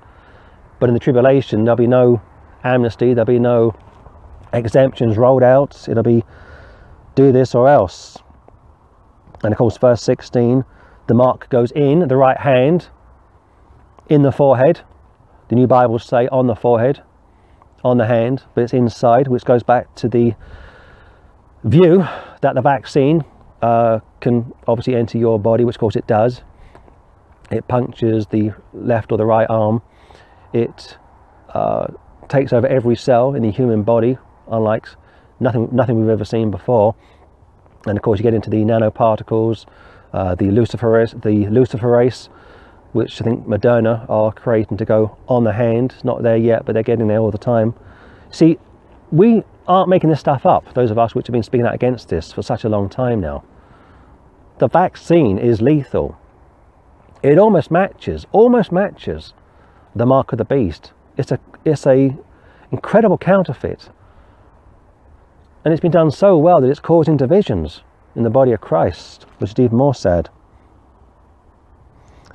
[0.80, 2.22] But in the tribulation, there'll be no
[2.64, 3.76] amnesty, there'll be no
[4.54, 5.88] exemptions rolled out.
[5.88, 6.24] It'll be
[7.16, 8.18] do this or else.
[9.44, 10.66] And of course, verse 16,
[11.08, 12.90] the mark goes in the right hand,
[14.10, 14.82] in the forehead.
[15.50, 17.02] The new Bibles say on the forehead,
[17.84, 20.36] on the hand, but it's inside, which goes back to the
[21.64, 22.08] view
[22.42, 23.24] that the vaccine
[23.62, 26.42] uh, can obviously enter your body, which of course it does.
[27.52, 29.82] It punctures the left or the right arm.
[30.54, 30.98] It
[31.54, 31.88] uh,
[32.28, 34.18] takes over every cell in the human body,
[34.50, 34.88] unlike
[35.40, 36.96] nothing, nothing we've ever seen before.
[37.88, 39.66] And of course, you get into the nanoparticles,
[40.14, 42.30] uh, the luciferase, the luciferase,
[42.94, 45.96] which I think Moderna are creating to go on the hand.
[46.04, 47.74] Not there yet, but they're getting there all the time.
[48.32, 48.58] See,
[49.12, 52.10] we aren't making this stuff up, those of us which have been speaking out against
[52.10, 53.44] this for such a long time now.
[54.60, 56.18] The vaccine is lethal.
[57.22, 59.34] It almost matches, almost matches
[59.96, 60.94] the mark of the beast.
[61.18, 62.16] It's a, it's a
[62.72, 63.90] incredible counterfeit.
[65.68, 67.82] And it's been done so well that it's causing divisions
[68.16, 70.30] in the body of Christ, which is even more sad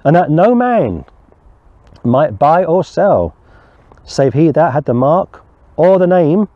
[0.05, 1.05] and that no man
[2.05, 3.37] might buy or sell,
[4.05, 5.45] save he that had the mark
[5.77, 6.49] or the name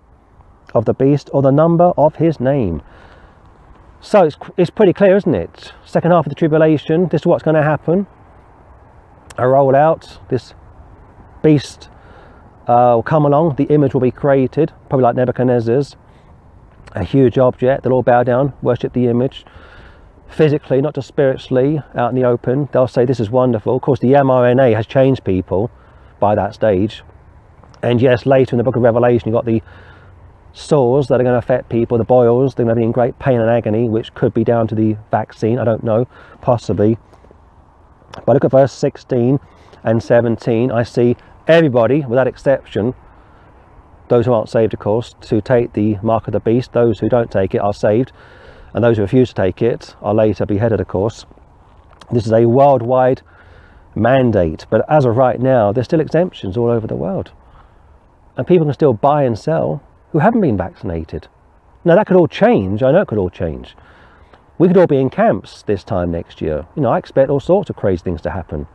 [0.75, 2.83] of the beast or the number of his name.
[4.01, 5.73] So it's, it's pretty clear, isn't it?
[5.85, 8.07] Second half of the tribulation, this is what's going to happen.
[9.39, 10.55] A roll out, this
[11.43, 11.89] beast
[12.67, 15.97] uh, will come along, the image will be created, probably like Nebuchadnezzar's,
[16.93, 19.45] a huge object, they'll all bow down, worship the image
[20.29, 22.69] physically, not just spiritually, out in the open.
[22.73, 23.77] They'll say this is wonderful.
[23.77, 25.71] Of course, the mRNA has changed people
[26.19, 27.03] by that stage.
[27.83, 29.63] And yes, later in the book of Revelation, you've got the
[30.53, 33.19] sores that are going to affect people, the boils, they're going to be in great
[33.19, 35.59] pain and agony, which could be down to the vaccine.
[35.59, 36.09] I don't know,
[36.41, 36.99] possibly.
[38.25, 39.39] But look at verse 16
[39.85, 40.71] and 17.
[40.71, 42.95] I see everybody, without exception,
[44.09, 46.73] those who aren't saved, of course, to take the mark of the beast.
[46.73, 48.13] Those who don't take it are saved
[48.77, 51.25] and those who refuse to take it are later beheaded, of course.
[52.13, 53.23] This is a worldwide
[53.95, 57.33] mandate, but as of right now, there's still exemptions all over the world.
[58.37, 61.29] And people can still buy and sell who haven't been vaccinated.
[61.87, 62.83] Now, that could all change.
[62.83, 63.75] I know it could all change.
[64.59, 66.67] We could all be in camps this time next year.
[66.77, 68.67] You know, I expect all sorts of crazy things to happen.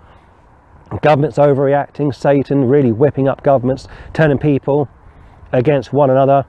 [1.03, 4.89] Governments overreacting, Satan really whipping up governments, turning people
[5.51, 6.45] against one another,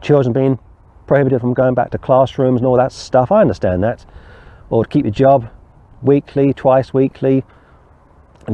[0.00, 0.58] children being
[1.06, 3.32] prohibited from going back to classrooms and all that stuff.
[3.32, 4.04] I understand that.
[4.70, 5.50] or to keep your job
[6.00, 7.44] weekly, twice weekly,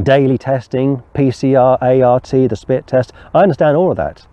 [0.03, 3.13] daily testing, PCR, ART, the spit test.
[3.33, 4.27] I understand all of that.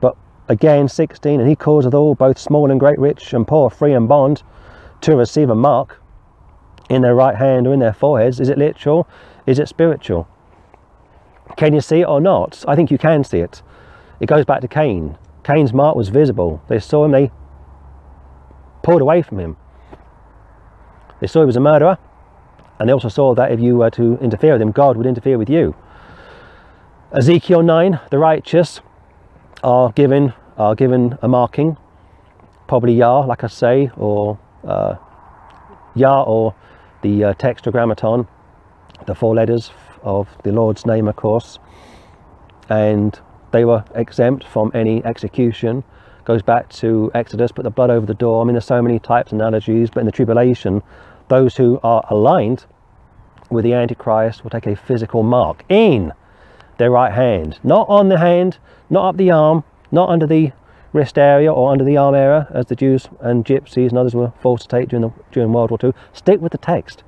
[0.00, 0.16] But
[0.48, 4.08] again, 16, and he causeth all, both small and great, rich and poor, free and
[4.08, 4.42] bond,
[5.02, 6.02] to receive a mark
[6.90, 8.40] in their right hand or in their foreheads.
[8.40, 9.08] Is it literal?
[9.46, 10.28] Is it spiritual?
[11.56, 12.64] Can you see it or not?
[12.66, 13.62] I think you can see it.
[14.20, 15.16] It goes back to Cain.
[15.44, 16.62] Cain's mark was visible.
[16.68, 17.30] They saw him, they
[18.82, 19.56] pulled away from him.
[21.20, 21.98] They saw he was a murderer,
[22.78, 25.38] and they also saw that if you were to interfere with him, God would interfere
[25.38, 25.74] with you.
[27.12, 28.80] Ezekiel 9, the righteous
[29.62, 31.76] are given are given a marking,
[32.66, 34.96] probably Yah, like I say, or uh,
[35.94, 36.54] Yah, or
[37.02, 38.26] the uh, tetragrammaton,
[39.06, 39.70] the four letters
[40.06, 41.58] of the Lord's name, of course,
[42.70, 43.20] and
[43.50, 45.84] they were exempt from any execution.
[46.24, 48.40] Goes back to Exodus, put the blood over the door.
[48.40, 50.82] I mean, there's so many types and analogies, but in the tribulation,
[51.28, 52.64] those who are aligned
[53.50, 56.12] with the Antichrist will take a physical mark in
[56.78, 58.58] their right hand, not on the hand,
[58.90, 60.52] not up the arm, not under the
[60.92, 64.32] wrist area or under the arm area, as the Jews and Gypsies and others were
[64.40, 65.92] forced to take during, the, during World War II.
[66.12, 67.02] Stick with the text.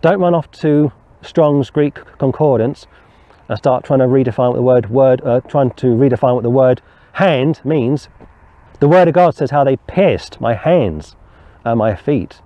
[0.00, 0.92] Don't run off to
[1.22, 2.86] Strong's Greek Concordance
[3.48, 6.50] and start trying to redefine what the word word uh, trying to redefine what the
[6.50, 6.82] word
[7.12, 8.08] hand means.
[8.80, 11.16] The word of God says how they pierced my hands
[11.64, 12.40] and my feet.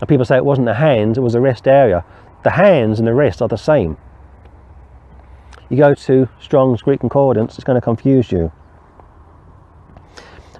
[0.00, 2.04] And people say it wasn't the hands, it was the wrist area.
[2.44, 3.96] The hands and the wrist are the same.
[5.68, 8.52] You go to Strong's Greek Concordance, it's going to confuse you.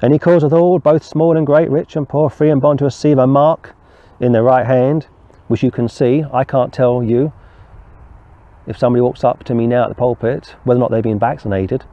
[0.02, 2.84] And he causeth all, both small and great, rich and poor, free and bond, to
[2.84, 3.74] receive a mark
[4.20, 5.06] in their right hand,
[5.48, 6.24] which you can see.
[6.32, 7.32] I can't tell you
[8.66, 11.18] if somebody walks up to me now at the pulpit whether or not they've been
[11.18, 11.84] vaccinated.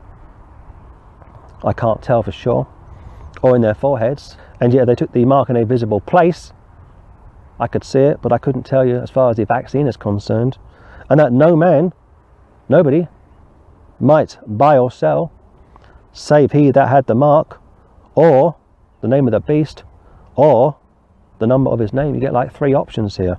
[1.63, 2.67] I can't tell for sure.
[3.41, 4.37] Or in their foreheads.
[4.59, 6.53] And yet they took the mark in a visible place.
[7.59, 9.97] I could see it, but I couldn't tell you as far as the vaccine is
[9.97, 10.57] concerned.
[11.09, 11.93] And that no man,
[12.67, 13.07] nobody,
[13.99, 15.31] might buy or sell,
[16.11, 17.61] save he that had the mark,
[18.15, 18.55] or
[19.01, 19.83] the name of the beast,
[20.35, 20.77] or
[21.43, 22.15] the number of his name.
[22.15, 23.37] You get like three options here.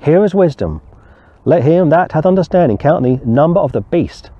[0.00, 0.82] Here is wisdom.
[1.46, 4.30] Let him that hath understanding count the number of the beast.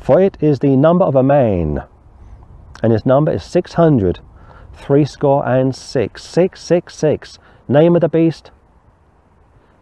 [0.00, 1.84] For it is the number of a man,
[2.82, 4.18] and his number is six hundred,
[4.74, 6.24] three score and six.
[6.24, 7.38] Six, six, six.
[7.68, 8.50] Name of the beast,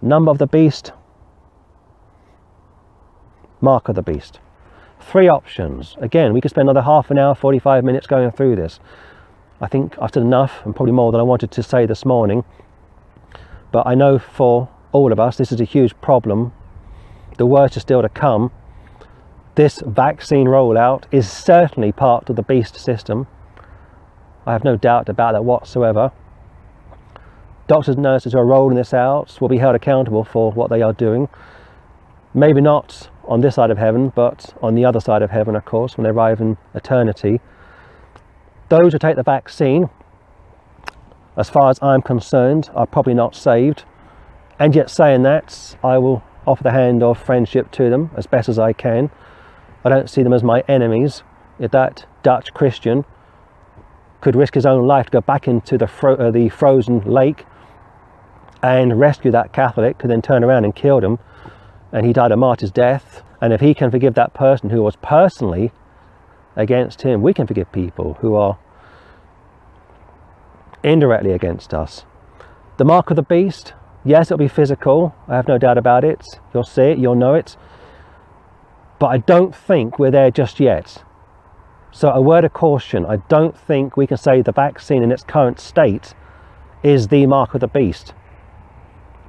[0.03, 0.93] number of the beast,
[3.61, 4.41] mark of the beast.
[5.01, 5.97] Three options.
[6.01, 8.79] Again, we could spend another half an hour, 45 minutes going through this.
[9.63, 12.43] I think I've said enough and probably more than I wanted to say this morning.
[13.71, 16.53] But I know for all of us, this is a huge problem.
[17.39, 18.51] The worst is still to come.
[19.55, 23.29] This vaccine rollout is certainly part of the beast system.
[24.45, 26.11] I have no doubt about that whatsoever.
[27.69, 30.83] Doctors and nurses who are rolling this out will be held accountable for what they
[30.83, 31.29] are doing.
[32.35, 35.65] Maybe not on this side of heaven, but on the other side of heaven, of
[35.65, 37.41] course, when they arrive in eternity.
[38.73, 39.91] Those who take the vaccine,
[41.37, 43.85] as far as I'm concerned, are probably not saved.
[44.59, 48.49] And yet, saying that, I will offer the hand of friendship to them as best
[48.49, 49.11] as I can.
[49.85, 51.23] I don't see them as my enemies.
[51.59, 53.05] If that Dutch Christian
[54.23, 57.45] could risk his own life to go back into the, fro- uh, the frozen lake
[58.63, 61.19] and rescue that Catholic, who then turn around and killed him,
[61.93, 63.23] and he died a martyr's death.
[63.39, 65.73] And if he can forgive that person who was personally
[66.57, 68.59] against him, we can forgive people who are
[70.83, 72.05] indirectly against us.
[72.77, 73.75] The mark of the beast,
[74.05, 75.15] Yes, it'll be physical.
[75.29, 76.27] I have no doubt about it.
[76.53, 77.57] You'll see it, you'll know it.
[78.99, 81.05] But I don't think we're there just yet.
[81.93, 85.23] So, a word of caution I don't think we can say the vaccine in its
[85.23, 86.15] current state
[86.83, 88.15] is the mark of the beast,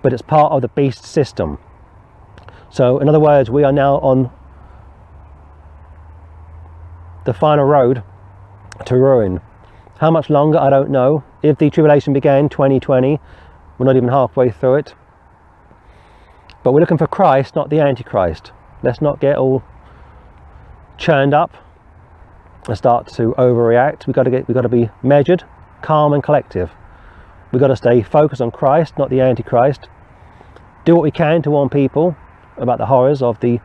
[0.01, 1.59] but it's part of the beast system.
[2.71, 4.31] So, in other words, we are now on
[7.25, 8.03] the final road
[8.85, 9.41] to ruin.
[9.99, 11.23] How much longer, I don't know.
[11.41, 13.19] If the tribulation began 2020,
[13.77, 14.95] we're not even halfway through it.
[16.63, 18.51] But we're looking for Christ, not the Antichrist.
[18.81, 19.63] Let's not get all
[20.97, 21.53] churned up
[22.67, 24.07] and start to overreact.
[24.07, 25.43] We've got to get we've got to be measured,
[25.81, 26.71] calm and collective.
[27.51, 29.87] We've got to stay focused on Christ, not the Antichrist.
[30.85, 32.15] Do what we can to warn people
[32.57, 33.59] about the horrors of the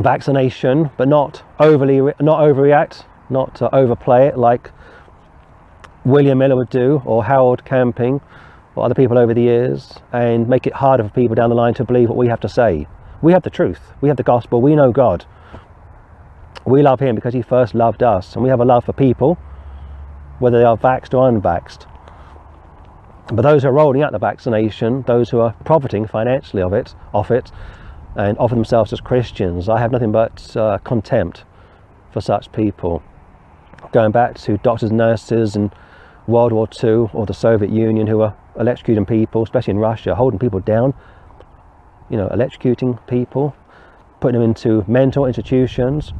[0.00, 4.70] vaccination, but not overly not overreact, not to overplay it like
[6.04, 8.20] William Miller would do, or Harold Camping,
[8.74, 11.74] or other people over the years, and make it harder for people down the line
[11.74, 12.86] to believe what we have to say.
[13.22, 15.24] We have the truth, we have the gospel, we know God.
[16.66, 19.38] We love Him because He first loved us, and we have a love for people
[20.38, 21.86] whether they are vaxxed or unvaxxed.
[23.28, 26.94] But those who are rolling out the vaccination, those who are profiting financially of it,
[27.14, 27.50] off it,
[28.16, 31.44] and offer themselves as Christians, I have nothing but uh, contempt
[32.12, 33.02] for such people.
[33.92, 35.72] Going back to doctors and nurses in
[36.26, 40.38] World War II or the Soviet Union who were electrocuting people, especially in Russia, holding
[40.38, 40.94] people down,
[42.08, 43.54] you know, electrocuting people,
[44.20, 46.12] putting them into mental institutions,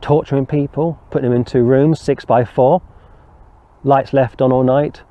[0.00, 2.82] torturing people, putting them into rooms six by four,
[3.84, 5.02] lights left on all night,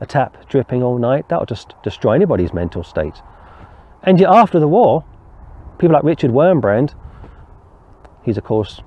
[0.00, 1.28] a tap dripping all night.
[1.28, 3.22] That will just destroy anybody's mental state.
[4.04, 5.04] And yet, after the war,
[5.78, 6.94] people like Richard Wurmbrand,
[8.24, 8.80] he's of course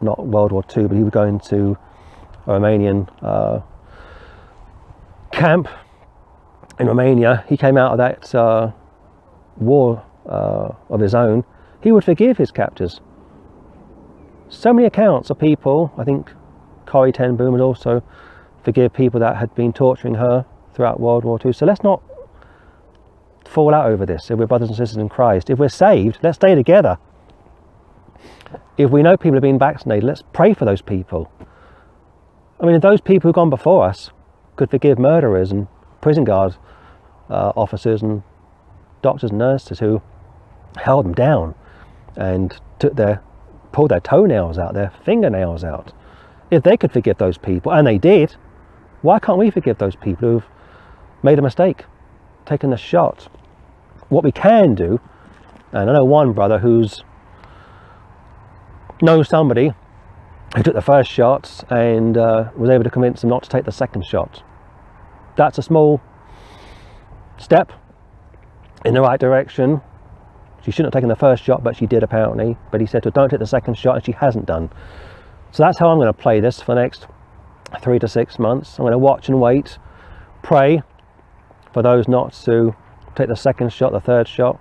[0.00, 1.76] not World War II, but he was going to
[2.46, 3.60] a Romanian uh,
[5.32, 5.68] camp
[6.78, 7.44] in Romania.
[7.48, 8.72] He came out of that uh,
[9.56, 11.44] war uh, of his own.
[11.82, 13.00] He would forgive his captors.
[14.48, 16.32] So many accounts of people, I think
[16.86, 18.02] Corrie ten Boom would also
[18.62, 20.44] forgive people that had been torturing her
[20.74, 21.52] throughout World War II.
[21.52, 22.02] So let's not
[23.48, 25.50] fall out over this if we're brothers and sisters in Christ.
[25.50, 26.98] If we're saved, let's stay together.
[28.76, 31.30] If we know people have been vaccinated, let's pray for those people.
[32.60, 34.10] I mean, those people who've gone before us
[34.56, 35.66] could forgive murderers and
[36.00, 36.56] prison guard
[37.30, 38.22] uh, officers and
[39.02, 40.02] doctors and nurses who
[40.76, 41.54] held them down
[42.16, 43.22] and took their
[43.72, 45.92] pulled their toenails out, their fingernails out.
[46.50, 48.36] If they could forgive those people, and they did,
[49.02, 50.46] why can't we forgive those people who've
[51.24, 51.84] made a mistake,
[52.46, 53.28] taken a shot?
[54.08, 55.00] What we can do,
[55.72, 57.02] and I know one brother who's
[59.02, 59.72] known somebody
[60.56, 63.64] who took the first shot and uh, was able to convince them not to take
[63.64, 64.42] the second shot.
[65.36, 66.00] That's a small
[67.38, 67.72] step
[68.84, 69.80] in the right direction.
[70.64, 72.56] She shouldn't have taken the first shot, but she did apparently.
[72.70, 74.70] But he said to her, don't take the second shot, and she hasn't done.
[75.50, 77.06] So that's how I'm going to play this for the next
[77.80, 78.78] three to six months.
[78.78, 79.78] I'm going to watch and wait,
[80.42, 80.82] pray
[81.74, 82.74] for those not to
[83.16, 84.60] take the second shot, the third shot,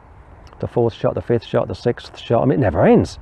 [0.60, 2.42] the fourth shot, the fifth shot, the sixth shot.
[2.42, 3.20] I mean, it never ends.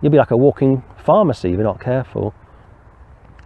[0.00, 2.34] You'll be like a walking pharmacy if you're not careful.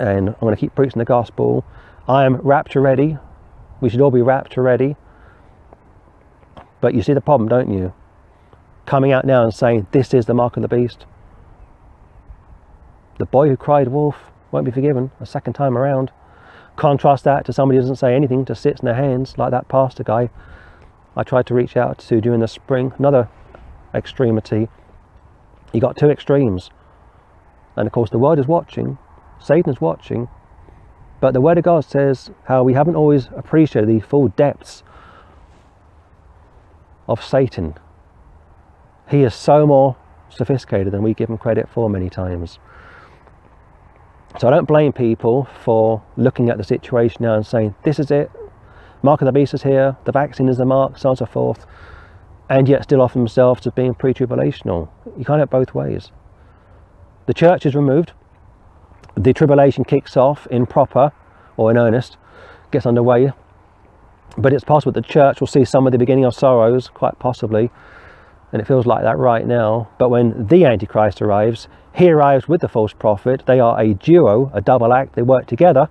[0.01, 1.65] And I'm going to keep preaching the gospel.
[2.09, 3.19] I am rapture ready.
[3.81, 4.97] We should all be rapture ready.
[6.81, 7.95] But you see the problem, don't you?
[8.85, 11.07] Coming out now and saying, This is the mark of the beast.
[13.19, 14.17] The boy who cried wolf
[14.51, 16.11] won't be forgiven a second time around.
[16.77, 19.69] Contrast that to somebody who doesn't say anything, just sits in their hands, like that
[19.69, 20.31] pastor guy
[21.17, 22.93] I tried to reach out to during the spring.
[22.99, 23.29] Another
[23.95, 24.69] extremity.
[25.73, 26.71] You got two extremes.
[27.75, 28.99] And of course, the world is watching,
[29.41, 30.29] Satan is watching,
[31.21, 34.83] but the Word of God says how we haven't always appreciated the full depths
[37.09, 37.75] of Satan.
[39.09, 39.97] He is so more
[40.29, 42.59] sophisticated than we give him credit for many times.
[44.39, 48.11] So I don't blame people for looking at the situation now and saying, this is
[48.11, 48.31] it,
[49.03, 51.27] mark of the beast is here, the vaccine is the mark, so on and so
[51.27, 51.65] forth,
[52.51, 54.91] and yet still offer themselves as being pre tribulational.
[55.17, 56.13] You can't have both ways.
[57.25, 58.13] The church is removed,
[59.15, 61.13] the tribulation kicks off in proper
[61.57, 62.19] or in earnest,
[62.71, 63.33] gets underway,
[64.37, 67.71] but it's possible the church will see some of the beginning of sorrows, quite possibly,
[68.53, 69.89] and it feels like that right now.
[69.99, 73.45] But when the Antichrist arrives, he arrives with the false prophet.
[73.47, 75.15] They are a duo, a double act.
[75.15, 75.89] They work together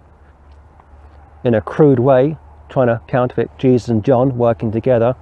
[1.44, 2.38] in a crude way,
[2.70, 5.16] trying to counterfeit Jesus and John working together.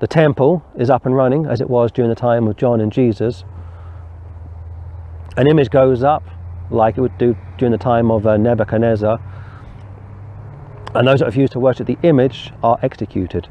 [0.00, 2.90] The temple is up and running as it was during the time of John and
[2.90, 3.44] Jesus.
[5.36, 6.22] An image goes up
[6.70, 9.20] like it would do during the time of uh, Nebuchadnezzar,
[10.94, 13.48] and those that refuse to worship the image are executed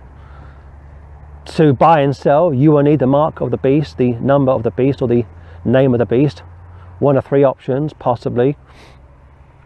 [1.45, 4.63] to buy and sell, you will need the mark of the beast, the number of
[4.63, 5.25] the beast, or the
[5.65, 6.43] name of the beast.
[6.99, 8.57] One of three options, possibly.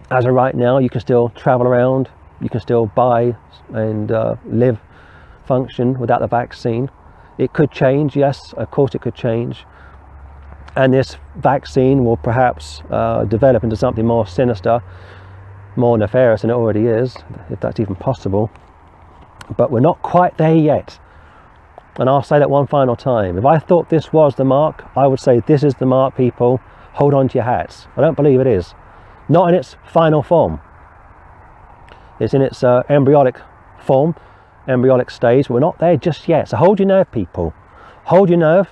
[0.10, 2.10] As of right now, you can still travel around,
[2.42, 3.36] you can still buy
[3.74, 4.80] and uh, live,
[5.46, 6.90] function without the vaccine.
[7.38, 9.66] It could change, yes, of course, it could change.
[10.76, 14.82] And this vaccine will perhaps uh, develop into something more sinister,
[15.76, 17.16] more nefarious than it already is,
[17.50, 18.52] if that's even possible.
[19.56, 21.00] But we're not quite there yet.
[22.00, 23.38] And I'll say that one final time.
[23.38, 26.60] If I thought this was the mark, I would say this is the mark, people.
[26.94, 27.88] Hold on to your hats.
[27.98, 28.76] I don't believe it is.
[29.28, 30.62] Not in its final form.
[32.20, 33.40] It's in its uh, embryonic
[33.80, 34.16] form,
[34.68, 35.50] embryonic stage.
[35.50, 36.50] We're not there just yet.
[36.50, 37.54] So hold your nerve, people.
[38.06, 38.70] Hold your nerve.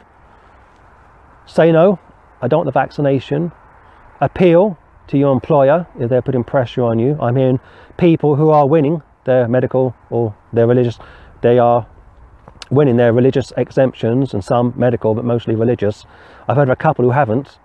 [1.46, 2.00] Say no.
[2.42, 3.52] I don't want the vaccination.
[4.22, 4.78] Appeal
[5.08, 7.18] to your employer if they're putting pressure on you.
[7.22, 7.60] I mean,
[7.98, 11.00] people who are winning their medical or their religious,
[11.42, 11.88] they are
[12.70, 16.06] winning their religious exemptions and some medical, but mostly religious.
[16.48, 17.60] I've heard of a couple who haven't,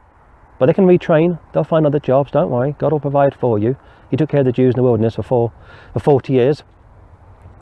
[0.61, 2.77] But they can retrain, they'll find other jobs, don't worry.
[2.79, 3.77] God will provide for you.
[4.11, 5.53] He took care of the Jews in the wilderness for, four,
[5.95, 6.63] for 40 years,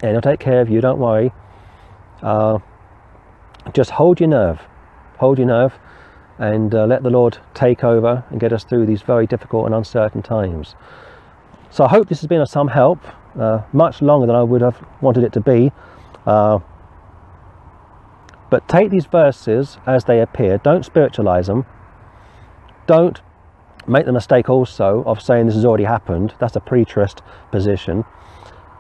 [0.02, 1.31] and He'll take care of you, don't worry.
[2.23, 2.59] Uh,
[3.73, 4.60] just hold your nerve,
[5.19, 5.74] hold your nerve,
[6.40, 9.74] and uh, let the Lord take over and get us through these very difficult and
[9.77, 10.74] uncertain times.
[11.70, 12.98] So I hope this has been of some help,
[13.39, 15.70] uh, much longer than I would have wanted it to be.
[16.27, 16.59] Uh,
[18.51, 21.66] but take these verses as they appear, don't spiritualize them.
[22.87, 23.20] Don't
[23.87, 26.35] make the mistake also of saying this has already happened.
[26.39, 27.20] That's a preterist
[27.51, 28.05] position.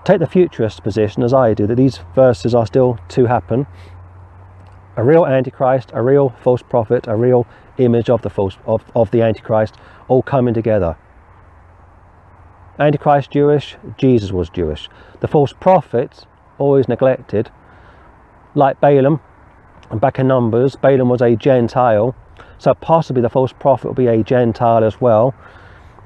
[0.04, 3.66] Take the futurist position, as I do, that these verses are still to happen.
[4.96, 7.46] A real Antichrist, a real false prophet, a real
[7.78, 9.76] image of the false of, of the Antichrist,
[10.08, 10.96] all coming together.
[12.78, 14.88] Antichrist Jewish, Jesus was Jewish.
[15.20, 16.26] The false prophets,
[16.58, 17.50] always neglected,
[18.54, 19.20] like Balaam,
[19.90, 22.14] and back in Numbers, Balaam was a Gentile,
[22.58, 25.34] so possibly the false prophet will be a Gentile as well.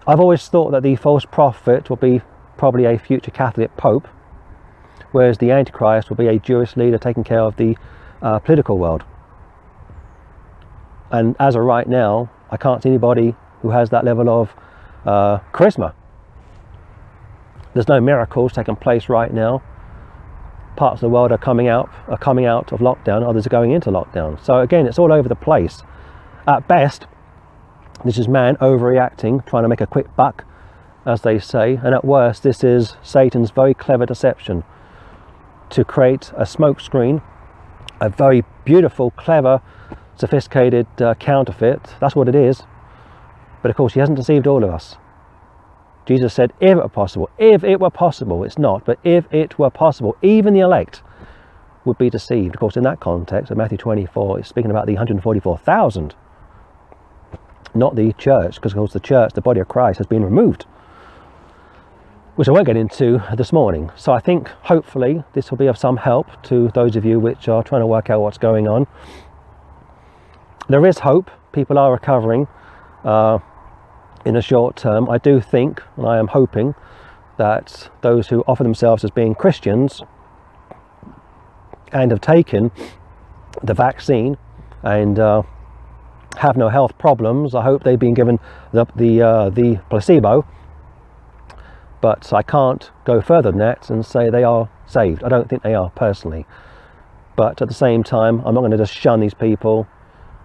[0.06, 2.20] I've always thought that the false prophet will be
[2.56, 4.06] probably a future Catholic Pope,
[5.10, 7.76] whereas the Antichrist will be a Jewish leader taking care of the
[8.20, 9.04] uh, political world.
[11.10, 14.54] And as of right now, I can't see anybody who has that level of
[15.04, 15.94] uh, charisma.
[17.74, 19.62] There's no miracles taking place right now.
[20.76, 23.26] Parts of the world are coming out are coming out of lockdown.
[23.28, 24.42] Others are going into lockdown.
[24.44, 25.82] So again, it's all over the place.
[26.46, 27.06] At best,
[28.04, 30.44] this is man overreacting, trying to make a quick buck,
[31.06, 31.78] as they say.
[31.82, 34.64] And at worst, this is Satan's very clever deception
[35.70, 37.22] to create a smokescreen,
[38.00, 39.60] a very beautiful, clever,
[40.16, 41.94] sophisticated uh, counterfeit.
[42.00, 42.62] That's what it is.
[43.62, 44.96] But of course, he hasn't deceived all of us.
[46.04, 49.58] Jesus said, if it were possible, if it were possible, it's not, but if it
[49.58, 51.02] were possible, even the elect
[51.84, 52.54] would be deceived.
[52.54, 56.14] Of course, in that context, of Matthew 24, it's speaking about the 144,000,
[57.74, 60.64] not the church, because of course the church, the body of Christ, has been removed,
[62.34, 63.90] which I won't get into this morning.
[63.94, 67.48] So I think hopefully this will be of some help to those of you which
[67.48, 68.86] are trying to work out what's going on.
[70.68, 71.30] There is hope.
[71.52, 72.48] People are recovering.
[73.04, 73.38] Uh,
[74.24, 76.74] in the short term, I do think, and I am hoping,
[77.38, 80.02] that those who offer themselves as being Christians
[81.92, 82.70] and have taken
[83.62, 84.36] the vaccine
[84.82, 85.42] and uh,
[86.38, 88.38] have no health problems, I hope they've been given
[88.72, 90.46] the the, uh, the placebo.
[92.00, 95.22] But I can't go further than that and say they are saved.
[95.22, 96.46] I don't think they are personally.
[97.36, 99.86] But at the same time, I'm not going to just shun these people,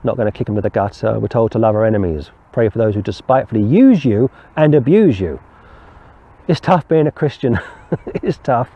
[0.04, 1.20] not going to kick them to the gutter.
[1.20, 5.20] We're told to love our enemies pray for those who despitefully use you and abuse
[5.20, 5.40] you.
[6.48, 7.60] It's tough being a Christian.
[8.16, 8.72] it's tough.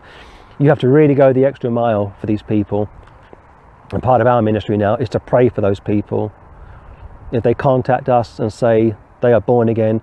[0.60, 2.88] You have to really go the extra mile for these people.
[3.92, 6.32] And part of our ministry now is to pray for those people.
[7.32, 10.02] If they contact us and say they are born again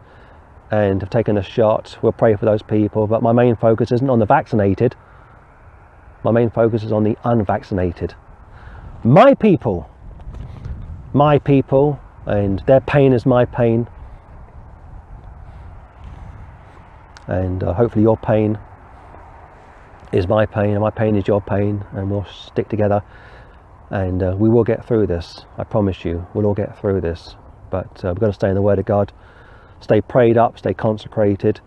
[0.73, 3.07] and have taken a shot, we'll pray for those people.
[3.07, 4.97] But my main focus isn't on the vaccinated,
[6.25, 8.17] my main focus is on the unvaccinated.
[9.05, 9.89] My people,
[11.13, 13.89] my people and their pain is my pain.
[17.27, 18.59] And uh, hopefully, your pain
[20.13, 23.03] is my pain, and my pain is your pain, and we'll stick together.
[23.91, 25.45] And uh, we will get through this.
[25.57, 27.35] I promise you, we'll all get through this.
[27.71, 29.13] But uh, we've got to stay in the Word of God,
[29.81, 31.61] stay prayed up, stay consecrated.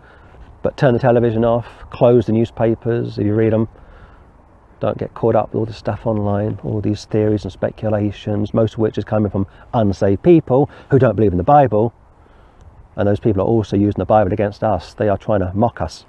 [0.62, 3.68] But turn the television off, close the newspapers if you read them
[4.82, 8.74] don't get caught up with all the stuff online, all these theories and speculations, most
[8.74, 11.94] of which is coming from unsaved people who don't believe in the Bible.
[12.96, 14.92] And those people are also using the Bible against us.
[14.92, 16.04] They are trying to mock us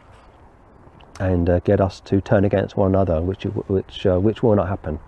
[1.19, 4.67] and uh, get us to turn against one another, which which uh, which will not
[4.67, 4.99] happen.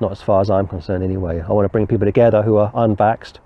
[0.00, 1.40] Not as far as I'm concerned, anyway.
[1.40, 3.38] I want to bring people together who are unvaxxed,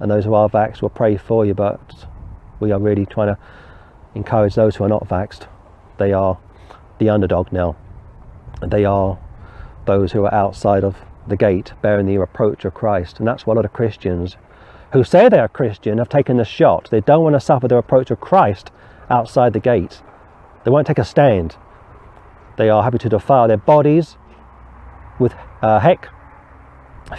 [0.00, 1.54] and those who are vaxxed will pray for you.
[1.54, 2.06] But
[2.58, 3.38] we are really trying to
[4.16, 5.46] encourage those who are not vaxxed.
[5.98, 6.38] They are
[6.98, 7.76] the underdog now.
[8.66, 9.18] They are
[9.84, 10.96] those who are outside of
[11.26, 13.18] the gate bearing the reproach of Christ.
[13.18, 14.36] And that's why a lot of Christians
[14.92, 16.88] who say they are Christian have taken the shot.
[16.90, 18.70] They don't want to suffer the reproach of Christ
[19.10, 20.00] outside the gate.
[20.64, 21.56] They won't take a stand.
[22.56, 24.16] They are happy to defile their bodies
[25.18, 26.08] with uh, HEK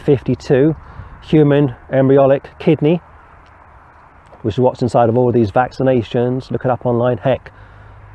[0.04, 0.76] 52,
[1.24, 2.98] human embryonic kidney,
[4.42, 6.52] which is what's inside of all these vaccinations.
[6.52, 7.52] Look it up online, HEK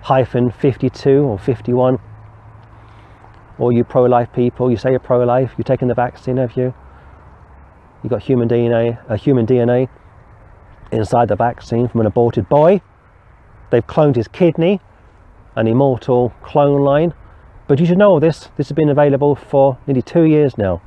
[0.02, 1.98] hyphen 52 or 51
[3.58, 6.74] or you pro-life people you say you're pro-life you're taking the vaccine have you?
[8.02, 9.88] You got human dna a uh, human dna
[10.90, 12.80] inside the vaccine from an aborted boy.
[13.70, 14.80] They've cloned his kidney
[15.56, 17.14] an immortal clone line.
[17.66, 18.50] But you should know all this.
[18.56, 20.82] This has been available for nearly two years now.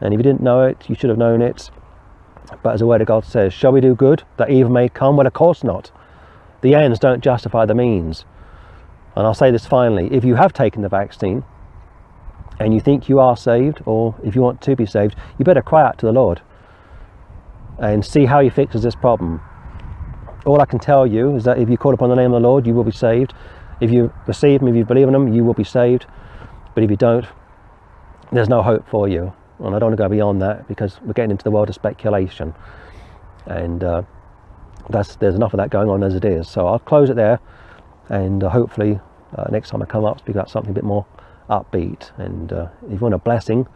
[0.00, 1.70] And if you didn't know it you should have known it.
[2.62, 5.16] But as the Word of God says, shall we do good that evil may come?
[5.16, 5.90] Well, of course not.
[6.64, 8.24] The ends don't justify the means.
[9.14, 11.44] And I'll say this finally if you have taken the vaccine
[12.58, 15.60] and you think you are saved, or if you want to be saved, you better
[15.60, 16.40] cry out to the Lord
[17.78, 19.42] and see how He fixes this problem.
[20.46, 22.48] All I can tell you is that if you call upon the name of the
[22.48, 23.34] Lord, you will be saved.
[23.82, 26.06] If you receive Him, if you believe in Him, you will be saved.
[26.74, 27.26] But if you don't,
[28.32, 29.34] there's no hope for you.
[29.58, 31.74] And I don't want to go beyond that because we're getting into the world of
[31.74, 32.54] speculation.
[33.44, 34.02] And uh,
[34.90, 36.48] that's, there's enough of that going on as it is.
[36.48, 37.40] So I'll close it there.
[38.08, 39.00] And uh, hopefully,
[39.36, 41.06] uh, next time I come up, speak about something a bit more
[41.48, 42.16] upbeat.
[42.18, 43.66] And uh, if you want a blessing,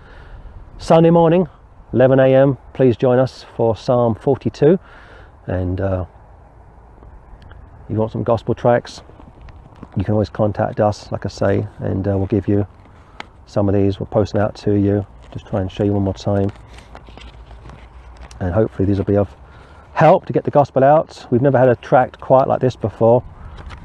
[0.79, 1.49] Sunday morning,
[1.93, 4.79] 11 a.m., please join us for Psalm 42.
[5.47, 6.05] And uh,
[7.89, 9.03] you want some gospel tracks,
[9.97, 12.67] you can always contact us, like I say, and uh, we'll give you
[13.47, 13.99] some of these.
[13.99, 15.07] We'll post them out to you.
[15.33, 16.51] Just try and show you one more time.
[18.41, 19.35] And hopefully, these will be of
[19.99, 21.27] help to get the gospel out.
[21.29, 23.25] We've never had a tract quite like this before,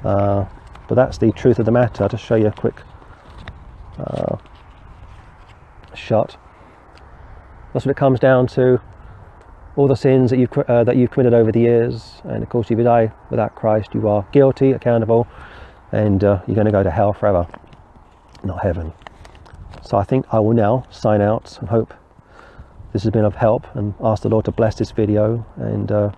[0.03, 0.45] uh,
[0.87, 2.07] but that's the truth of the matter.
[2.07, 2.83] To show you a quick
[3.97, 4.37] uh,
[5.95, 6.37] shot.
[7.73, 8.79] That's what it comes down to.
[9.75, 12.69] All the sins that you've uh, that you've committed over the years, and of course,
[12.69, 15.27] if you die without Christ, you are guilty, accountable,
[15.91, 17.47] and uh, you're going to go to hell forever,
[18.43, 18.93] not heaven.
[19.81, 21.91] So I think I will now sign out and hope
[22.93, 26.11] this has been of help, and ask the Lord to bless this video and uh,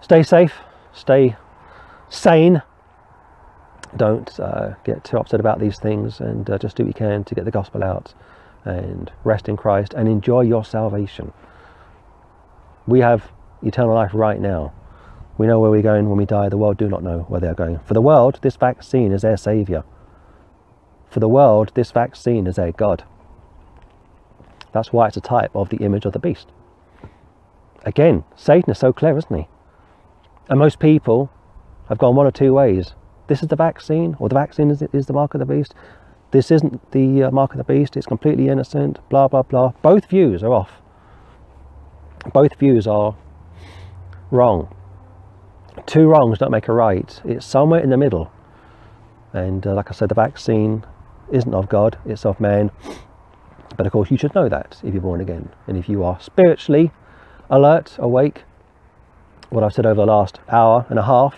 [0.00, 0.54] stay safe,
[0.92, 1.36] stay
[2.10, 2.62] sane.
[3.96, 7.24] Don't uh, get too upset about these things, and uh, just do what you can
[7.24, 8.14] to get the gospel out
[8.64, 11.32] and rest in Christ and enjoy your salvation.
[12.86, 13.30] We have
[13.62, 14.72] eternal life right now.
[15.38, 16.48] We know where we're going when we die.
[16.48, 17.80] The world do not know where they are going.
[17.86, 19.84] For the world, this vaccine is their saviour.
[21.10, 23.04] For the world, this vaccine is their God.
[24.72, 26.48] That's why it's a type of the image of the beast.
[27.84, 29.48] Again, Satan is so clever, isn't he?
[30.48, 31.30] And most people
[31.88, 32.94] have gone one or two ways.
[33.26, 35.74] This is the vaccine, or the vaccine is, is the mark of the beast.
[36.30, 39.72] This isn't the uh, mark of the beast, it's completely innocent, blah, blah, blah.
[39.82, 40.82] Both views are off
[42.30, 43.16] both views are
[44.30, 44.74] wrong.
[45.86, 47.20] Two wrongs don't make a right.
[47.24, 48.30] It's somewhere in the middle.
[49.32, 50.84] And uh, like I said, the vaccine
[51.30, 52.70] isn't of God, it's of man.
[53.76, 55.50] But of course, you should know that if you're born again.
[55.66, 56.92] And if you are spiritually
[57.48, 58.44] alert, awake,
[59.50, 61.36] what I've said over the last hour and a half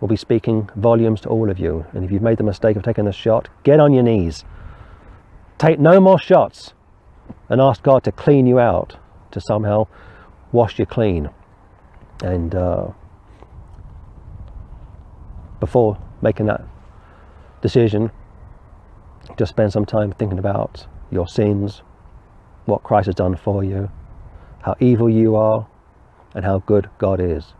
[0.00, 1.86] will be speaking volumes to all of you.
[1.92, 4.44] And if you've made the mistake of taking a shot, get on your knees.
[5.58, 6.74] Take no more shots
[7.48, 8.96] and ask God to clean you out
[9.30, 9.86] to somehow
[10.52, 11.30] wash you clean.
[12.22, 12.88] And uh,
[15.60, 16.62] before making that
[17.62, 18.10] decision,
[19.36, 21.82] just spend some time thinking about your sins,
[22.64, 23.90] what Christ has done for you,
[24.62, 25.66] how evil you are,
[26.34, 27.54] and how good God is.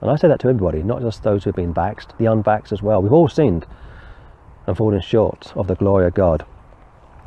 [0.00, 2.82] And I say that to everybody, not just those who've been vaxxed, the unvaxxed as
[2.82, 3.02] well.
[3.02, 3.66] We've all sinned
[4.66, 6.44] and fallen short of the glory of God.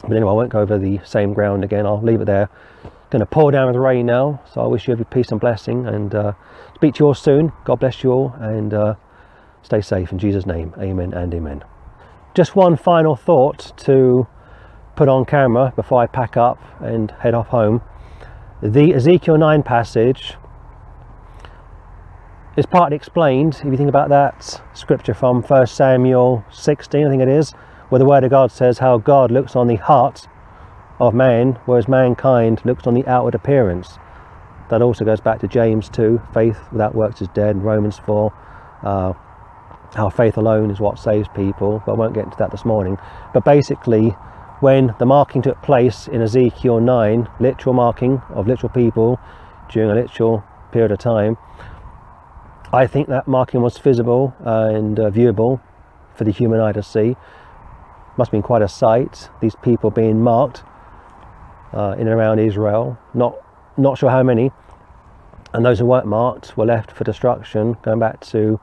[0.01, 1.85] But anyway, I won't go over the same ground again.
[1.85, 2.49] I'll leave it there
[3.15, 4.41] going to pour down with rain now.
[4.51, 6.33] So I wish you every peace and blessing and uh,
[6.75, 7.53] speak to you all soon.
[7.63, 8.95] God bless you all and uh,
[9.63, 10.73] stay safe in Jesus' name.
[10.77, 11.63] Amen and amen.
[12.33, 14.27] Just one final thought to
[14.95, 17.81] put on camera before I pack up and head off home.
[18.61, 20.35] The Ezekiel 9 passage
[22.55, 27.21] is partly explained if you think about that scripture from 1 Samuel 16, I think
[27.21, 27.51] it is,
[27.89, 30.27] where the Word of God says how God looks on the heart
[30.99, 33.97] of man, whereas mankind looks on the outward appearance.
[34.69, 38.33] That also goes back to James 2 faith without works is dead, Romans 4.
[38.83, 39.13] Uh,
[39.93, 42.97] how faith alone is what saves people, but I won't get into that this morning.
[43.33, 44.15] But basically,
[44.65, 49.19] when the marking took place in Ezekiel 9, literal marking of literal people
[49.69, 51.37] during a literal period of time,
[52.73, 55.61] I think that marking was visible and uh, viewable
[56.15, 57.15] for the human eye to see.
[58.17, 60.63] Must have been quite a sight, these people being marked
[61.71, 62.97] uh, in and around Israel.
[63.13, 63.35] Not
[63.77, 64.49] not sure how many.
[65.53, 67.77] And those who weren't marked were left for destruction.
[67.83, 68.59] Going back to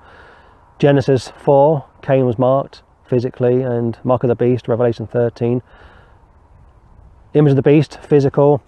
[0.80, 5.62] Genesis 4, Cain was marked physically, and mark of the beast, Revelation 13.
[7.34, 8.62] Image of the beast, physical,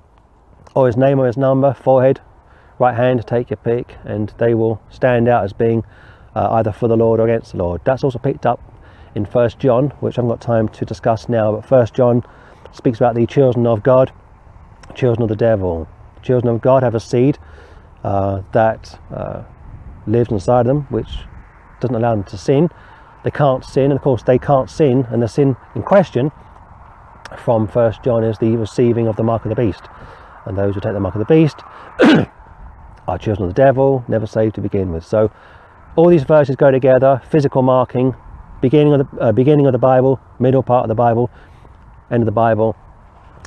[0.75, 2.21] or his name or his number, forehead,
[2.79, 5.85] right hand, take your pick, and they will stand out as being
[6.35, 7.81] uh, either for the Lord or against the Lord.
[7.85, 8.61] That's also picked up
[9.15, 12.25] in First John, which I haven't got time to discuss now, but First John
[12.73, 14.13] speaks about the children of God
[14.95, 15.89] children of the devil.
[16.23, 17.39] Children of God have a seed
[18.03, 19.43] uh, that uh,
[20.07, 21.09] lives inside them, which
[21.81, 22.71] doesn't allow them to sin.
[23.25, 26.31] They can't sin, and of course, they can't sin, and the sin in question
[27.39, 29.83] from First John is the receiving of the mark of the beast.
[30.47, 31.57] and those who take the mark of the beast
[33.09, 35.05] are children of the devil, never saved to begin with.
[35.05, 35.31] So
[35.97, 38.15] all these verses go together: physical marking,
[38.61, 41.31] beginning of the uh, beginning of the Bible, middle part of the Bible,
[42.11, 42.77] end of the Bible,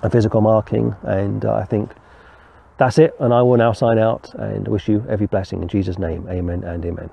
[0.03, 0.95] and physical marking.
[1.03, 1.91] And uh, I think
[2.77, 3.15] that's it.
[3.19, 6.27] And I will now sign out and wish you every blessing in Jesus' name.
[6.29, 7.09] Amen and amen.